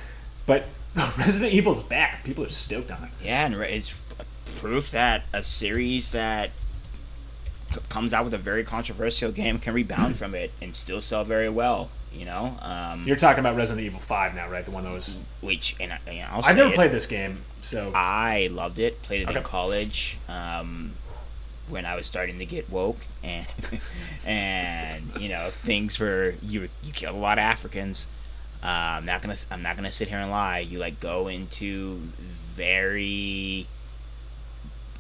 But 0.46 0.66
Resident 1.18 1.54
Evil's 1.54 1.84
back. 1.84 2.24
People 2.24 2.44
are 2.46 2.50
stoked 2.50 2.92
on 2.92 3.04
it. 3.04 3.10
Yeah, 3.24 3.46
and 3.46 3.56
it's 3.56 3.94
proof 4.58 4.92
that 4.92 5.24
a 5.34 5.44
series 5.44 6.12
that 6.12 6.52
c- 7.72 7.80
comes 7.90 8.14
out 8.14 8.26
with 8.26 8.34
a 8.34 8.38
very 8.40 8.64
controversial 8.64 9.32
game 9.32 9.60
can 9.60 9.74
rebound 9.74 10.18
from 10.18 10.36
it 10.36 10.52
and 10.62 10.76
still 10.76 11.02
sell 11.02 11.24
very 11.24 11.50
well. 11.50 11.90
You 12.14 12.26
know, 12.26 12.56
um, 12.62 13.06
You're 13.08 13.16
talking 13.16 13.40
about 13.40 13.56
Resident 13.56 13.86
Evil 13.86 14.00
Five 14.00 14.36
now, 14.36 14.48
right? 14.50 14.64
The 14.64 14.72
one 14.72 14.84
that 14.84 14.94
was. 14.94 15.18
which 15.42 15.76
and 15.80 15.94
I- 15.94 16.12
you 16.12 16.20
know, 16.20 16.28
I'll 16.32 16.46
I've 16.46 16.56
never 16.56 16.70
it. 16.70 16.76
played 16.76 16.92
this 16.92 17.08
game, 17.08 17.44
so 17.62 17.92
I 17.96 18.50
loved 18.52 18.78
it. 18.80 19.02
Played 19.02 19.28
it 19.28 19.36
in 19.36 19.44
college 19.44 20.18
um, 20.30 20.94
when 21.68 21.86
I 21.88 21.96
was 21.96 22.06
starting 22.06 22.38
to 22.40 22.46
get 22.46 22.70
woke, 22.70 23.00
and 23.24 23.48
and 24.28 25.12
you 25.20 25.30
know 25.30 25.48
things 25.50 26.00
were 26.00 26.36
you 26.44 26.70
you 26.84 26.94
kill 26.94 27.16
a 27.16 27.18
lot 27.18 27.38
of 27.40 27.44
Africans. 27.44 28.08
Uh, 28.64 28.68
I'm 28.68 29.06
not 29.06 29.22
gonna 29.22 29.38
I'm 29.52 29.62
not 29.64 29.76
gonna 29.76 29.92
sit 29.92 30.08
here 30.08 30.20
and 30.20 30.30
lie. 30.32 30.60
You 30.60 30.78
like 30.80 31.00
go 31.00 31.28
into 31.28 32.00
very 32.22 33.68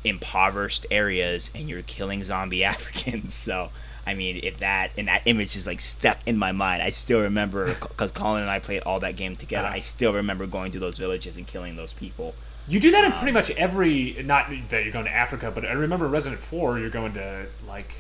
impoverished 0.03 0.85
areas 0.91 1.49
and 1.55 1.69
you're 1.69 1.81
killing 1.83 2.23
zombie 2.23 2.63
Africans. 2.65 3.33
So 3.33 3.69
I 4.05 4.13
mean, 4.15 4.39
if 4.43 4.59
that 4.59 4.91
and 4.97 5.07
that 5.07 5.21
image 5.25 5.55
is 5.55 5.65
like 5.65 5.79
stuck 5.81 6.17
in 6.25 6.37
my 6.37 6.51
mind, 6.51 6.81
I 6.81 6.89
still 6.89 7.21
remember 7.21 7.73
because 7.81 8.11
Colin 8.11 8.41
and 8.41 8.51
I 8.51 8.59
played 8.59 8.83
all 8.83 8.99
that 9.01 9.15
game 9.15 9.35
together. 9.35 9.67
Uh-huh. 9.67 9.75
I 9.77 9.79
still 9.79 10.13
remember 10.13 10.45
going 10.45 10.71
to 10.73 10.79
those 10.79 10.97
villages 10.97 11.37
and 11.37 11.47
killing 11.47 11.75
those 11.75 11.93
people. 11.93 12.35
You 12.67 12.79
do 12.79 12.91
that 12.91 13.03
in 13.05 13.11
Um, 13.11 13.17
pretty 13.17 13.33
much 13.33 13.51
every. 13.51 14.21
Not 14.23 14.49
that 14.69 14.83
you're 14.83 14.93
going 14.93 15.05
to 15.05 15.11
Africa, 15.11 15.51
but 15.53 15.65
I 15.65 15.71
remember 15.73 16.07
Resident 16.07 16.41
Four. 16.41 16.79
You're 16.79 16.89
going 16.89 17.13
to 17.13 17.45
like, 17.67 17.93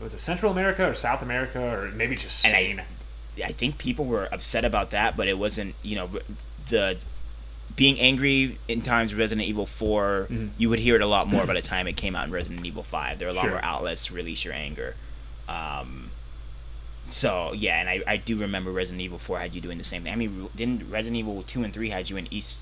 was 0.00 0.14
it 0.14 0.18
Central 0.20 0.50
America 0.52 0.88
or 0.88 0.94
South 0.94 1.22
America 1.22 1.60
or 1.60 1.90
maybe 1.92 2.16
just 2.16 2.44
And 2.46 2.54
I- 2.56 2.62
Spain? 2.64 2.82
I 3.44 3.52
think 3.52 3.78
people 3.78 4.04
were 4.04 4.28
upset 4.30 4.64
about 4.64 4.90
that, 4.90 5.16
but 5.16 5.26
it 5.26 5.38
wasn't, 5.38 5.74
you 5.82 5.96
know, 5.96 6.10
the 6.68 6.98
being 7.74 7.98
angry 7.98 8.58
in 8.68 8.82
times 8.82 9.14
Resident 9.14 9.48
Evil 9.48 9.64
4, 9.64 10.26
Mm-hmm. 10.30 10.48
you 10.58 10.68
would 10.68 10.78
hear 10.80 10.96
it 10.96 11.00
a 11.00 11.06
lot 11.06 11.28
more 11.28 11.46
by 11.46 11.54
the 11.54 11.62
time 11.62 11.86
it 11.86 11.96
came 11.96 12.14
out 12.14 12.26
in 12.26 12.32
Resident 12.32 12.64
Evil 12.66 12.82
5. 12.82 13.18
There 13.18 13.26
were 13.28 13.32
a 13.32 13.34
lot 13.34 13.42
Sure. 13.42 13.50
more 13.52 13.64
outlets 13.64 14.06
to 14.06 14.14
release 14.14 14.44
your 14.44 14.52
anger. 14.52 14.94
Um, 15.48 16.10
so, 17.10 17.52
yeah, 17.52 17.78
and 17.80 17.88
I, 17.88 18.02
I 18.06 18.16
do 18.16 18.38
remember 18.38 18.72
Resident 18.72 19.02
Evil 19.02 19.18
4 19.18 19.38
had 19.38 19.54
you 19.54 19.60
doing 19.60 19.78
the 19.78 19.84
same 19.84 20.02
thing. 20.02 20.12
I 20.12 20.16
mean, 20.16 20.48
didn't 20.56 20.90
Resident 20.90 21.16
Evil 21.16 21.42
2 21.42 21.64
and 21.64 21.72
3 21.72 21.90
had 21.90 22.08
you 22.08 22.16
in 22.16 22.32
East 22.32 22.60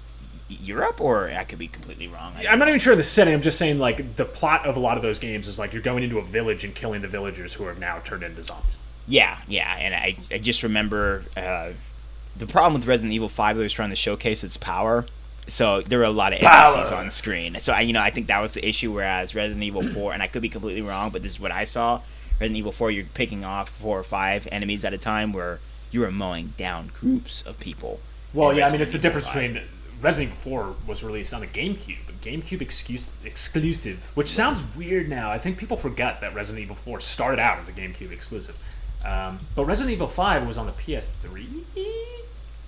Europe, 0.49 1.01
or 1.01 1.31
I 1.31 1.45
could 1.45 1.59
be 1.59 1.69
completely 1.69 2.09
wrong? 2.09 2.35
I'm 2.49 2.59
not 2.59 2.69
even 2.69 2.81
sure 2.81 2.93
of 2.93 2.99
the 2.99 3.05
setting. 3.05 3.33
I'm 3.33 3.41
just 3.41 3.59
saying 3.59 3.79
like 3.79 4.17
the 4.17 4.25
plot 4.25 4.67
of 4.67 4.77
a 4.77 4.81
lot 4.81 4.97
of 4.97 5.03
those 5.03 5.19
games 5.19 5.47
is 5.47 5.59
like 5.59 5.73
you're 5.73 5.83
going 5.83 6.03
into 6.03 6.19
a 6.19 6.25
village 6.25 6.65
and 6.65 6.75
killing 6.75 7.01
the 7.01 7.09
villagers 7.09 7.55
who 7.55 7.67
have 7.67 7.79
now 7.79 8.01
turned 8.01 8.23
into 8.23 8.43
zombies. 8.43 8.79
Yeah, 9.07 9.39
yeah, 9.49 9.75
and 9.77 9.95
I, 9.95 10.17
I 10.31 10.39
just 10.39 10.63
remember 10.63 11.25
uh, 11.37 11.71
the 12.37 12.47
problem 12.47 12.75
with 12.75 12.87
Resident 12.87 13.13
Evil 13.13 13.29
Five. 13.29 13.57
Was 13.57 13.73
trying 13.73 13.91
to 13.91 13.97
showcase 13.97 14.45
its 14.45 14.57
power, 14.57 15.07
so 15.47 15.83
there 15.83 15.99
were 15.99 16.05
a 16.05 16.11
lot 16.11 16.33
of 16.33 16.41
NPCs 16.41 16.97
on 16.97 17.11
screen. 17.11 17.59
So 17.61 17.73
I, 17.73 17.81
you 17.81 17.93
know, 17.93 18.03
I 18.03 18.11
think 18.11 18.29
that 18.29 18.41
was 18.41 18.55
the 18.55 18.67
issue. 18.67 18.93
Whereas 18.93 19.35
Resident 19.35 19.63
Evil 19.63 19.83
Four, 19.83 20.13
and 20.13 20.23
I 20.23 20.27
could 20.27 20.43
be 20.43 20.49
completely 20.49 20.83
wrong, 20.83 21.11
but 21.11 21.23
this 21.23 21.33
is 21.33 21.41
what 21.41 21.53
I 21.53 21.65
saw. 21.65 22.01
Resident 22.41 22.57
Evil 22.57 22.73
Four, 22.73 22.91
you're 22.91 23.05
picking 23.05 23.45
off 23.45 23.69
four 23.69 23.99
or 23.99 24.03
five 24.03 24.49
enemies 24.51 24.85
at 24.85 24.95
a 24.95 24.99
time, 24.99 25.33
where 25.33 25.61
you 25.91 26.01
were 26.01 26.11
mowing 26.11 26.55
down 26.57 26.91
groups 26.95 27.43
of 27.43 27.61
people. 27.61 28.01
Well, 28.33 28.57
yeah, 28.57 28.67
I 28.67 28.73
mean, 28.73 28.81
it's 28.81 28.93
the 28.93 28.99
Evil 28.99 29.09
difference 29.11 29.29
5. 29.29 29.35
between 29.35 29.63
Resident 30.01 30.33
Evil 30.33 30.73
4 30.73 30.77
was 30.87 31.05
released 31.05 31.35
on 31.35 31.41
the 31.41 31.47
GameCube, 31.47 31.99
but 32.07 32.21
GameCube 32.23 32.63
excuse, 32.63 33.13
exclusive, 33.25 34.11
which 34.15 34.29
sounds 34.29 34.63
weird 34.75 35.09
now. 35.09 35.31
I 35.31 35.39
think 35.39 35.59
people 35.59 35.77
forget 35.77 36.21
that 36.23 36.35
Resident 36.35 36.63
Evil 36.63 36.77
4 36.77 37.01
started 37.01 37.39
out 37.39 37.59
as 37.59 37.69
a 37.69 37.73
GameCube 37.73 38.11
exclusive. 38.11 38.59
Um, 39.05 39.41
but 39.55 39.65
Resident 39.65 39.95
Evil 39.95 40.09
5 40.09 40.47
was 40.47 40.59
on 40.59 40.67
the 40.67 40.73
PS3? 40.73 41.65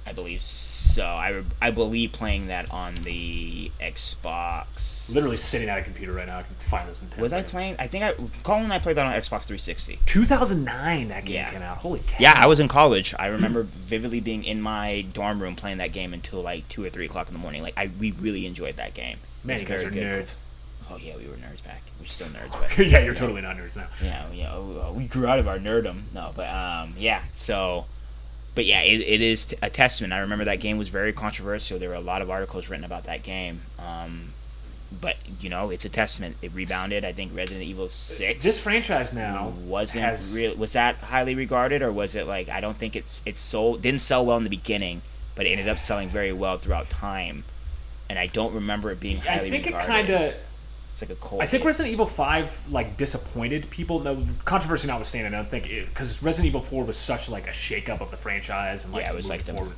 I 0.07 0.13
believe 0.13 0.43
so. 0.43 1.05
I, 1.05 1.43
I 1.61 1.71
believe 1.71 2.13
playing 2.13 2.49
that 2.49 2.71
on 2.71 2.95
the 2.97 3.71
Xbox. 3.81 5.13
Literally 5.13 5.37
sitting 5.37 5.69
at 5.69 5.79
a 5.79 5.83
computer 5.83 6.13
right 6.13 6.27
now. 6.27 6.39
I 6.39 6.43
can 6.43 6.55
find 6.57 6.89
this 6.89 7.03
in 7.03 7.09
10 7.09 7.21
Was 7.23 7.33
I 7.33 7.43
playing? 7.43 7.77
I 7.79 7.87
think 7.87 8.05
I 8.05 8.15
Colin 8.43 8.65
and 8.65 8.73
I 8.73 8.79
played 8.79 8.97
that 8.97 9.07
on 9.07 9.13
Xbox 9.13 9.45
360. 9.45 10.01
2009 10.07 11.09
that 11.09 11.25
game 11.25 11.35
Yeah. 11.37 11.51
came 11.51 11.63
out. 11.63 11.79
Holy 11.79 12.01
cow. 12.01 12.17
Yeah, 12.19 12.35
I 12.37 12.47
was 12.47 12.61
in 12.61 12.69
college. 12.69 13.15
I 13.19 13.27
remember 13.27 13.63
vividly 13.87 14.21
being 14.21 14.45
in 14.45 14.61
my 14.61 15.03
dorm 15.13 15.41
room 15.43 15.57
playing 15.57 15.79
that 15.79 15.93
game 15.93 16.13
until 16.15 16.43
like 16.43 16.69
two 16.69 16.85
or 16.85 16.91
three 16.91 17.07
o'clock 17.07 17.29
in 17.29 17.33
the 17.33 17.39
morning. 17.39 17.63
Like 17.63 17.75
I, 17.77 17.91
we 17.99 18.11
really 18.13 18.47
enjoyed 18.47 18.77
that 18.77 18.95
game. 18.95 19.19
Man, 19.45 19.61
you 19.61 19.67
guys 19.67 19.83
are 19.85 19.91
good. 19.91 20.03
nerds. 20.03 20.35
Oh 20.91 20.97
yeah, 20.97 21.17
we 21.17 21.27
were 21.27 21.35
nerds 21.37 21.63
back. 21.65 21.83
We're 21.99 22.07
still 22.07 22.27
nerds, 22.29 22.51
but 22.77 22.87
yeah, 22.89 22.99
you're 23.01 23.15
totally 23.15 23.41
not 23.41 23.57
nerds 23.57 23.77
now. 23.77 23.87
yeah, 24.05 24.31
yeah, 24.33 24.53
uh, 24.55 24.93
we 24.95 25.05
grew 25.05 25.27
out 25.27 25.39
of 25.39 25.49
our 25.49 25.59
nerdum. 25.59 26.03
No, 26.13 26.33
but 26.35 26.49
um, 26.51 26.95
yeah. 26.99 27.23
So, 27.37 27.87
but 28.55 28.65
yeah, 28.65 28.81
it, 28.81 29.01
it 29.01 29.21
is 29.21 29.55
a 29.63 29.71
testament. 29.71 30.13
I 30.13 30.19
remember 30.19 30.45
that 30.45 30.61
game 30.61 30.79
was 30.79 30.89
very 30.89 31.13
controversial. 31.13 31.79
There 31.79 31.89
were 31.89 31.95
a 31.95 32.01
lot 32.01 32.23
of 32.23 32.31
articles 32.31 32.69
written 32.69 32.85
about 32.85 33.05
that 33.05 33.23
game. 33.23 33.63
Um, 33.79 34.35
but 35.01 35.17
you 35.41 35.49
know, 35.49 35.71
it's 35.71 35.85
a 35.85 35.89
testament. 35.89 36.37
It 36.43 36.53
rebounded. 36.53 37.05
I 37.05 37.13
think 37.13 37.35
Resident 37.35 37.65
Evil 37.65 37.89
Six 37.89 38.45
This 38.45 38.61
franchise 38.61 39.13
now 39.13 39.55
wasn't 39.65 40.05
has 40.05 40.37
real. 40.37 40.55
Was 40.55 40.75
that 40.75 40.97
highly 40.97 41.35
regarded, 41.35 41.83
or 41.83 41.91
was 41.91 42.15
it 42.15 42.27
like 42.27 42.49
I 42.49 42.61
don't 42.61 42.77
think 42.77 42.95
it's 42.95 43.23
it's 43.25 43.41
sold 43.41 43.81
didn't 43.81 44.01
sell 44.01 44.25
well 44.27 44.37
in 44.37 44.45
the 44.45 44.51
beginning, 44.51 45.03
but 45.35 45.47
it 45.47 45.51
ended 45.51 45.69
up 45.69 45.79
selling 45.79 46.09
very 46.09 46.33
well 46.33 46.59
throughout 46.59 46.91
time. 46.91 47.45
And 48.11 48.19
I 48.19 48.27
don't 48.27 48.53
remember 48.53 48.91
it 48.91 49.01
being 49.01 49.19
highly. 49.19 49.47
I 49.47 49.51
think 49.51 49.67
it 49.67 49.79
kind 49.79 50.11
of. 50.11 50.35
It's 50.93 51.03
like 51.03 51.11
a 51.11 51.15
cold. 51.17 51.43
I 51.43 51.47
think 51.47 51.63
hit. 51.63 51.67
Resident 51.67 51.93
Evil 51.93 52.07
Five 52.07 52.61
like 52.71 52.97
disappointed 52.97 53.69
people. 53.71 54.01
No 54.01 54.25
controversy 54.45 54.89
notwithstanding, 54.89 55.33
I 55.33 55.37
don't 55.39 55.51
think 55.51 55.65
because 55.65 56.23
Resident 56.23 56.49
Evil 56.49 56.61
Four 56.61 56.85
was 56.85 56.97
such 56.97 57.29
like 57.29 57.47
a 57.47 57.51
shakeup 57.51 58.01
of 58.01 58.11
the 58.11 58.17
franchise 58.17 58.85
and 58.85 58.93
like 58.93 59.05
Yeah, 59.05 59.13
it 59.13 59.17
was 59.17 59.29
like 59.29 59.45
the- 59.45 59.55
forward, 59.55 59.75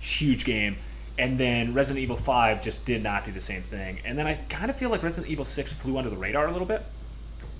huge 0.00 0.44
game. 0.44 0.76
And 1.18 1.38
then 1.38 1.74
Resident 1.74 2.02
Evil 2.02 2.16
Five 2.16 2.62
just 2.62 2.84
did 2.84 3.02
not 3.02 3.24
do 3.24 3.32
the 3.32 3.40
same 3.40 3.62
thing. 3.62 3.98
And 4.04 4.16
then 4.16 4.26
I 4.26 4.34
kind 4.48 4.70
of 4.70 4.76
feel 4.76 4.88
like 4.88 5.02
Resident 5.02 5.30
Evil 5.32 5.44
Six 5.44 5.72
flew 5.72 5.98
under 5.98 6.10
the 6.10 6.16
radar 6.16 6.46
a 6.46 6.52
little 6.52 6.66
bit, 6.66 6.84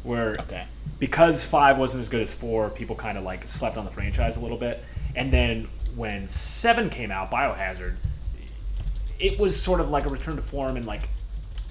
where 0.05 0.37
okay. 0.41 0.67
because 1.01 1.45
five 1.45 1.77
wasn't 1.79 2.01
as 2.01 2.09
good 2.09 2.21
as 2.21 2.33
four, 2.33 2.71
people 2.71 2.95
kind 2.95 3.19
of 3.19 3.25
like 3.25 3.49
slept 3.49 3.77
on 3.77 3.85
the 3.85 3.91
franchise 3.91 4.37
a 4.37 4.41
little 4.41 4.59
bit. 4.59 4.85
And 5.17 5.33
then 5.33 5.67
when 5.97 6.29
seven 6.29 6.89
came 6.89 7.11
out, 7.11 7.33
Biohazard, 7.33 7.97
it 9.19 9.39
was 9.41 9.61
sort 9.61 9.81
of 9.81 9.91
like 9.91 10.07
a 10.07 10.09
return 10.09 10.37
to 10.37 10.43
form 10.43 10.77
and 10.77 10.87
like 10.87 11.09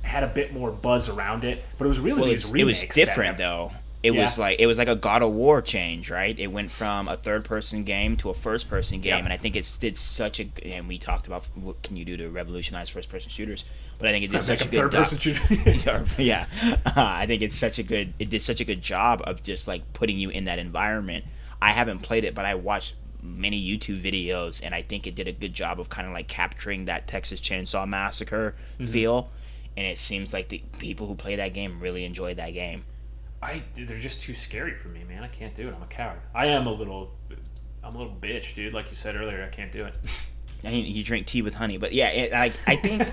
had 0.07 0.23
a 0.23 0.27
bit 0.27 0.53
more 0.53 0.71
buzz 0.71 1.09
around 1.09 1.43
it. 1.43 1.63
But 1.77 1.85
it 1.85 1.87
was 1.89 1.99
really 1.99 2.21
Well, 2.21 2.29
these 2.29 2.39
it's- 2.45 2.49
it 2.49 2.63
was 2.65 2.77
remakes 2.81 2.95
different 2.95 3.27
have- 3.29 3.37
though. 3.37 3.71
It 4.03 4.13
Yeah. 4.13 4.23
was 4.25 4.37
like 4.37 4.59
it 4.59 4.67
was 4.67 4.77
like 4.77 4.87
a 4.87 4.95
God 4.95 5.23
of 5.23 5.31
War 5.33 5.59
change, 5.61 6.09
right? 6.11 6.37
It 6.37 6.47
went 6.47 6.69
from 6.69 7.07
a 7.07 7.17
third-person 7.17 7.83
game 7.83 8.15
to 8.17 8.29
a 8.29 8.33
first-person 8.33 9.01
game, 9.01 9.09
Yeah. 9.09 9.17
and 9.23 9.33
I 9.33 9.37
think 9.37 9.55
it's 9.55 9.75
did 9.75 9.97
such 9.97 10.39
a. 10.39 10.45
And 10.63 10.87
we 10.87 10.97
talked 10.99 11.25
about 11.25 11.45
what 11.55 11.81
can 11.81 11.97
you 11.97 12.05
do 12.05 12.15
to 12.17 12.29
revolutionize 12.29 12.89
first-person 12.89 13.29
shooters, 13.31 13.65
but 13.97 14.07
I 14.07 14.11
think 14.11 14.23
it 14.23 14.31
did 14.31 14.41
such 14.43 14.59
Like 14.61 14.67
a 14.67 14.71
good 14.71 14.79
third-person 14.91 15.17
shooter. 15.19 16.05
yeah, 16.21 16.45
uh, 16.85 16.91
I 16.95 17.25
think 17.25 17.41
it's 17.41 17.57
such 17.57 17.79
a 17.79 17.83
good. 17.83 18.13
It 18.19 18.29
did 18.29 18.43
such 18.43 18.61
a 18.61 18.65
good 18.65 18.83
job 18.83 19.21
of 19.25 19.41
just 19.41 19.67
like 19.67 19.81
putting 19.93 20.19
you 20.19 20.29
in 20.29 20.45
that 20.45 20.59
environment. 20.59 21.25
I 21.59 21.71
haven't 21.71 21.99
played 21.99 22.23
it, 22.23 22.35
but 22.35 22.45
I 22.45 22.53
watched 22.53 22.93
many 23.23 23.59
YouTube 23.59 23.99
videos, 23.99 24.61
and 24.63 24.75
I 24.75 24.83
think 24.83 25.07
it 25.07 25.15
did 25.15 25.27
a 25.27 25.31
good 25.33 25.55
job 25.55 25.79
of 25.79 25.89
kind 25.89 26.07
of 26.07 26.13
like 26.13 26.27
capturing 26.27 26.85
that 26.85 27.07
Texas 27.07 27.41
Chainsaw 27.41 27.85
Massacre 27.87 28.53
Mm-hmm. 28.79 28.85
feel. 28.91 29.29
And 29.77 29.85
it 29.85 29.99
seems 29.99 30.33
like 30.33 30.49
the 30.49 30.61
people 30.79 31.07
who 31.07 31.15
play 31.15 31.35
that 31.35 31.53
game 31.53 31.79
really 31.79 32.03
enjoy 32.03 32.33
that 32.33 32.53
game. 32.53 32.83
I 33.41 33.61
they're 33.75 33.97
just 33.97 34.21
too 34.21 34.33
scary 34.33 34.73
for 34.73 34.87
me, 34.87 35.03
man. 35.03 35.23
I 35.23 35.27
can't 35.27 35.53
do 35.53 35.67
it. 35.69 35.73
I'm 35.75 35.83
a 35.83 35.87
coward. 35.87 36.19
I 36.33 36.47
am 36.47 36.65
a 36.65 36.71
little, 36.71 37.11
I'm 37.83 37.93
a 37.93 37.97
little 37.97 38.17
bitch, 38.19 38.55
dude. 38.55 38.73
Like 38.73 38.89
you 38.89 38.95
said 38.95 39.15
earlier, 39.15 39.43
I 39.43 39.55
can't 39.55 39.71
do 39.71 39.85
it. 39.85 39.95
I 40.63 40.71
mean, 40.71 40.85
you 40.85 41.03
drink 41.03 41.27
tea 41.27 41.43
with 41.43 41.53
honey, 41.53 41.77
but 41.77 41.93
yeah, 41.93 42.09
it, 42.09 42.31
like 42.31 42.53
I 42.65 42.75
think 42.75 43.03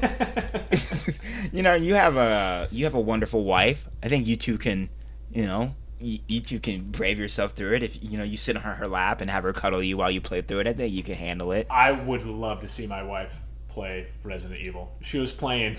you 1.52 1.62
know 1.62 1.74
you 1.74 1.94
have 1.94 2.16
a 2.16 2.68
you 2.72 2.84
have 2.84 2.94
a 2.94 3.00
wonderful 3.00 3.44
wife. 3.44 3.86
I 4.02 4.08
think 4.08 4.26
you 4.26 4.36
two 4.36 4.56
can, 4.56 4.88
you 5.30 5.42
know, 5.42 5.74
you, 6.00 6.20
you 6.26 6.40
two 6.40 6.58
can 6.58 6.90
brave 6.90 7.18
yourself 7.18 7.52
through 7.52 7.74
it. 7.74 7.82
If 7.82 8.02
you 8.02 8.16
know 8.16 8.24
you 8.24 8.38
sit 8.38 8.56
on 8.56 8.62
her, 8.62 8.74
her 8.74 8.88
lap 8.88 9.20
and 9.20 9.30
have 9.30 9.44
her 9.44 9.52
cuddle 9.52 9.82
you 9.82 9.98
while 9.98 10.10
you 10.10 10.22
play 10.22 10.40
through 10.40 10.60
it, 10.60 10.66
I 10.66 10.72
think 10.72 10.94
you 10.94 11.02
can 11.02 11.16
handle 11.16 11.52
it. 11.52 11.66
I 11.68 11.92
would 11.92 12.24
love 12.24 12.60
to 12.60 12.68
see 12.68 12.86
my 12.86 13.02
wife 13.02 13.42
play 13.68 14.06
Resident 14.22 14.60
Evil. 14.60 14.96
She 15.02 15.18
was 15.18 15.32
playing. 15.32 15.76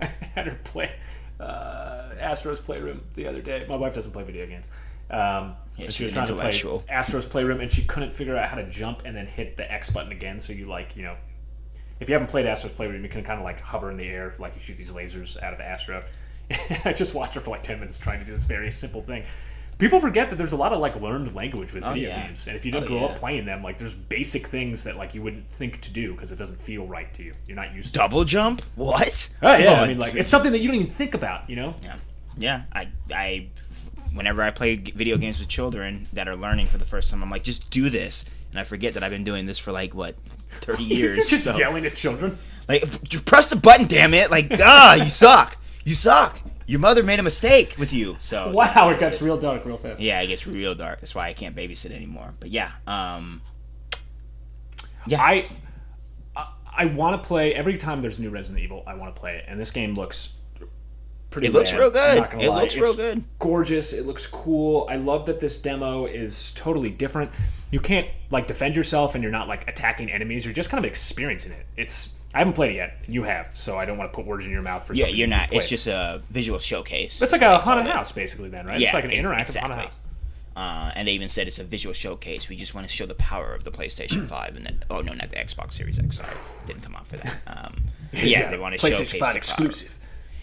I 0.00 0.06
had 0.34 0.46
her 0.46 0.58
play 0.64 0.94
uh, 1.40 2.10
Astro's 2.18 2.60
Playroom 2.60 3.02
the 3.14 3.26
other 3.26 3.42
day. 3.42 3.64
My 3.68 3.76
wife 3.76 3.94
doesn't 3.94 4.12
play 4.12 4.22
video 4.22 4.46
games. 4.46 4.64
Um, 5.10 5.56
and 5.78 5.92
she 5.92 6.04
was 6.04 6.12
trying 6.12 6.26
to 6.26 6.34
play. 6.34 6.62
Astro's 6.88 7.26
Playroom, 7.26 7.60
and 7.60 7.70
she 7.70 7.84
couldn't 7.84 8.12
figure 8.12 8.36
out 8.36 8.48
how 8.48 8.56
to 8.56 8.68
jump 8.68 9.02
and 9.04 9.16
then 9.16 9.26
hit 9.26 9.56
the 9.56 9.70
X 9.70 9.90
button 9.90 10.12
again. 10.12 10.40
So 10.40 10.52
you 10.52 10.66
like, 10.66 10.96
you 10.96 11.02
know, 11.02 11.16
if 12.00 12.08
you 12.08 12.14
haven't 12.14 12.28
played 12.28 12.46
Astro's 12.46 12.72
Playroom, 12.72 13.02
you 13.02 13.08
can 13.08 13.22
kind 13.22 13.38
of 13.38 13.44
like 13.44 13.60
hover 13.60 13.90
in 13.90 13.96
the 13.96 14.06
air, 14.06 14.34
like 14.38 14.54
you 14.54 14.60
shoot 14.60 14.76
these 14.76 14.92
lasers 14.92 15.40
out 15.42 15.52
of 15.52 15.58
the 15.58 15.66
Astro. 15.66 16.02
I 16.84 16.92
just 16.92 17.14
watched 17.14 17.34
her 17.34 17.40
for 17.40 17.50
like 17.50 17.62
ten 17.62 17.78
minutes 17.78 17.98
trying 17.98 18.20
to 18.20 18.24
do 18.24 18.32
this 18.32 18.44
very 18.44 18.70
simple 18.70 19.00
thing. 19.00 19.24
People 19.78 20.00
forget 20.00 20.30
that 20.30 20.36
there's 20.36 20.52
a 20.52 20.56
lot 20.56 20.72
of 20.72 20.80
like 20.80 20.96
learned 21.00 21.34
language 21.34 21.74
with 21.74 21.84
video 21.84 22.08
yeah. 22.08 22.26
games, 22.26 22.46
and 22.46 22.56
if 22.56 22.64
you 22.64 22.72
don't 22.72 22.84
Oh, 22.84 22.86
grow 22.86 23.00
yeah. 23.00 23.06
up 23.06 23.16
playing 23.16 23.44
them, 23.44 23.60
like 23.60 23.76
there's 23.76 23.94
basic 23.94 24.46
things 24.46 24.82
that 24.84 24.96
like 24.96 25.14
you 25.14 25.20
wouldn't 25.20 25.46
think 25.50 25.80
to 25.82 25.90
do 25.90 26.12
because 26.14 26.32
it 26.32 26.36
doesn't 26.36 26.58
feel 26.60 26.86
right 26.86 27.12
to 27.14 27.22
you. 27.22 27.32
You're 27.46 27.56
not 27.56 27.74
used 27.74 27.92
to. 27.92 27.98
Double 27.98 28.24
jump? 28.24 28.62
What? 28.76 29.28
Oh 29.42 29.54
yeah, 29.56 29.72
I 29.72 29.84
Oh, 29.84 29.86
mean 29.86 29.98
like 29.98 30.14
it's 30.14 30.30
something 30.30 30.52
that 30.52 30.60
you 30.60 30.68
don't 30.68 30.76
even 30.80 30.90
think 30.90 31.12
about, 31.14 31.48
you 31.50 31.56
know. 31.56 31.74
yeah, 31.82 31.96
yeah. 32.38 32.62
I 32.72 32.88
I 33.14 33.48
whenever 34.14 34.40
I 34.42 34.50
play 34.50 34.76
video 34.76 35.18
games 35.18 35.40
with 35.40 35.48
children 35.48 36.06
that 36.14 36.26
are 36.26 36.36
learning 36.36 36.68
for 36.68 36.78
the 36.78 36.86
first 36.86 37.10
time, 37.10 37.22
I'm 37.22 37.30
like, 37.30 37.42
just 37.42 37.68
do 37.70 37.90
this, 37.90 38.24
and 38.50 38.58
I 38.58 38.64
forget 38.64 38.94
that 38.94 39.02
I've 39.02 39.10
been 39.10 39.24
doing 39.24 39.44
this 39.46 39.58
for 39.58 39.72
like 39.72 39.94
what. 39.94 40.14
30 40.62 40.84
years. 40.84 41.16
You're 41.16 41.24
just 41.26 41.44
so- 41.44 41.56
yelling 41.58 41.84
at 41.84 41.94
children. 41.96 42.38
Like, 42.68 43.12
you 43.12 43.20
press 43.20 43.50
the 43.50 43.56
button, 43.56 43.86
damn 43.88 44.14
it! 44.14 44.30
Like, 44.30 44.46
ah, 44.60 44.94
you 44.94 45.08
suck. 45.10 45.56
You 45.84 45.92
suck. 45.92 46.40
Your 46.66 46.80
mother 46.80 47.02
made 47.02 47.20
a 47.20 47.22
mistake 47.22 47.76
with 47.78 47.92
you. 47.92 48.16
So 48.20 48.50
Wow, 48.54 48.90
it 48.90 48.98
gets 48.98 49.22
real 49.22 49.38
dark 49.38 49.64
real 49.64 49.76
fast. 49.76 50.00
yeah, 50.00 50.20
it 50.20 50.26
gets 50.26 50.46
real 50.46 50.74
dark. 50.74 51.00
That's 51.00 51.14
why 51.14 51.28
I 51.28 51.32
can't 51.32 51.54
babysit 51.54 51.92
anymore. 51.92 52.34
But 52.40 52.50
yeah, 52.50 52.72
um, 52.86 53.40
yeah, 55.06 55.22
I 55.22 55.48
I, 56.34 56.48
I 56.76 56.84
want 56.86 57.22
to 57.22 57.26
play 57.26 57.54
every 57.54 57.76
time 57.76 58.02
there's 58.02 58.18
a 58.18 58.22
new 58.22 58.30
Resident 58.30 58.62
Evil. 58.64 58.82
I 58.86 58.94
want 58.94 59.14
to 59.14 59.20
play 59.20 59.36
it, 59.36 59.44
and 59.46 59.60
this 59.60 59.70
game 59.70 59.94
looks 59.94 60.30
pretty. 61.30 61.48
It 61.48 61.52
looks 61.52 61.72
rad, 61.72 61.80
real 61.80 61.90
good. 61.90 62.18
It 62.40 62.48
lie. 62.48 62.60
looks 62.60 62.76
real 62.76 62.94
good. 62.94 63.24
Gorgeous. 63.38 63.92
It 63.92 64.06
looks 64.06 64.26
cool. 64.26 64.86
I 64.90 64.96
love 64.96 65.26
that 65.26 65.40
this 65.40 65.58
demo 65.58 66.06
is 66.06 66.52
totally 66.52 66.90
different. 66.90 67.30
You 67.70 67.80
can't 67.80 68.08
like 68.30 68.46
defend 68.46 68.76
yourself, 68.76 69.14
and 69.14 69.22
you're 69.22 69.32
not 69.32 69.48
like 69.48 69.68
attacking 69.68 70.10
enemies. 70.10 70.44
You're 70.44 70.54
just 70.54 70.70
kind 70.70 70.84
of 70.84 70.88
experiencing 70.88 71.52
it. 71.52 71.66
It's 71.76 72.16
I 72.36 72.40
haven't 72.40 72.54
played 72.54 72.72
it 72.72 72.76
yet. 72.76 73.02
You 73.08 73.22
have, 73.22 73.56
so 73.56 73.78
I 73.78 73.86
don't 73.86 73.96
want 73.96 74.12
to 74.12 74.16
put 74.16 74.26
words 74.26 74.44
in 74.44 74.52
your 74.52 74.62
mouth 74.62 74.86
for 74.86 74.92
yeah. 74.92 75.06
You're 75.06 75.26
not. 75.26 75.48
played. 75.48 75.62
It's 75.62 75.70
just 75.70 75.86
a 75.86 76.22
visual 76.30 76.58
showcase. 76.58 77.22
it's 77.22 77.32
like 77.32 77.42
a 77.42 77.56
haunted 77.56 77.86
house, 77.86 78.12
basically. 78.12 78.50
Then, 78.50 78.66
right? 78.66 78.78
Yeah, 78.78 78.88
it's 78.88 78.94
like 78.94 79.04
an 79.04 79.10
ex- 79.10 79.22
interactive 79.22 79.40
exactly. 79.40 79.60
haunted 79.72 79.84
house. 79.86 80.00
Uh, 80.56 80.90
and 80.94 81.06
they 81.06 81.12
even 81.12 81.28
said 81.28 81.46
it's 81.46 81.58
a 81.58 81.64
visual 81.64 81.92
showcase. 81.92 82.48
We 82.48 82.56
just 82.56 82.74
want 82.74 82.86
to 82.88 82.92
show 82.92 83.04
the 83.04 83.14
power 83.14 83.54
of 83.54 83.64
the 83.64 83.70
PlayStation 83.70 84.26
Five, 84.28 84.56
and 84.56 84.66
then 84.66 84.84
oh 84.90 85.00
no, 85.00 85.12
not 85.12 85.30
the 85.30 85.36
Xbox 85.36 85.74
Series 85.74 85.98
X. 85.98 86.16
Sorry, 86.16 86.34
didn't 86.66 86.82
come 86.82 86.94
out 86.96 87.06
for 87.06 87.16
that. 87.16 87.42
Um, 87.46 87.84
but 88.10 88.24
yeah, 88.24 88.50
they 88.50 88.58
want 88.58 88.78
to 88.78 88.78
showcase 88.78 89.12
PlayStation 89.12 89.20
Five 89.20 89.36
exclusive. 89.36 89.95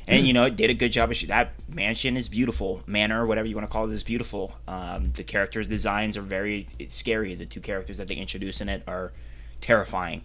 And 0.08 0.28
you 0.28 0.34
know 0.34 0.46
it 0.46 0.56
did 0.56 0.70
a 0.70 0.74
good 0.74 0.92
job 0.92 1.12
of 1.12 1.18
sh- 1.18 1.26
that 1.28 1.54
mansion 1.68 2.18
is 2.18 2.30
beautiful. 2.30 2.84
Manor 2.86 3.26
whatever 3.26 3.48
you 3.48 3.56
want 3.56 3.68
to 3.68 3.72
call 3.72 3.90
it 3.90 3.94
is 3.94 4.04
beautiful. 4.04 4.54
Um, 4.68 5.12
the 5.16 5.24
characters 5.24 5.68
designs 5.68 6.18
are 6.18 6.22
very 6.22 6.68
it's 6.80 6.96
scary. 6.96 7.36
The 7.36 7.46
two 7.46 7.62
characters 7.62 7.98
that 7.98 8.08
they 8.08 8.16
introduce 8.16 8.62
in 8.62 8.70
it 8.70 8.84
are 8.88 9.12
terrifying. 9.62 10.24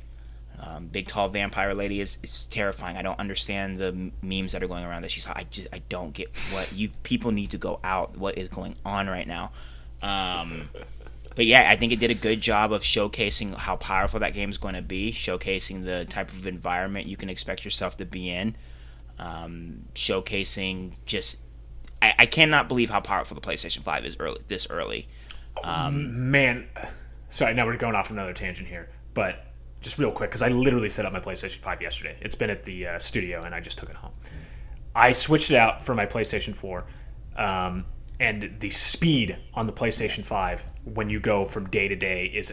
Um, 0.61 0.87
big 0.87 1.07
tall 1.07 1.29
vampire 1.29 1.73
lady 1.73 2.01
is, 2.01 2.19
is 2.23 2.47
terrifying. 2.47 2.97
I 2.97 3.03
don't 3.03 3.19
understand 3.21 3.79
the 3.79 4.11
memes 4.23 4.53
that 4.53 4.63
are 4.63 4.67
going 4.67 4.85
around 4.85 5.03
that 5.03 5.11
she's 5.13 5.25
i 5.29 5.47
just 5.49 5.69
i 5.73 5.79
don't 5.89 6.13
get 6.13 6.37
what 6.53 6.73
you 6.75 6.89
people 7.05 7.31
need 7.31 7.51
to 7.51 7.59
go 7.59 7.79
out. 7.85 8.17
What 8.17 8.39
is 8.39 8.49
going 8.49 8.75
on 8.85 9.09
right 9.09 9.27
now? 9.27 9.53
Um, 10.03 10.69
but 11.39 11.47
yeah, 11.47 11.71
I 11.71 11.77
think 11.77 11.93
it 11.93 12.01
did 12.01 12.11
a 12.11 12.15
good 12.15 12.41
job 12.41 12.73
of 12.73 12.83
showcasing 12.83 13.55
how 13.55 13.77
powerful 13.77 14.19
that 14.19 14.35
game 14.35 14.51
is 14.51 14.59
going 14.59 14.75
to 14.75 14.83
be, 14.83 15.13
showcasing 15.13 15.85
the 15.85 16.05
type 16.05 16.33
of 16.33 16.49
environment 16.49 17.07
you 17.07 17.17
can 17.17 17.31
expect 17.31 17.65
yourself 17.65 17.97
to 17.99 18.05
be 18.05 18.31
in, 18.31 18.57
um, 19.19 19.85
showcasing 19.95 20.93
just. 21.07 21.39
I, 22.01 22.15
I 22.21 22.27
cannot 22.27 22.69
believe 22.69 22.91
how 22.91 23.01
powerful 23.01 23.35
the 23.35 23.41
PlayStation 23.41 23.83
Five 23.83 24.05
is 24.05 24.17
early 24.21 24.41
this 24.47 24.69
early. 24.71 25.09
Um, 25.65 26.31
Man, 26.31 26.69
sorry, 27.29 27.55
now 27.55 27.67
we're 27.67 27.77
going 27.77 27.95
off 27.95 28.11
another 28.11 28.33
tangent 28.33 28.69
here, 28.69 28.89
but 29.15 29.45
just 29.81 29.99
real 29.99 30.11
quick 30.11 30.31
because 30.31 30.43
I 30.43 30.49
literally 30.49 30.91
set 30.91 31.07
up 31.07 31.13
my 31.13 31.21
PlayStation 31.21 31.59
5 31.59 31.83
yesterday. 31.83 32.17
It's 32.21 32.35
been 32.35 32.51
at 32.51 32.65
the 32.65 32.87
uh, 32.87 32.99
studio 32.99 33.45
and 33.45 33.55
I 33.55 33.61
just 33.61 33.79
took 33.79 33.91
it 33.91 33.97
home. 33.97 34.13
I 34.95 35.13
switched 35.13 35.51
it 35.51 35.57
out 35.57 35.83
for 35.83 35.95
my 35.95 36.07
PlayStation 36.07 36.55
4, 36.55 36.85
um, 37.37 37.85
and 38.19 38.57
the 38.59 38.71
speed 38.71 39.37
on 39.55 39.67
the 39.67 39.73
PlayStation 39.73 40.25
5 40.25 40.67
when 40.95 41.09
you 41.09 41.21
go 41.21 41.45
from 41.45 41.69
day 41.69 41.87
to 41.87 41.95
day 41.95 42.27
is 42.27 42.53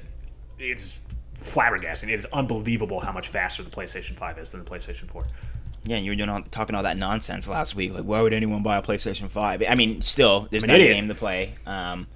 it's 0.59 1.01
flabbergasting. 1.39 2.09
It 2.09 2.19
is 2.19 2.25
unbelievable 2.27 2.99
how 2.99 3.11
much 3.11 3.29
faster 3.29 3.63
the 3.63 3.71
PlayStation 3.71 4.15
5 4.15 4.37
is 4.37 4.51
than 4.51 4.63
the 4.63 4.69
PlayStation 4.69 5.09
4. 5.09 5.25
Yeah, 5.85 5.97
you 5.97 6.11
were 6.11 6.15
doing 6.15 6.29
all, 6.29 6.41
talking 6.43 6.75
all 6.75 6.83
that 6.83 6.97
nonsense 6.97 7.47
last 7.47 7.75
week. 7.75 7.93
Like, 7.93 8.03
why 8.03 8.21
would 8.21 8.33
anyone 8.33 8.63
buy 8.63 8.77
a 8.77 8.81
PlayStation 8.81 9.29
Five? 9.29 9.63
I 9.67 9.75
mean, 9.75 10.01
still, 10.01 10.47
there's 10.49 10.63
I'm 10.63 10.69
no 10.69 10.77
game 10.77 11.07
to 11.07 11.15
play. 11.15 11.53
Um, 11.65 12.07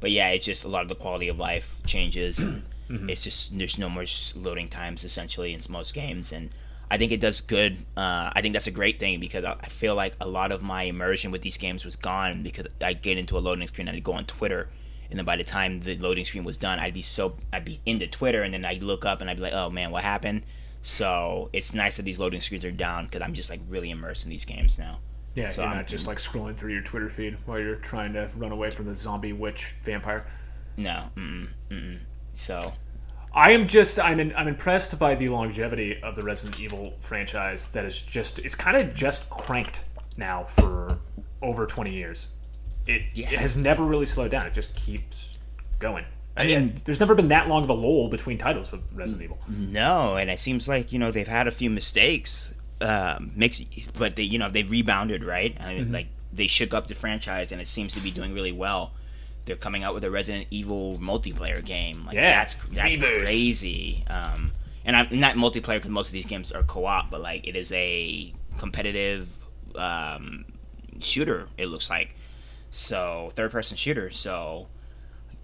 but 0.00 0.10
yeah, 0.10 0.30
it's 0.30 0.46
just 0.46 0.64
a 0.64 0.68
lot 0.68 0.82
of 0.82 0.88
the 0.88 0.94
quality 0.94 1.28
of 1.28 1.38
life 1.38 1.76
changes. 1.86 2.38
and 2.38 2.62
Mm-hmm. 2.90 3.10
It's 3.10 3.22
just 3.22 3.56
there's 3.56 3.78
no 3.78 3.88
more 3.88 4.04
loading 4.34 4.68
times 4.68 5.04
essentially 5.04 5.52
in 5.52 5.60
most 5.68 5.92
games, 5.92 6.32
and 6.32 6.50
I 6.90 6.96
think 6.96 7.12
it 7.12 7.20
does 7.20 7.40
good. 7.42 7.84
Uh, 7.96 8.30
I 8.32 8.40
think 8.40 8.54
that's 8.54 8.66
a 8.66 8.70
great 8.70 8.98
thing 8.98 9.20
because 9.20 9.44
I 9.44 9.56
I 9.60 9.68
feel 9.68 9.94
like 9.94 10.14
a 10.20 10.28
lot 10.28 10.52
of 10.52 10.62
my 10.62 10.84
immersion 10.84 11.30
with 11.30 11.42
these 11.42 11.58
games 11.58 11.84
was 11.84 11.96
gone 11.96 12.42
because 12.42 12.66
I 12.80 12.94
get 12.94 13.18
into 13.18 13.36
a 13.36 13.40
loading 13.40 13.68
screen 13.68 13.88
and 13.88 13.96
I'd 13.96 14.04
go 14.04 14.12
on 14.14 14.24
Twitter. 14.24 14.68
And 15.10 15.18
then 15.18 15.24
by 15.24 15.36
the 15.36 15.44
time 15.44 15.80
the 15.80 15.96
loading 15.96 16.24
screen 16.24 16.44
was 16.44 16.58
done, 16.58 16.78
I'd 16.78 16.94
be 16.94 17.02
so 17.02 17.36
I'd 17.52 17.64
be 17.64 17.80
into 17.84 18.06
Twitter, 18.06 18.42
and 18.42 18.54
then 18.54 18.64
I'd 18.64 18.82
look 18.82 19.04
up 19.04 19.20
and 19.20 19.28
I'd 19.28 19.36
be 19.36 19.42
like, 19.42 19.54
"Oh 19.54 19.68
man, 19.68 19.90
what 19.90 20.02
happened?" 20.02 20.42
So 20.82 21.50
it's 21.52 21.74
nice 21.74 21.96
that 21.96 22.04
these 22.04 22.18
loading 22.18 22.40
screens 22.40 22.64
are 22.64 22.70
down 22.70 23.04
because 23.06 23.22
I'm 23.22 23.34
just 23.34 23.50
like 23.50 23.60
really 23.68 23.90
immersed 23.90 24.24
in 24.24 24.30
these 24.30 24.44
games 24.44 24.78
now. 24.78 24.98
Yeah, 25.34 25.50
So 25.50 25.62
you're 25.62 25.68
I'm- 25.68 25.76
not 25.78 25.86
just 25.86 26.06
like 26.06 26.18
scrolling 26.18 26.56
through 26.56 26.72
your 26.72 26.82
Twitter 26.82 27.08
feed 27.08 27.36
while 27.46 27.58
you're 27.58 27.76
trying 27.76 28.12
to 28.14 28.28
run 28.36 28.52
away 28.52 28.70
from 28.70 28.86
the 28.86 28.94
zombie 28.94 29.32
witch 29.32 29.74
vampire. 29.82 30.26
No, 30.76 31.10
mm-mm, 31.16 31.48
mm-mm. 31.70 31.98
so 32.34 32.58
I 33.34 33.50
am 33.50 33.66
just 33.66 33.98
I'm 33.98 34.20
in, 34.20 34.34
I'm 34.36 34.46
impressed 34.48 34.96
by 34.98 35.14
the 35.16 35.28
longevity 35.28 36.00
of 36.02 36.14
the 36.14 36.22
Resident 36.22 36.60
Evil 36.60 36.94
franchise 37.00 37.68
that 37.68 37.84
is 37.84 38.00
just 38.00 38.38
it's 38.38 38.54
kind 38.54 38.76
of 38.76 38.94
just 38.94 39.28
cranked 39.28 39.84
now 40.16 40.44
for 40.44 40.98
over 41.42 41.66
20 41.66 41.92
years. 41.92 42.28
It, 42.86 43.02
Yeah. 43.14 43.30
it 43.30 43.38
has 43.40 43.56
never 43.56 43.84
really 43.84 44.06
slowed 44.06 44.30
down. 44.30 44.46
It 44.46 44.54
just 44.54 44.74
keeps 44.74 45.36
going. 45.78 46.04
I 46.38 46.46
mean- 46.46 46.80
there's 46.84 47.00
never 47.00 47.14
been 47.14 47.28
that 47.28 47.48
long 47.48 47.64
of 47.64 47.70
a 47.70 47.74
lull 47.74 48.08
between 48.08 48.38
titles 48.38 48.70
with 48.72 48.82
Resident 48.94 49.24
Evil. 49.24 49.38
no, 49.48 50.16
and 50.16 50.30
it 50.30 50.38
seems 50.38 50.68
like 50.68 50.92
you 50.92 50.98
know 50.98 51.10
they've 51.10 51.26
had 51.28 51.46
a 51.46 51.50
few 51.52 51.70
mistakes, 51.70 52.54
um, 52.80 53.32
mix, 53.36 53.60
but 53.98 54.16
they 54.16 54.22
you 54.22 54.38
know 54.38 54.48
they 54.50 54.62
rebounded 54.62 55.24
right. 55.24 55.56
I 55.60 55.74
mean, 55.74 55.92
like 55.92 56.06
they 56.32 56.46
shook 56.46 56.72
up 56.74 56.86
the 56.86 56.94
franchise, 56.94 57.52
and 57.52 57.60
it 57.60 57.68
seems 57.68 57.94
to 57.94 58.00
be 58.00 58.10
doing 58.10 58.32
really 58.34 58.52
well. 58.52 58.92
They're 59.46 59.56
coming 59.56 59.82
out 59.82 59.94
with 59.94 60.04
a 60.04 60.10
Resident 60.10 60.46
Evil 60.50 60.98
multiplayer 60.98 61.64
game. 61.64 62.04
Like, 62.06 62.14
Yeah, 62.14 62.30
that's 62.44 62.54
that's 62.72 62.96
crazy. 63.24 64.04
Um, 64.08 64.52
and 64.84 64.94
I'm 64.94 65.08
not 65.18 65.36
multiplayer 65.36 65.76
because 65.76 65.90
most 65.90 66.08
of 66.08 66.12
these 66.12 66.26
games 66.26 66.52
are 66.52 66.62
co-op, 66.62 67.10
but 67.10 67.20
like 67.22 67.46
it 67.48 67.56
is 67.56 67.72
a 67.72 68.32
competitive 68.58 69.38
um, 69.74 70.44
shooter. 71.00 71.48
It 71.56 71.66
looks 71.66 71.88
like 71.90 72.14
so 72.70 73.30
third-person 73.34 73.76
shooter. 73.76 74.10
So 74.10 74.68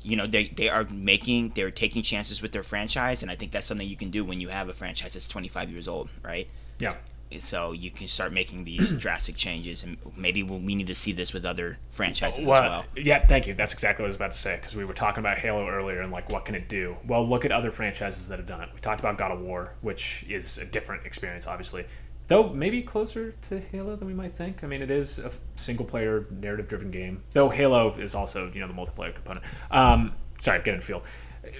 you 0.04 0.16
know 0.16 0.26
they, 0.26 0.48
they 0.48 0.68
are 0.68 0.84
making 0.84 1.50
they're 1.54 1.70
taking 1.70 2.02
chances 2.02 2.42
with 2.42 2.52
their 2.52 2.62
franchise 2.62 3.22
and 3.22 3.30
i 3.30 3.34
think 3.34 3.50
that's 3.52 3.66
something 3.66 3.88
you 3.88 3.96
can 3.96 4.10
do 4.10 4.24
when 4.24 4.40
you 4.40 4.48
have 4.48 4.68
a 4.68 4.74
franchise 4.74 5.14
that's 5.14 5.26
25 5.28 5.70
years 5.70 5.88
old 5.88 6.08
right 6.22 6.46
Yeah. 6.78 6.94
so 7.40 7.72
you 7.72 7.90
can 7.90 8.06
start 8.06 8.32
making 8.32 8.64
these 8.64 8.96
drastic 9.04 9.36
changes 9.36 9.82
and 9.82 9.96
maybe 10.16 10.42
we'll, 10.42 10.58
we 10.60 10.74
need 10.74 10.86
to 10.88 10.94
see 10.94 11.12
this 11.12 11.32
with 11.32 11.44
other 11.46 11.78
franchises 11.90 12.46
Well, 12.46 12.62
as 12.62 12.70
well 12.70 12.84
yeah, 12.96 13.26
thank 13.26 13.46
you. 13.46 13.54
That's 13.54 13.72
exactly 13.72 14.02
what 14.02 14.06
I 14.06 14.10
was 14.10 14.16
about 14.16 14.32
to 14.32 14.38
say 14.38 14.56
because 14.56 14.76
we 14.76 14.84
were 14.84 14.94
talking 14.94 15.20
about 15.20 15.38
Halo 15.38 15.66
earlier 15.68 16.00
and 16.02 16.12
like 16.12 16.30
what 16.30 16.44
can 16.44 16.54
it 16.54 16.68
do? 16.68 16.96
Well, 17.06 17.26
look 17.26 17.44
at 17.44 17.50
other 17.52 17.70
franchises 17.70 18.28
that 18.28 18.38
have 18.38 18.46
done 18.46 18.60
it. 18.60 18.68
We 18.74 18.80
talked 18.80 19.00
about 19.00 19.18
God 19.18 19.32
of 19.32 19.40
War, 19.40 19.72
which 19.80 20.24
is 20.28 20.58
a 20.58 20.64
different 20.64 21.04
experience, 21.06 21.46
obviously, 21.46 21.84
though 22.28 22.48
maybe 22.48 22.82
closer 22.82 23.32
to 23.42 23.60
Halo 23.60 23.96
than 23.96 24.06
we 24.06 24.14
might 24.14 24.32
think. 24.32 24.64
I 24.64 24.66
mean, 24.66 24.82
it 24.82 24.90
is 24.90 25.18
a 25.18 25.30
single 25.56 25.84
player 25.84 26.26
narrative 26.30 26.68
driven 26.68 26.90
game, 26.90 27.22
though 27.32 27.48
Halo 27.48 27.92
is 27.94 28.14
also 28.14 28.50
you 28.52 28.60
know 28.60 28.68
the 28.68 28.74
multiplayer 28.74 29.14
component. 29.14 29.44
Um, 29.70 30.14
sorry, 30.38 30.58
getting 30.58 30.74
in 30.74 30.80
field. 30.80 31.06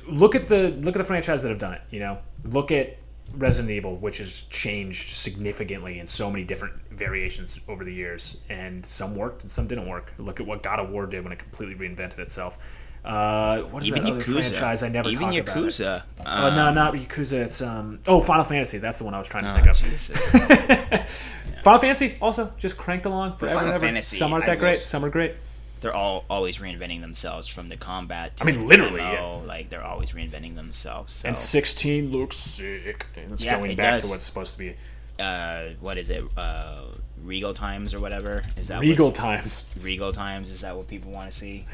Look 0.08 0.34
at 0.34 0.48
the 0.48 0.70
look 0.80 0.94
at 0.96 0.98
the 0.98 1.04
franchise 1.04 1.42
that 1.42 1.50
have 1.50 1.58
done 1.58 1.74
it. 1.74 1.82
You 1.90 2.00
know, 2.00 2.18
look 2.44 2.70
at 2.70 2.98
Resident 3.36 3.70
Evil, 3.72 3.96
which 3.96 4.18
has 4.18 4.42
changed 4.42 5.14
significantly 5.14 5.98
in 5.98 6.06
so 6.06 6.30
many 6.30 6.44
different 6.44 6.74
variations 6.90 7.58
over 7.68 7.84
the 7.84 7.92
years, 7.92 8.36
and 8.48 8.84
some 8.84 9.14
worked 9.16 9.42
and 9.42 9.50
some 9.50 9.66
didn't 9.66 9.88
work. 9.88 10.12
Look 10.18 10.40
at 10.40 10.46
what 10.46 10.62
God 10.62 10.78
of 10.78 10.90
War 10.90 11.06
did 11.06 11.24
when 11.24 11.32
it 11.32 11.38
completely 11.38 11.74
reinvented 11.74 12.18
itself. 12.18 12.58
Uh, 13.05 13.62
what 13.64 13.82
is 13.82 13.88
even 13.90 14.05
that 14.05 14.11
other 14.12 14.20
yakuza 14.22 14.48
franchise 14.50 14.82
I 14.82 14.88
never 14.88 15.11
even 15.11 15.22
talk 15.30 15.36
about? 15.38 15.57
yakuza 15.57 16.02
Oh 16.20 16.50
no, 16.57 16.72
not 16.72 16.94
Yakuza. 16.94 17.32
It's 17.44 17.61
um. 17.61 17.98
Oh, 18.07 18.20
Final 18.20 18.44
Fantasy. 18.44 18.78
That's 18.78 18.98
the 18.98 19.05
one 19.05 19.12
I 19.14 19.18
was 19.18 19.28
trying 19.28 19.44
to 19.44 19.50
Oh, 19.50 19.55
think 19.55 19.66
of. 19.66 19.76
Jesus. 19.76 21.28
Final 21.62 21.80
Fantasy 21.80 22.16
also 22.20 22.52
just 22.59 22.76
cranked 22.78 23.07
along 23.07 23.36
forever 23.36 23.55
Final 23.57 23.68
and 23.68 23.74
ever. 23.76 23.86
Fantasy, 23.86 24.16
some 24.16 24.32
aren't 24.32 24.44
I 24.44 24.48
that 24.55 24.59
great. 24.59 24.70
was- 24.70 24.84
Some 24.84 25.05
are 25.05 25.11
great. 25.11 25.34
they're 25.80 25.94
all 25.94 26.24
always 26.30 26.59
reinventing 26.59 27.02
themselves 27.02 27.46
from 27.46 27.66
the 27.68 27.76
combat 27.76 28.36
to 28.38 28.44
I 28.44 28.46
mean, 28.46 28.57
the 28.57 28.64
literally, 28.64 29.00
MMO, 29.00 29.46
like 29.46 29.68
they're 29.68 29.84
always 29.84 30.12
reinventing 30.12 30.55
themselves 30.57 31.12
so 31.12 31.28
And 31.28 31.36
16 31.36 32.11
looks 32.11 32.36
sick. 32.36 33.05
And 33.16 33.32
it's 33.32 33.44
Yeah, 33.44 33.57
going 33.59 33.72
it 33.72 33.76
back 33.76 33.94
does. 34.00 34.05
to 34.05 34.09
what's 34.09 34.24
supposed 34.24 34.52
to 34.55 34.59
be 34.59 34.74
uh 35.20 35.68
what 35.80 35.96
is 35.98 36.09
it 36.11 36.24
uh 36.36 36.80
regal 37.22 37.55
times 37.55 37.94
or 37.94 38.00
whatever 38.00 38.42
is 38.57 38.66
that 38.68 38.80
regal 38.80 39.12
times. 39.12 39.70
regal 39.80 40.11
times 40.12 40.50
is 40.50 40.62
that 40.62 40.74
what 40.76 40.88
people 40.88 41.12
want 41.12 41.30
to 41.30 41.36
see? 41.36 41.64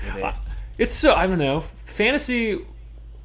It's 0.79 0.95
so 0.95 1.15
I 1.15 1.27
don't 1.27 1.39
know. 1.39 1.61
Fantasy, 1.85 2.65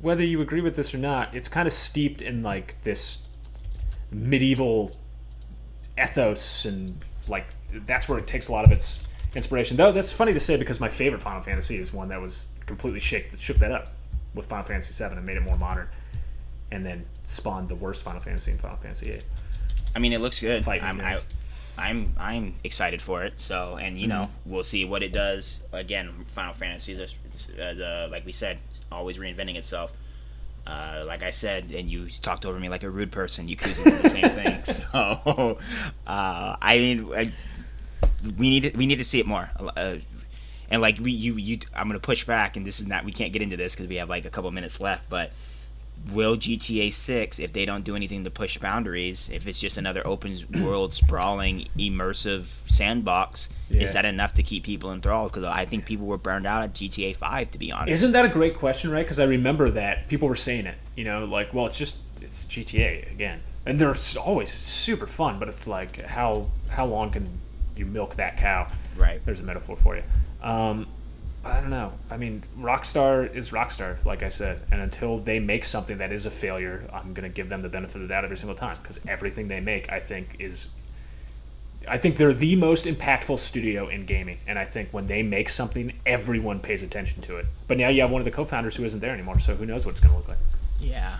whether 0.02 0.24
you 0.24 0.41
agree 0.41 0.62
with 0.62 0.76
this 0.76 0.93
or 0.93 0.98
not, 0.98 1.34
it's 1.36 1.48
kind 1.48 1.68
of 1.68 1.74
steeped 1.74 2.22
in 2.22 2.43
like 2.43 2.82
this 2.84 3.28
medieval 4.12 4.96
ethos 6.02 6.66
and 6.66 7.04
like 7.28 7.46
that's 7.86 8.08
where 8.08 8.18
it 8.20 8.28
takes 8.28 8.48
a 8.48 8.52
lot 8.52 8.66
of 8.66 8.72
its 8.72 9.06
inspiration. 9.36 9.78
Though 9.78 9.91
that's 9.91 10.12
funny 10.12 10.34
to 10.34 10.39
say 10.39 10.58
because 10.58 10.80
my 10.80 10.89
favorite 10.89 11.22
Final 11.22 11.41
Fantasy 11.41 11.78
is 11.78 11.93
one 11.93 12.10
that 12.10 12.22
was 12.22 12.48
completely 12.66 13.00
shake 13.00 13.32
shook 13.38 13.58
that 13.58 13.72
up 13.72 13.93
with 14.34 14.48
Final 14.48 14.66
Fantasy 14.66 15.04
VII 15.04 15.16
and 15.16 15.26
made 15.26 15.38
it 15.38 15.43
more 15.43 15.58
modern, 15.58 15.88
and 16.72 16.86
then 16.86 17.06
spawned 17.24 17.70
the 17.70 17.76
worst 17.76 18.04
Final 18.04 18.22
Fantasy 18.22 18.52
in 18.52 18.58
Final 18.58 18.78
Fantasy 18.78 19.08
VIII. 19.12 19.22
I 19.96 20.00
mean, 20.00 20.14
it 20.14 20.20
looks 20.20 20.41
good. 20.41 20.64
Fighting 20.64 20.86
I'm, 20.86 21.02
I. 21.02 21.18
I'm 21.78 22.13
I'm 22.17 22.55
excited 22.63 23.01
for 23.01 23.23
it. 23.23 23.34
So, 23.39 23.78
and 23.78 23.99
you 23.99 24.07
know, 24.07 24.30
Mm-hmm. 24.30 24.51
we'll 24.51 24.63
see 24.63 24.86
what 24.86 25.03
it 25.03 25.11
does. 25.11 25.61
Again, 25.73 26.26
Final 26.28 26.53
Fantasy 26.53 26.93
is 26.93 27.01
uh, 27.59 27.73
the 27.73 28.07
like 28.11 28.26
we 28.26 28.32
said, 28.32 28.59
always 28.91 29.17
reinventing 29.17 29.55
itself. 29.55 29.91
Uh, 30.65 31.03
like 31.05 31.21
I 31.21 31.30
said, 31.30 31.71
and 31.76 31.89
you 31.91 32.07
talked 32.09 32.43
over 32.45 32.57
me 32.57 32.69
like 32.69 32.84
a 32.84 32.89
rude 32.89 33.11
person. 33.11 33.47
Yakuza 33.47 33.84
did 33.84 33.93
the 34.03 34.09
same 34.09 34.30
thing. 34.30 34.63
So, 34.65 35.59
uh, 36.07 36.55
I 36.61 36.78
mean, 36.78 37.13
I, 37.13 37.32
we 38.38 38.49
need 38.49 38.63
to, 38.63 38.78
we 38.78 38.88
need 38.88 38.95
to 38.97 39.03
see 39.03 39.19
it 39.19 39.28
more. 39.28 39.49
Uh, 39.59 39.97
and 40.71 40.82
like 40.82 40.97
we 40.99 41.11
you 41.11 41.36
you, 41.36 41.59
I'm 41.76 41.88
gonna 41.88 41.99
push 41.99 42.23
back, 42.26 42.57
and 42.57 42.65
this 42.65 42.80
is 42.80 42.88
not 42.88 43.05
we 43.05 43.11
can't 43.11 43.32
get 43.32 43.41
into 43.43 43.57
this 43.57 43.76
because 43.76 43.88
we 43.88 43.97
have 43.97 44.09
like 44.09 44.26
a 44.26 44.30
couple 44.32 44.49
minutes 44.51 44.80
left, 44.80 45.07
but 45.09 45.32
will 46.14 46.36
GTA 46.38 46.93
6 46.93 47.39
if 47.39 47.52
they 47.54 47.66
don't 47.66 47.84
do 47.84 47.96
anything 47.96 48.24
to 48.24 48.30
push 48.30 48.58
boundaries 48.58 49.30
if 49.34 49.48
it's 49.48 49.60
just 49.60 49.78
another 49.78 50.06
open 50.06 50.38
world 50.64 50.93
sprawling 50.93 51.68
immersive 51.78 52.46
sandbox 52.70 53.50
Yeah. 53.70 53.82
is 53.84 53.93
that 53.93 54.06
enough 54.06 54.34
to 54.36 54.43
keep 54.43 54.64
people 54.64 54.91
enthralled 54.91 55.32
because 55.32 55.43
i 55.46 55.66
think 55.66 55.86
people 55.86 56.06
were 56.06 56.18
burned 56.20 56.46
out 56.46 56.62
at 56.64 56.74
gta 56.74 57.16
5 57.16 57.52
to 57.52 57.58
be 57.58 57.72
honest 57.72 57.91
Isn't 57.93 58.12
that 58.12 58.26
a 58.26 58.30
great 58.30 58.56
question, 58.56 58.91
right? 58.91 59.04
Because 59.06 59.20
I 59.20 59.24
remember 59.26 59.70
that 59.72 60.08
people 60.10 60.28
were 60.28 60.36
saying 60.36 60.66
it. 60.68 60.78
You 60.96 61.06
know, 61.06 61.26
like, 61.26 61.54
well, 61.54 61.66
it's 61.66 61.78
just 61.78 61.98
it's 62.22 62.46
GTA 62.46 63.12
again, 63.12 63.41
and 63.66 63.78
they're 63.80 63.96
always 64.20 64.50
super 64.52 65.08
fun. 65.08 65.39
But 65.39 65.50
it's 65.50 65.68
like, 65.68 66.02
how 66.06 66.50
how 66.70 66.86
long 66.86 67.12
can 67.12 67.30
you 67.76 67.86
milk 67.86 68.16
that 68.16 68.38
cow? 68.38 68.68
Right. 68.96 69.20
There's 69.26 69.41
a 69.41 69.43
metaphor 69.43 69.76
for 69.76 69.96
you. 69.98 70.04
Um, 70.41 70.88
I 71.46 71.62
don't 71.62 71.70
know. 71.70 71.93
I 72.10 72.18
mean, 72.18 72.43
Rockstar 72.60 73.34
is 73.34 73.52
Rockstar, 73.52 74.04
like 74.04 74.24
I 74.24 74.30
said, 74.30 74.64
and 74.72 74.82
until 74.82 75.20
they 75.20 75.39
make 75.39 75.64
something 75.64 76.00
that 76.00 76.12
is 76.12 76.26
a 76.26 76.32
failure, 76.32 76.89
I'm 76.91 77.14
gonna 77.14 77.30
give 77.30 77.50
them 77.50 77.62
the 77.62 77.70
benefit 77.70 77.98
of 77.98 78.02
the 78.02 78.08
doubt 78.08 78.24
every 78.24 78.38
single 78.38 78.56
time 78.56 78.80
because 78.82 79.00
everything 79.08 79.48
they 79.48 79.60
make, 79.60 79.91
I 79.91 80.00
think, 80.00 80.38
is 80.39 80.68
I 81.88 81.98
think 81.98 82.18
they're 82.18 82.34
the 82.34 82.56
most 82.56 82.86
impactful 82.86 83.38
studio 83.38 83.88
in 83.88 84.06
gaming, 84.06 84.39
and 84.48 84.58
I 84.58 84.66
think 84.66 84.89
when 84.91 85.08
they 85.08 85.22
make 85.22 85.50
something, 85.50 85.93
everyone 86.06 86.60
pays 86.60 86.82
attention 86.82 87.22
to 87.24 87.38
it. 87.38 87.46
But 87.68 87.78
now 87.78 87.89
you 87.89 88.02
have 88.02 88.10
one 88.10 88.22
of 88.22 88.26
the 88.26 88.32
co-founders 88.32 88.76
who 88.76 88.84
isn't 88.84 89.00
there 89.00 89.14
anymore, 89.14 89.39
so 89.39 89.56
who 89.56 89.66
knows 89.66 89.86
what 89.86 89.91
it's 89.91 90.00
going 90.00 90.12
to 90.12 90.18
look 90.18 90.28
like, 90.28 90.39
yeah 90.80 91.17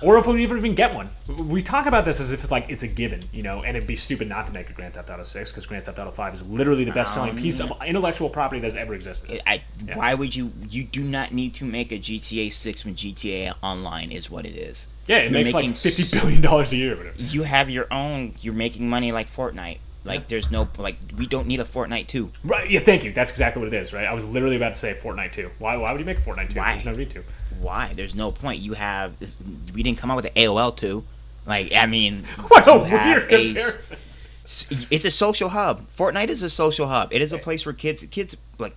or 0.00 0.16
if 0.16 0.26
we 0.26 0.42
even 0.42 0.74
get 0.74 0.94
one. 0.94 1.10
We 1.26 1.60
talk 1.60 1.86
about 1.86 2.04
this 2.04 2.20
as 2.20 2.30
if 2.30 2.42
it's 2.42 2.50
like 2.50 2.66
it's 2.68 2.82
a 2.82 2.88
given, 2.88 3.24
you 3.32 3.42
know, 3.42 3.62
and 3.62 3.76
it'd 3.76 3.88
be 3.88 3.96
stupid 3.96 4.28
not 4.28 4.46
to 4.46 4.52
make 4.52 4.70
a 4.70 4.72
Grand 4.72 4.94
Theft 4.94 5.10
Auto 5.10 5.24
Six 5.24 5.50
because 5.50 5.66
Grand 5.66 5.84
Theft 5.84 5.98
Auto 5.98 6.10
Five 6.10 6.34
is 6.34 6.48
literally 6.48 6.84
the 6.84 6.92
best-selling 6.92 7.30
um, 7.30 7.36
piece 7.36 7.60
of 7.60 7.72
intellectual 7.84 8.30
property 8.30 8.60
that's 8.60 8.76
ever 8.76 8.94
existed. 8.94 9.42
I, 9.46 9.62
why 9.94 10.14
would 10.14 10.34
you 10.36 10.52
you 10.68 10.84
do 10.84 11.02
not 11.02 11.32
need 11.32 11.54
to 11.54 11.64
make 11.64 11.90
a 11.90 11.98
gta 11.98 12.52
6 12.52 12.84
when 12.84 12.94
gta 12.94 13.54
online 13.62 14.12
is 14.12 14.30
what 14.30 14.46
it 14.46 14.54
is 14.54 14.86
Yeah, 15.06 15.18
it 15.18 15.22
You're 15.24 15.30
makes 15.32 15.54
like 15.54 15.68
fifty 15.70 16.04
billion 16.18 16.40
dollars 16.40 16.72
a 16.72 16.76
year. 16.76 16.96
Whatever. 16.96 17.16
you 17.18 17.42
have 17.42 17.68
your 17.68 17.92
own 17.92 18.34
you're 18.40 18.54
making 18.54 18.88
money 18.88 19.10
like 19.12 19.28
fortnite 19.28 19.78
like 20.04 20.28
there's 20.28 20.50
no 20.50 20.68
like 20.78 20.96
we 21.16 21.26
don't 21.26 21.46
need 21.46 21.60
a 21.60 21.64
fortnite 21.64 22.06
2 22.06 22.30
Right? 22.44 22.70
Yeah, 22.70 22.80
thank 22.80 23.04
you. 23.04 23.12
That's 23.12 23.30
exactly 23.30 23.60
what 23.62 23.72
it 23.72 23.76
is, 23.76 23.92
right? 23.92 24.06
I 24.06 24.14
was 24.14 24.26
literally 24.28 24.56
about 24.56 24.72
to 24.72 24.78
say 24.78 24.94
Fortnite 24.94 25.32
Two. 25.32 25.50
Why? 25.58 25.76
Why 25.76 25.90
would 25.92 25.98
you 26.00 26.06
make 26.06 26.18
a 26.18 26.22
Fortnite 26.22 26.50
Two? 26.50 26.58
Why? 26.60 26.72
There's 26.74 26.84
no 26.86 26.92
need 26.94 27.10
to. 27.10 27.22
why 27.60 27.92
there's 27.94 28.14
no 28.14 28.30
point 28.32 28.60
you 28.60 28.72
have 28.74 29.18
this, 29.18 29.36
we 29.74 29.82
didn't 29.82 29.98
come 29.98 30.10
out 30.10 30.16
with 30.16 30.24
the 30.32 30.40
aol 30.42 30.74
2 30.76 31.04
like 31.46 31.72
i 31.74 31.86
mean 31.86 32.22
What 32.48 32.66
a 32.68 32.78
weird 32.78 33.24
a- 33.32 33.46
comparison. 33.46 33.98
it's 34.44 35.04
a 35.04 35.10
social 35.10 35.48
hub 35.50 35.86
fortnite 35.96 36.28
is 36.28 36.42
a 36.42 36.50
social 36.50 36.86
hub 36.88 37.12
it 37.12 37.20
is 37.20 37.32
a 37.32 37.38
place 37.38 37.66
where 37.66 37.72
kids 37.74 38.04
kids 38.10 38.36
like 38.58 38.76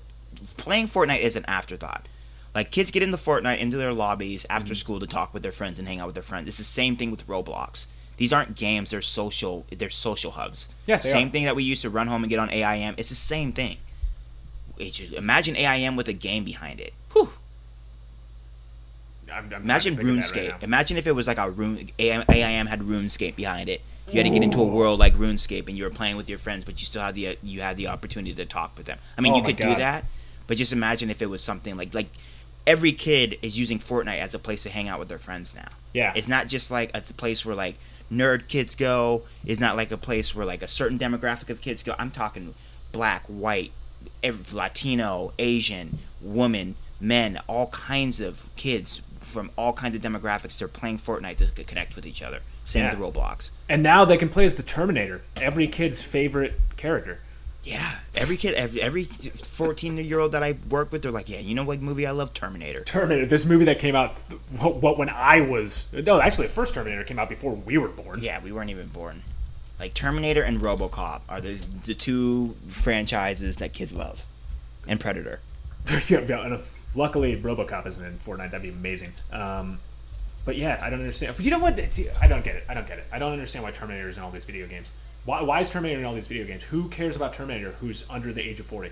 playing 0.58 0.88
fortnite 0.88 1.20
is 1.22 1.36
an 1.36 1.46
afterthought 1.48 2.08
Like 2.56 2.72
kids 2.72 2.92
get 2.92 3.04
into 3.04 3.18
Fortnite 3.18 3.60
into 3.60 3.78
their 3.78 3.94
lobbies 3.94 4.44
Mm-hmm. 4.44 4.58
after 4.58 4.76
school 4.76 5.00
to 5.00 5.08
talk 5.08 5.34
with 5.34 5.44
their 5.44 5.52
friends 5.54 5.80
and 5.80 5.88
hang 5.88 6.00
out 6.02 6.08
with 6.08 6.16
their 6.16 6.24
friends. 6.32 6.48
It's 6.50 6.58
the 6.58 6.64
same 6.82 6.98
thing 6.98 7.10
with 7.12 7.26
Roblox. 7.28 7.86
These 8.22 8.32
aren't 8.34 8.54
games; 8.56 8.92
they're 8.92 9.02
social. 9.02 9.66
They're 9.76 9.90
social 9.90 10.30
hubs. 10.30 10.70
Yeah, 10.86 10.98
they 10.98 11.10
same 11.10 11.30
are. 11.30 11.32
thing 11.32 11.46
that 11.46 11.56
we 11.56 11.64
used 11.64 11.82
to 11.82 11.90
run 11.90 12.06
home 12.06 12.22
and 12.24 12.30
get 12.30 12.38
on 12.38 12.52
AIM. 12.52 12.94
It's 12.98 13.10
the 13.10 13.16
same 13.16 13.52
thing. 13.52 13.78
Imagine 15.18 15.56
AIM 15.56 15.96
with 15.96 16.08
a 16.08 16.14
game 16.14 16.44
behind 16.44 16.80
it. 16.80 16.94
Whew. 17.14 17.34
I'm, 19.34 19.46
I'm 19.52 19.64
Imagine 19.64 19.96
think 19.96 20.08
of 20.08 20.16
that 20.16 20.22
RuneScape. 20.24 20.52
right. 20.52 20.64
Imagine 20.64 20.98
if 20.98 21.08
it 21.08 21.14
was 21.14 21.28
like 21.28 21.40
a 21.40 21.50
Rune 21.50 21.90
AIM, 21.98 22.24
AIM 22.30 22.68
had 22.68 22.82
RuneScape 22.82 23.36
behind 23.36 23.70
it. 23.70 23.82
You 24.12 24.18
had 24.18 24.28
to 24.28 24.30
get 24.30 24.44
into 24.44 24.62
a 24.62 24.68
world 24.68 25.00
like 25.00 25.16
RuneScape, 25.16 25.68
and 25.68 25.76
you 25.76 25.84
were 25.84 25.90
playing 25.90 26.16
with 26.16 26.30
your 26.30 26.38
friends, 26.38 26.64
but 26.64 26.80
you 26.80 26.86
still 26.86 27.02
had 27.02 27.16
the 27.16 27.30
uh, 27.30 27.36
you 27.42 27.62
had 27.62 27.76
the 27.76 27.88
opportunity 27.88 28.36
to 28.36 28.46
talk 28.46 28.78
with 28.78 28.86
them. 28.86 29.00
I 29.18 29.22
mean, 29.22 29.34
Oh 29.34 29.38
you 29.38 29.42
my 29.42 29.48
could 29.48 29.58
do 29.58 29.74
that, 29.74 30.06
but 30.46 30.58
just 30.58 30.74
imagine 30.74 31.10
if 31.10 31.24
it 31.24 31.26
was 31.28 31.42
something 31.42 31.76
like 31.76 31.96
like 31.96 32.10
every 32.68 32.92
kid 32.92 33.40
is 33.42 33.58
using 33.58 33.80
Fortnite 33.80 34.20
as 34.20 34.36
a 34.36 34.40
place 34.40 34.62
to 34.62 34.70
hang 34.70 34.88
out 34.88 35.00
with 35.00 35.08
their 35.08 35.18
friends 35.18 35.56
now. 35.56 35.70
Yeah. 35.94 36.14
it's 36.16 36.28
not 36.28 36.46
just 36.48 36.70
like 36.70 36.92
a 36.94 37.02
place 37.02 37.44
where 37.44 37.56
like 37.56 37.78
nerd 38.12 38.48
kids 38.48 38.76
go. 38.76 39.24
It's 39.46 39.60
not 39.60 39.76
like 39.78 39.92
a 39.92 39.98
place 39.98 40.36
where 40.36 40.46
like 40.46 40.62
a 40.62 40.68
certain 40.68 41.00
demographic 41.00 41.50
of 41.50 41.62
kids 41.62 41.82
go. 41.84 41.96
I'm 41.98 42.12
talking 42.12 42.54
black, 42.92 43.26
white, 43.28 43.72
Latino, 44.54 45.34
Asian, 45.40 46.00
woman, 46.22 46.76
men, 47.00 47.40
all 47.48 47.68
kinds 47.68 48.20
of 48.20 48.46
kids 48.56 49.02
from 49.20 49.52
all 49.56 49.74
kinds 49.74 49.96
of 49.96 50.02
demographics. 50.02 50.58
They're 50.58 50.68
playing 50.68 51.00
Fortnite 51.00 51.38
to 51.56 51.64
connect 51.64 51.96
with 51.96 52.06
each 52.06 52.22
other. 52.22 52.40
Same 52.66 52.84
Yeah. 52.86 52.96
with 52.96 53.14
Roblox. 53.16 53.52
And 53.70 53.82
now 53.84 54.06
they 54.06 54.18
can 54.18 54.30
play 54.30 54.46
as 54.46 54.56
the 54.56 54.64
Terminator, 54.64 55.22
every 55.36 55.68
kid's 55.68 56.02
favorite 56.02 56.60
character. 56.78 57.20
Yeah, 57.64 57.98
every 58.16 58.38
kid, 58.38 58.56
every 58.56 58.82
every 58.82 59.04
14 59.04 59.98
year 59.98 60.20
old 60.20 60.32
that 60.32 60.42
I 60.42 60.58
work 60.70 60.92
with, 60.92 61.04
they're 61.04 61.12
like, 61.12 61.30
yeah, 61.30 61.40
you 61.40 61.54
know 61.54 61.64
what 61.64 61.80
movie 61.80 62.08
I 62.08 62.12
love? 62.12 62.34
Terminator. 62.34 62.84
Terminator, 62.84 63.28
this 63.28 63.46
movie 63.46 63.66
that 63.66 63.78
came 63.78 63.96
out, 63.96 64.16
what, 64.58 64.78
what 64.78 64.98
when 64.98 65.10
I 65.10 65.42
was 65.42 65.88
no, 65.94 66.20
actually, 66.20 66.48
the 66.48 66.54
first 66.54 66.74
Terminator 66.74 67.04
came 67.04 67.20
out 67.20 67.30
before 67.30 67.54
we 67.54 67.78
were 67.78 67.90
born. 67.90 68.20
Yeah, 68.22 68.42
we 68.44 68.52
weren't 68.52 68.72
even 68.72 68.88
born. 68.88 69.22
Like 69.80 69.94
Terminator 69.94 70.42
and 70.42 70.60
RoboCop 70.60 71.22
are 71.30 71.40
the 71.40 71.54
the 71.86 71.94
two 71.94 72.56
franchises 72.68 73.58
that 73.58 73.74
kids 73.74 73.94
love, 73.94 74.26
and 74.88 75.00
Predator. 75.00 75.40
yeah, 76.08 76.20
yeah, 76.22 76.44
and, 76.44 76.54
uh, 76.56 76.62
luckily, 76.96 77.40
RoboCop 77.40 77.86
isn't 77.86 78.04
in 78.04 78.18
Fortnite. 78.18 78.52
That'd 78.52 78.64
be 78.64 78.70
amazing. 78.70 79.14
Um, 79.32 79.80
but 80.46 80.56
yeah, 80.58 80.80
I 80.82 80.90
don't 80.90 81.00
understand. 81.00 81.36
But 81.36 81.46
you 81.46 81.52
know 81.52 81.60
what? 81.60 81.78
It's- 81.78 82.00
I 82.20 82.28
don't 82.28 82.44
get 82.44 82.56
it. 82.56 82.64
I 82.68 82.74
don't 82.74 82.88
get 82.88 82.98
it. 82.98 83.06
I 83.12 83.20
don't 83.20 83.32
understand 83.34 83.64
why 83.64 83.72
Terminator 83.72 84.08
is 84.10 84.18
in 84.18 84.24
all 84.24 84.32
these 84.32 84.46
video 84.46 84.66
games. 84.68 84.92
Why, 85.26 85.42
why 85.42 85.60
is 85.60 85.70
Terminator 85.70 86.00
in 86.00 86.06
all 86.06 86.14
these 86.16 86.28
video 86.28 86.46
games? 86.46 86.64
Who 86.64 86.88
cares 86.90 87.16
about 87.16 87.34
Terminator 87.34 87.72
who's 87.80 88.06
under 88.10 88.34
the 88.34 88.42
age 88.42 88.60
of 88.60 88.66
40? 88.66 88.92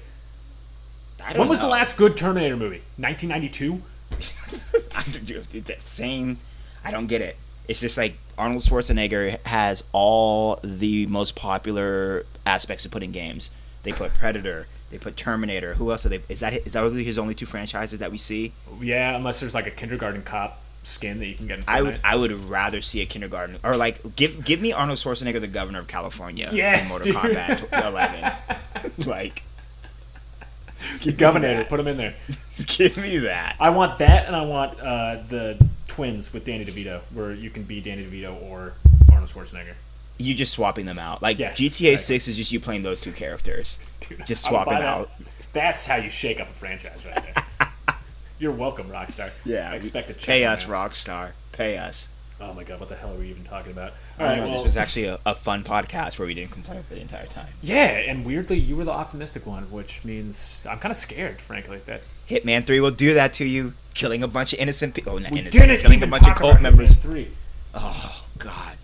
I 1.26 1.34
don't 1.34 1.40
When 1.40 1.50
was 1.50 1.60
know. 1.60 1.66
the 1.66 1.72
last 1.72 1.98
good 1.98 2.16
Terminator 2.16 2.56
movie? 2.56 2.82
1992? 2.98 3.82
I 4.96 5.04
don't- 5.12 5.26
dude, 5.52 5.66
that 5.66 5.82
same. 5.82 6.38
I 6.84 6.92
don't 6.92 7.08
get 7.08 7.22
it. 7.22 7.38
It's 7.68 7.80
just 7.80 7.98
like 7.98 8.16
Arnold 8.38 8.62
Schwarzenegger 8.62 9.46
has 9.46 9.84
all 9.92 10.60
the 10.64 11.06
most 11.08 11.36
popular 11.36 12.26
aspects 12.46 12.84
to 12.84 12.90
put 12.90 13.04
in 13.04 13.12
games. 13.12 13.52
They 13.84 13.92
put 13.92 14.14
Predator. 14.14 14.68
They 14.90 14.98
put 14.98 15.16
Terminator. 15.18 15.76
Who 15.76 15.92
else 15.92 16.06
are 16.06 16.10
they? 16.10 16.22
Is 16.30 16.40
that 16.40 16.54
is 16.54 16.74
that 16.74 16.82
really 16.82 17.04
his 17.04 17.20
only 17.20 17.36
two 17.36 17.46
franchises 17.46 18.00
that 18.00 18.12
we 18.12 18.18
see? 18.18 18.54
Yeah, 18.82 19.16
unless 19.16 19.40
there's 19.40 19.54
like 19.54 19.68
a 19.68 19.72
kindergarten 19.72 20.24
cop 20.24 20.62
skin 20.84 21.20
that 21.20 21.26
you 21.28 21.36
can 21.36 21.48
get 21.48 21.60
in 21.60 21.66
Fortnite. 21.66 21.70
I 21.76 21.82
would 21.82 22.00
I 22.04 22.16
would 22.16 22.32
rather 22.50 22.82
see 22.82 23.02
a 23.02 23.06
kindergarten 23.06 23.58
or 23.64 23.76
like 23.78 24.16
give 24.16 24.44
give 24.46 24.62
me 24.62 24.72
Arnold 24.72 24.98
Schwarzenegger, 25.00 25.40
the 25.42 25.48
governor 25.48 25.80
of 25.80 25.88
California, 25.88 26.50
Yes, 26.52 26.86
in 26.96 27.14
Mortal 27.14 27.30
dude. 27.32 27.62
Kombat 27.72 27.88
11. 28.98 29.08
like, 29.10 29.44
Governor, 31.18 31.66
put 31.66 31.80
him 31.80 31.88
in 31.88 31.98
there. 31.98 32.16
Give 32.66 32.98
me 32.98 33.18
that. 33.20 33.56
I 33.60 33.70
want 33.70 33.98
that, 34.00 34.28
and 34.28 34.36
I 34.36 34.46
want 34.46 34.80
uh, 34.80 35.22
the 35.28 35.58
twins 35.88 36.32
with 36.34 36.46
Danny 36.46 36.64
DeVito, 36.66 37.02
where 37.14 37.34
you 37.34 37.50
can 37.50 37.64
be 37.64 37.82
Danny 37.82 38.06
DeVito 38.06 38.42
or 38.44 38.74
Arnold 39.12 39.30
Schwarzenegger. 39.30 39.74
You 40.18 40.34
just 40.34 40.54
swapping 40.54 40.86
them 40.86 41.00
out. 41.00 41.22
Like 41.22 41.40
Yeah, 41.40 41.52
GTA 41.52 41.64
exactly. 41.94 41.96
Six 41.98 42.28
is 42.30 42.38
just 42.38 42.52
you 42.52 42.60
playing 42.60 42.84
those 42.84 43.00
two 43.02 43.12
characters. 43.14 43.78
Dude, 44.02 44.26
Just 44.26 44.44
swapping 44.44 44.44
would 44.44 44.50
swap 44.50 44.66
buy 44.66 44.76
it 44.78 44.82
that. 44.82 44.88
out. 44.88 45.12
That's 45.54 45.88
how 45.88 45.96
you 45.96 46.10
shake 46.10 46.40
up 46.42 46.50
a 46.50 46.54
franchise, 46.54 47.06
right 47.06 47.24
there. 47.60 47.69
You're 48.40 48.54
welcome, 48.54 48.90
Rockstar. 48.90 49.32
I 49.46 49.76
expect 49.76 50.10
a 50.10 50.14
check 50.14 50.26
Pay 50.26 50.46
us, 50.46 50.64
that. 50.64 50.70
Rockstar. 50.70 51.32
Pay 51.52 51.78
us. 51.78 52.08
Oh 52.42 52.54
my 52.54 52.64
god, 52.64 52.80
what 52.80 52.88
the 52.88 52.96
hell 52.96 53.14
are 53.14 53.18
we 53.18 53.30
even 53.30 53.44
talking 53.44 53.74
about? 53.74 53.92
All 54.18 54.26
right, 54.26 54.38
know, 54.38 54.46
well, 54.46 54.54
this 54.60 54.68
was 54.68 54.78
actually 54.78 55.08
a, 55.08 55.20
a 55.26 55.36
fun 55.36 55.62
podcast 55.62 56.18
where 56.18 56.26
we 56.26 56.34
didn't 56.34 56.52
complain 56.52 56.82
for 56.84 56.96
the 56.96 57.02
entire 57.02 57.26
time. 57.26 57.50
yeah, 57.62 57.98
and 57.98 58.26
weirdly, 58.26 58.58
you 58.58 58.78
were 58.78 58.86
the 58.86 58.94
optimistic 58.94 59.46
one, 59.46 59.70
which 59.70 60.06
means 60.06 60.66
I'm 60.70 60.80
kind 60.80 60.92
of 60.92 60.96
scared, 60.96 61.42
frankly, 61.42 61.82
that 61.84 62.02
Hitman 62.30 62.66
Three 62.66 62.80
will 62.80 62.92
do 62.92 63.14
that 63.16 63.34
to 63.34 63.46
you, 63.46 63.74
killing 63.94 64.24
a 64.24 64.28
bunch 64.28 64.54
of 64.54 64.60
innocent 64.60 64.96
people. 64.96 65.16
Oh, 65.16 65.18
not 65.18 65.34
we 65.34 65.40
innocent, 65.40 65.68
didn't 65.68 65.82
killing 65.82 65.96
a 65.96 65.98
even 65.98 66.10
bunch 66.10 66.22
of 66.22 66.28
talk 66.30 66.38
cult 66.38 66.52
about 66.52 66.62
members. 66.62 66.96
Hitman 66.96 67.02
Three. 67.02 67.28
Oh 67.76 68.26
God. 68.38 68.78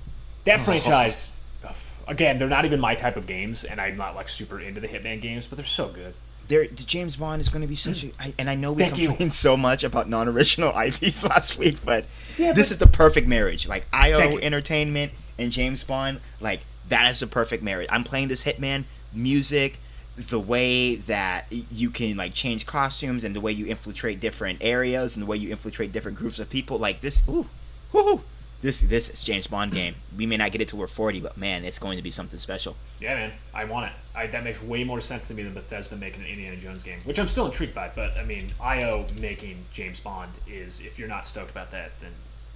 That 0.44 0.60
oh. 0.60 0.64
franchise, 0.64 1.32
ugh, 1.64 1.76
again, 2.10 2.38
they're 2.38 2.50
not 2.50 2.66
even 2.66 2.82
my 2.82 2.94
type 2.94 3.16
of 3.16 3.26
games, 3.26 3.64
and 3.64 3.80
I'm 3.80 3.96
not 3.96 4.18
like 4.18 4.28
super 4.28 4.60
into 4.60 4.82
the 4.82 4.90
Hitman 4.90 5.22
games, 5.22 5.48
but 5.48 5.56
they're 5.56 5.66
so 5.66 5.88
good. 5.88 6.14
There 6.48 6.68
the 6.68 6.84
James 6.84 7.16
Bond 7.16 7.42
is 7.42 7.50
going 7.50 7.62
to 7.62 7.68
be 7.68 7.76
such 7.76 8.04
a 8.04 8.12
I, 8.20 8.34
and 8.38 8.50
I 8.50 8.56
know 8.56 8.72
we 8.72 8.78
Thank 8.84 8.98
you. 8.98 9.08
complained 9.10 9.34
so 9.34 9.56
much 9.58 9.84
about 9.84 10.10
non-original 10.10 10.78
IPs 10.80 11.24
last 11.24 11.58
week, 11.58 11.84
but 11.86 12.06
Yeah, 12.38 12.54
this 12.54 12.70
but- 12.70 12.74
is 12.74 12.78
the 12.80 12.88
perfect 12.88 13.28
marriage. 13.28 13.68
Like 13.68 13.88
IO. 13.94 14.38
Entertainment 14.38 15.12
and 15.38 15.52
James 15.52 15.84
Bond, 15.84 16.20
like 16.40 16.62
that 16.90 17.10
is 17.12 17.20
the 17.20 17.28
perfect 17.28 17.64
marriage. 17.64 17.88
I'm 17.92 18.04
playing 18.04 18.28
this 18.30 18.44
Hitman 18.44 18.86
music, 19.14 19.80
the 20.16 20.40
way 20.40 20.96
that 20.96 21.46
you 21.72 21.90
can 21.90 22.16
like 22.16 22.34
change 22.34 22.66
costumes 22.66 23.24
and 23.24 23.36
the 23.36 23.42
way 23.42 23.52
you 23.52 23.66
infiltrate 23.66 24.20
different 24.20 24.60
areas 24.62 25.16
and 25.16 25.24
the 25.24 25.26
way 25.28 25.36
you 25.38 25.50
infiltrate 25.50 25.92
different 25.92 26.18
groups 26.18 26.40
of 26.40 26.50
people. 26.50 26.78
Like 26.78 27.02
this, 27.02 27.22
ooh, 27.28 27.48
woohoo. 27.94 28.22
This 28.66 28.80
this 28.82 29.10
is 29.10 29.22
James 29.22 29.46
Bond 29.46 29.72
game. 29.72 29.94
We 30.18 30.26
may 30.26 30.38
not 30.38 30.52
get 30.52 30.60
it 30.60 30.70
till 30.70 30.80
we're 30.80 30.88
40, 30.88 31.20
but 31.20 31.38
man, 31.38 31.64
it's 31.64 31.78
going 31.78 31.98
to 31.98 32.02
be 32.02 32.10
something 32.10 32.40
special. 32.40 32.76
Yeah, 33.00 33.14
man, 33.14 33.32
I 33.54 33.64
want 33.64 33.92
it. 33.92 33.92
I, 34.16 34.26
that 34.26 34.44
makes 34.44 34.60
way 34.60 34.84
more 34.84 35.00
sense 35.00 35.28
to 35.28 35.36
me 35.36 35.44
than 35.44 35.54
Bethesda 35.54 35.96
making 35.96 36.24
an 36.24 36.30
Indiana 36.30 36.58
Jones 36.58 36.82
game, 36.82 37.00
which 37.04 37.20
I'm 37.20 37.28
still 37.28 37.46
intrigued 37.46 37.76
by. 37.76 37.92
But 37.96 38.18
I 38.18 38.24
mean, 38.24 38.52
IO 38.60 39.06
making 39.20 39.64
James 39.72 40.00
Bond 40.00 40.32
is 40.48 40.80
if 40.80 40.98
you're 40.98 41.08
not 41.08 41.26
stoked 41.26 41.52
about 41.52 41.70
that, 41.72 42.00
then 42.00 42.10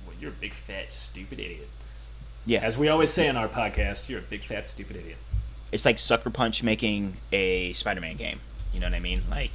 well, 0.07 0.15
you're 0.19 0.31
a 0.31 0.41
big 0.41 0.55
fat 0.55 0.89
stupid 0.89 1.39
idiot. 1.39 1.69
Yeah, 2.47 2.61
As 2.61 2.75
we 2.75 2.87
always 2.87 3.13
say 3.13 3.29
on 3.29 3.37
our 3.37 3.47
podcast, 3.47 4.09
you're 4.09 4.17
a 4.17 4.23
big 4.23 4.43
fat 4.43 4.67
stupid 4.67 4.95
idiot. 4.95 5.17
it's 5.71 5.85
like 5.85 5.99
Sucker 5.99 6.31
Punch 6.31 6.63
making 6.63 7.17
a 7.31 7.71
Spider-Man 7.73 8.15
game. 8.15 8.39
You 8.73 8.79
know 8.79 8.87
what 8.87 8.95
I 8.95 8.99
mean? 8.99 9.21
Like, 9.29 9.51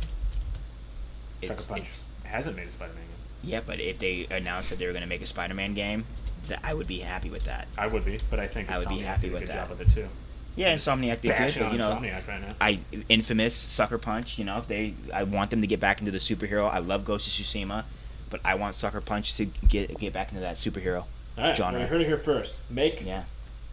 it's, 1.42 1.50
Sucker 1.50 1.64
Punch 1.74 1.88
hasn't 2.22 2.54
made 2.54 2.68
a 2.68 2.70
Spider-Man 2.70 3.02
game. 3.02 3.50
yeah, 3.50 3.60
but 3.66 3.80
if 3.80 3.98
they 3.98 4.28
announced 4.30 4.70
that 4.70 4.78
they 4.78 4.86
were 4.86 4.92
going 4.92 5.02
to 5.02 5.08
make 5.08 5.22
a 5.22 5.26
Spider-Man 5.26 5.74
game, 5.74 6.04
that 6.48 6.60
I 6.62 6.74
would 6.74 6.86
be 6.86 6.98
happy 7.00 7.30
with 7.30 7.44
that. 7.44 7.68
I 7.78 7.86
would 7.86 8.04
be, 8.04 8.20
but 8.30 8.38
I 8.40 8.46
think 8.46 8.70
I 8.70 8.78
would 8.78 8.88
be 8.88 8.96
Insomniac 8.96 9.02
happy 9.04 9.22
did 9.22 9.30
a 9.30 9.34
with 9.34 9.40
good 9.42 9.48
that. 9.50 9.68
job 9.68 9.78
with 9.78 9.80
it 9.80 9.90
too. 9.90 10.08
Yeah, 10.56 10.74
Insomniac 10.74 11.20
did 11.20 11.22
good, 11.22 11.28
Bashing 11.30 11.62
but 11.62 11.66
on 11.66 11.72
you 11.72 11.78
know, 11.78 11.90
Insomniac 11.90 12.28
right 12.28 12.40
now. 12.40 12.54
I 12.60 12.78
infamous 13.08 13.54
Sucker 13.56 13.98
Punch. 13.98 14.38
You 14.38 14.44
know, 14.44 14.58
if 14.58 14.68
they, 14.68 14.94
I 15.12 15.24
want 15.24 15.50
them 15.50 15.60
to 15.62 15.66
get 15.66 15.80
back 15.80 15.98
into 16.00 16.10
the 16.12 16.18
superhero. 16.18 16.70
I 16.70 16.78
love 16.78 17.04
Ghost 17.04 17.26
of 17.26 17.32
Tsushima, 17.32 17.84
but 18.30 18.40
I 18.44 18.54
want 18.54 18.74
Sucker 18.76 19.00
Punch 19.00 19.36
to 19.36 19.46
get 19.46 19.98
get 19.98 20.12
back 20.12 20.28
into 20.30 20.40
that 20.42 20.56
superhero 20.56 20.98
All 21.02 21.44
right, 21.44 21.56
genre. 21.56 21.72
well, 21.74 21.82
you 21.82 21.88
heard 21.88 22.00
it 22.02 22.06
here 22.06 22.18
first. 22.18 22.60
Make 22.70 23.04
Yeah, 23.04 23.24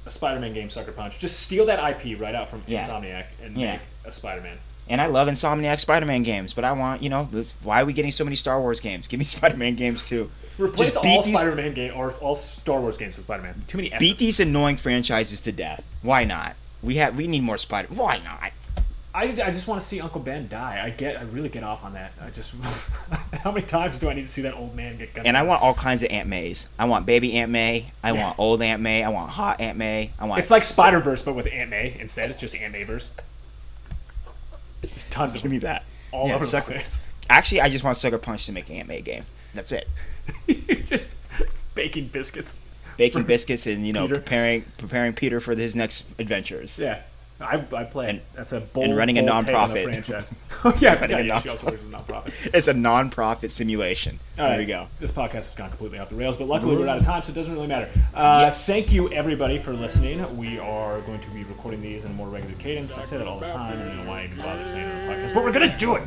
a 0.06 0.10
Spider-Man 0.10 0.54
game, 0.54 0.70
Sucker 0.70 0.92
Punch. 0.92 1.20
Just 1.20 1.40
steal 1.42 1.66
that 1.68 1.80
IP 2.04 2.20
right 2.20 2.34
out 2.34 2.50
from 2.50 2.64
Yeah. 2.66 2.80
Insomniac 2.80 3.26
and 3.44 3.56
Yeah. 3.56 3.74
make 3.74 3.82
a 4.06 4.12
Spider-Man. 4.12 4.58
and 4.90 5.00
I 5.00 5.06
love 5.06 5.28
Insomniac 5.28 5.80
Spider-Man 5.80 6.24
games, 6.24 6.54
but 6.56 6.64
I 6.64 6.72
want 6.72 7.04
you 7.04 7.10
know, 7.10 7.30
this, 7.32 7.54
why 7.62 7.84
are 7.84 7.86
we 7.86 7.94
getting 7.94 8.10
so 8.12 8.24
many 8.24 8.36
Star 8.36 8.60
Wars 8.60 8.80
games? 8.80 9.08
Give 9.08 9.20
me 9.20 9.26
Spider-Man 9.38 9.76
games 9.76 10.04
too. 10.04 10.32
Replace 10.62 10.88
Just 10.88 10.98
all 10.98 11.04
beat 11.04 11.24
these- 11.24 11.36
Spider-Man 11.36 11.74
game 11.74 11.94
or 11.96 12.12
all 12.14 12.36
Star 12.36 12.80
Wars 12.80 12.98
games 12.98 13.18
with 13.18 13.26
Spider-Man. 13.26 13.64
Too 13.68 13.78
many 13.78 13.92
S's. 13.92 14.08
beat 14.08 14.18
these 14.18 14.40
annoying 14.40 14.78
franchises 14.78 15.42
to 15.42 15.52
death. 15.52 15.84
Why 16.02 16.24
not? 16.24 16.56
We 16.84 16.96
have 16.96 17.16
we 17.16 17.28
need 17.28 17.44
more 17.44 17.58
Spider. 17.58 17.88
Why 17.92 18.18
not? 18.20 18.52
I, 19.14 19.24
I 19.26 19.28
just 19.52 19.68
want 19.68 19.82
to 19.82 19.86
see 19.86 20.00
Uncle 20.00 20.22
Ben 20.22 20.48
die. 20.48 20.82
I 20.82 20.90
get 20.90 21.18
I 21.18 21.24
really 21.24 21.50
get 21.50 21.64
off 21.64 21.84
on 21.84 21.94
that. 21.94 22.14
I 22.22 22.30
just 22.30 22.54
how 23.44 23.52
many 23.52 23.66
times 23.66 24.00
do 24.00 24.10
I 24.10 24.14
need 24.14 24.22
to 24.22 24.28
see 24.30 24.44
that 24.44 24.54
old 24.56 24.74
man 24.74 24.98
get 24.98 25.14
gunned 25.14 25.28
And 25.28 25.36
I 25.36 25.42
down? 25.42 25.50
want 25.50 25.62
all 25.64 25.74
kinds 25.74 26.02
of 26.02 26.10
Aunt 26.12 26.30
Mays. 26.30 26.68
I 26.80 26.86
want 26.86 27.06
baby 27.06 27.34
Aunt 27.38 27.52
May. 27.52 27.88
I 28.04 28.14
want 28.14 28.40
old 28.40 28.62
Aunt 28.62 28.82
May. 28.82 29.04
I 29.04 29.10
want 29.10 29.30
hot 29.30 29.60
Aunt 29.60 29.78
May. 29.78 30.12
I 30.18 30.26
want. 30.26 30.40
It's 30.40 30.50
like 30.50 30.64
Spider 30.64 31.00
Verse, 31.00 31.22
but 31.22 31.34
with 31.36 31.46
Aunt 31.52 31.70
May 31.70 31.96
instead. 32.00 32.30
It's 32.32 32.40
just 32.40 32.56
Aunt 32.56 32.72
May 32.72 32.84
verse. 32.84 33.12
Just 34.94 35.12
tons 35.12 35.36
of 35.36 35.42
Give 35.42 35.52
me 35.52 35.58
that. 35.60 35.84
all 36.12 36.28
Yeah, 36.28 36.36
over 36.36 36.46
the 36.46 36.52
Sucker- 36.52 36.72
place. 36.74 37.00
Actually, 37.30 37.62
I 37.62 37.70
just 37.70 37.84
want 37.84 37.98
Sucker 37.98 38.18
Punch 38.18 38.46
to 38.48 38.52
make 38.52 38.70
an 38.70 38.78
Aunt 38.78 38.88
May 38.88 39.02
game. 39.02 39.24
That's 39.54 39.72
it. 39.72 39.88
You're 40.48 40.78
just 40.86 41.16
baking 41.76 42.08
biscuits. 42.08 42.56
Baking 42.98 43.24
biscuits 43.28 43.68
and 43.68 43.86
you 43.88 43.94
know 43.94 44.04
Peter. 44.08 44.16
preparing 44.20 44.62
preparing 44.78 45.14
Peter 45.14 45.40
for 45.40 45.56
his 45.56 45.76
next 45.76 46.06
adventures. 46.20 46.78
Yeah. 46.78 47.02
I, 47.40 47.56
I 47.74 47.84
play. 47.86 48.08
And- 48.08 48.22
That's 48.36 48.52
a 48.52 48.60
bold, 48.60 48.96
running 48.96 49.18
a 49.18 49.24
bold 49.24 49.48
the 49.48 49.52
nonprofit. 49.52 49.84
franchise. 49.84 50.32
oh 50.64 50.76
yeah, 50.78 50.94
Running 50.94 51.10
yeah, 51.10 51.18
a 51.18 51.24
yeah, 51.26 51.40
she 51.42 51.50
also 51.50 51.66
works 51.72 51.82
a 51.82 51.86
nonprofit. 51.86 52.52
It's 52.54 52.68
a 52.68 52.74
non-profit 52.74 53.52
simulation. 53.52 54.20
All 54.38 54.44
there 54.46 54.50
right, 54.52 54.58
we 54.60 54.66
go. 54.68 54.88
This 55.00 55.12
podcast 55.12 55.34
has 55.34 55.54
gone 55.56 55.70
completely 55.70 55.98
off 55.98 56.10
the 56.10 56.16
rails, 56.16 56.38
but 56.38 56.48
luckily 56.48 56.76
we're 56.78 56.88
out 56.88 57.00
of 57.00 57.04
time, 57.04 57.24
so 57.24 57.32
it 57.32 57.34
doesn't 57.34 57.52
really 57.56 57.66
matter. 57.66 57.90
Uh, 58.14 58.44
Yes. 58.46 58.68
Thank 58.68 58.94
you, 58.94 59.12
everybody, 59.12 59.58
for 59.58 59.74
listening. 59.74 60.38
We 60.38 60.60
are 60.60 61.02
going 61.02 61.20
to 61.20 61.30
be 61.32 61.44
recording 61.46 61.82
these 61.82 62.06
in 62.06 62.12
a 62.12 62.14
more 62.14 62.28
regular 62.28 62.54
cadence. 62.58 62.96
I 63.00 63.04
say 63.04 63.18
that 63.18 63.26
all 63.26 63.40
the 63.40 63.48
time, 63.48 63.74
and 63.74 63.82
I 63.82 63.88
don't 63.88 64.06
know 64.06 64.12
why 64.12 64.22
I 64.22 64.26
even 64.26 64.38
bother 64.38 64.64
saying 64.68 64.86
it 64.88 64.92
on 64.94 65.08
the 65.08 65.14
podcast, 65.28 65.34
but 65.34 65.44
we're 65.44 65.52
going 65.52 65.68
to 65.68 65.78
do 65.78 65.96
it. 65.96 66.04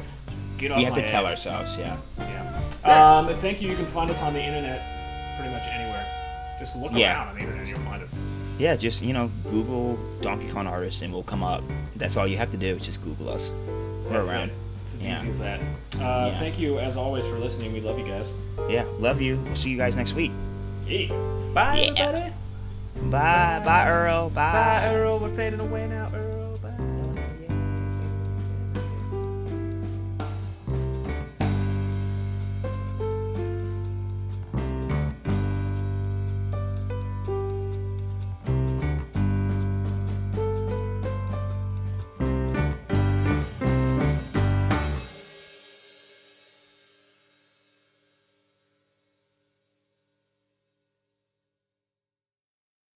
Get 0.65 0.71
off 0.73 0.79
We 0.79 0.85
have 0.85 0.95
to 0.95 1.07
tell 1.07 1.25
ass. 1.27 1.33
ourselves, 1.47 1.77
yeah. 1.79 1.97
Yeah. 2.19 3.19
Um, 3.19 3.29
thank 3.37 3.61
you. 3.61 3.69
You 3.69 3.77
can 3.77 3.85
find 3.85 4.09
us 4.11 4.23
on 4.23 4.33
the 4.33 4.43
internet 4.43 4.81
pretty 5.37 5.53
much 5.53 5.67
anywhere. 5.69 6.07
Just 6.59 6.75
look 6.77 6.91
Yeah. 6.95 7.19
around 7.19 7.29
on 7.29 7.35
the 7.35 7.41
internet 7.43 7.67
you'll 7.67 7.81
find 7.81 8.03
us. 8.03 8.15
Yeah, 8.57 8.75
just 8.75 9.03
you 9.03 9.12
know, 9.12 9.31
Google 9.51 9.99
Donkey 10.23 10.49
Kong 10.49 10.67
artist 10.67 11.03
and 11.03 11.12
we'll 11.12 11.23
come 11.23 11.43
up. 11.43 11.62
That's 11.97 12.17
all 12.17 12.27
you 12.27 12.39
have 12.39 12.51
to 12.53 12.57
do. 12.57 12.79
Just 12.79 13.03
Google 13.05 13.29
us. 13.29 13.53
We're 14.07 14.15
That's 14.15 14.31
around. 14.33 14.49
it. 14.51 14.55
It's 14.85 14.95
as 14.95 15.05
Yeah. 15.05 15.12
easy 15.12 15.29
as 15.29 15.39
that. 15.41 15.61
Uh, 15.61 16.31
Yeah. 16.33 16.39
Thank 16.39 16.59
you, 16.59 16.79
as 16.79 16.97
always, 16.97 17.27
for 17.27 17.39
listening. 17.39 17.75
We 17.75 17.83
love 17.83 17.99
you 17.99 18.07
guys. 18.07 18.33
Yeah, 18.71 18.85
love 19.01 19.21
you. 19.21 19.37
We'll 19.45 19.57
see 19.57 19.69
you 19.69 19.77
guys 19.77 19.97
next 19.97 20.15
week. 20.15 20.33
Hey. 20.87 21.09
Bye, 21.53 21.93
Yeah. 21.95 22.05
everybody. 22.09 22.33
Bye, 23.11 23.61
bye, 23.67 23.87
Earl. 23.87 24.31
Bye, 24.31 24.89
Earl. 24.95 25.19
We're 25.19 25.29
fading 25.35 25.61
away 25.61 25.87
now, 25.89 26.09
Earl. 26.15 26.43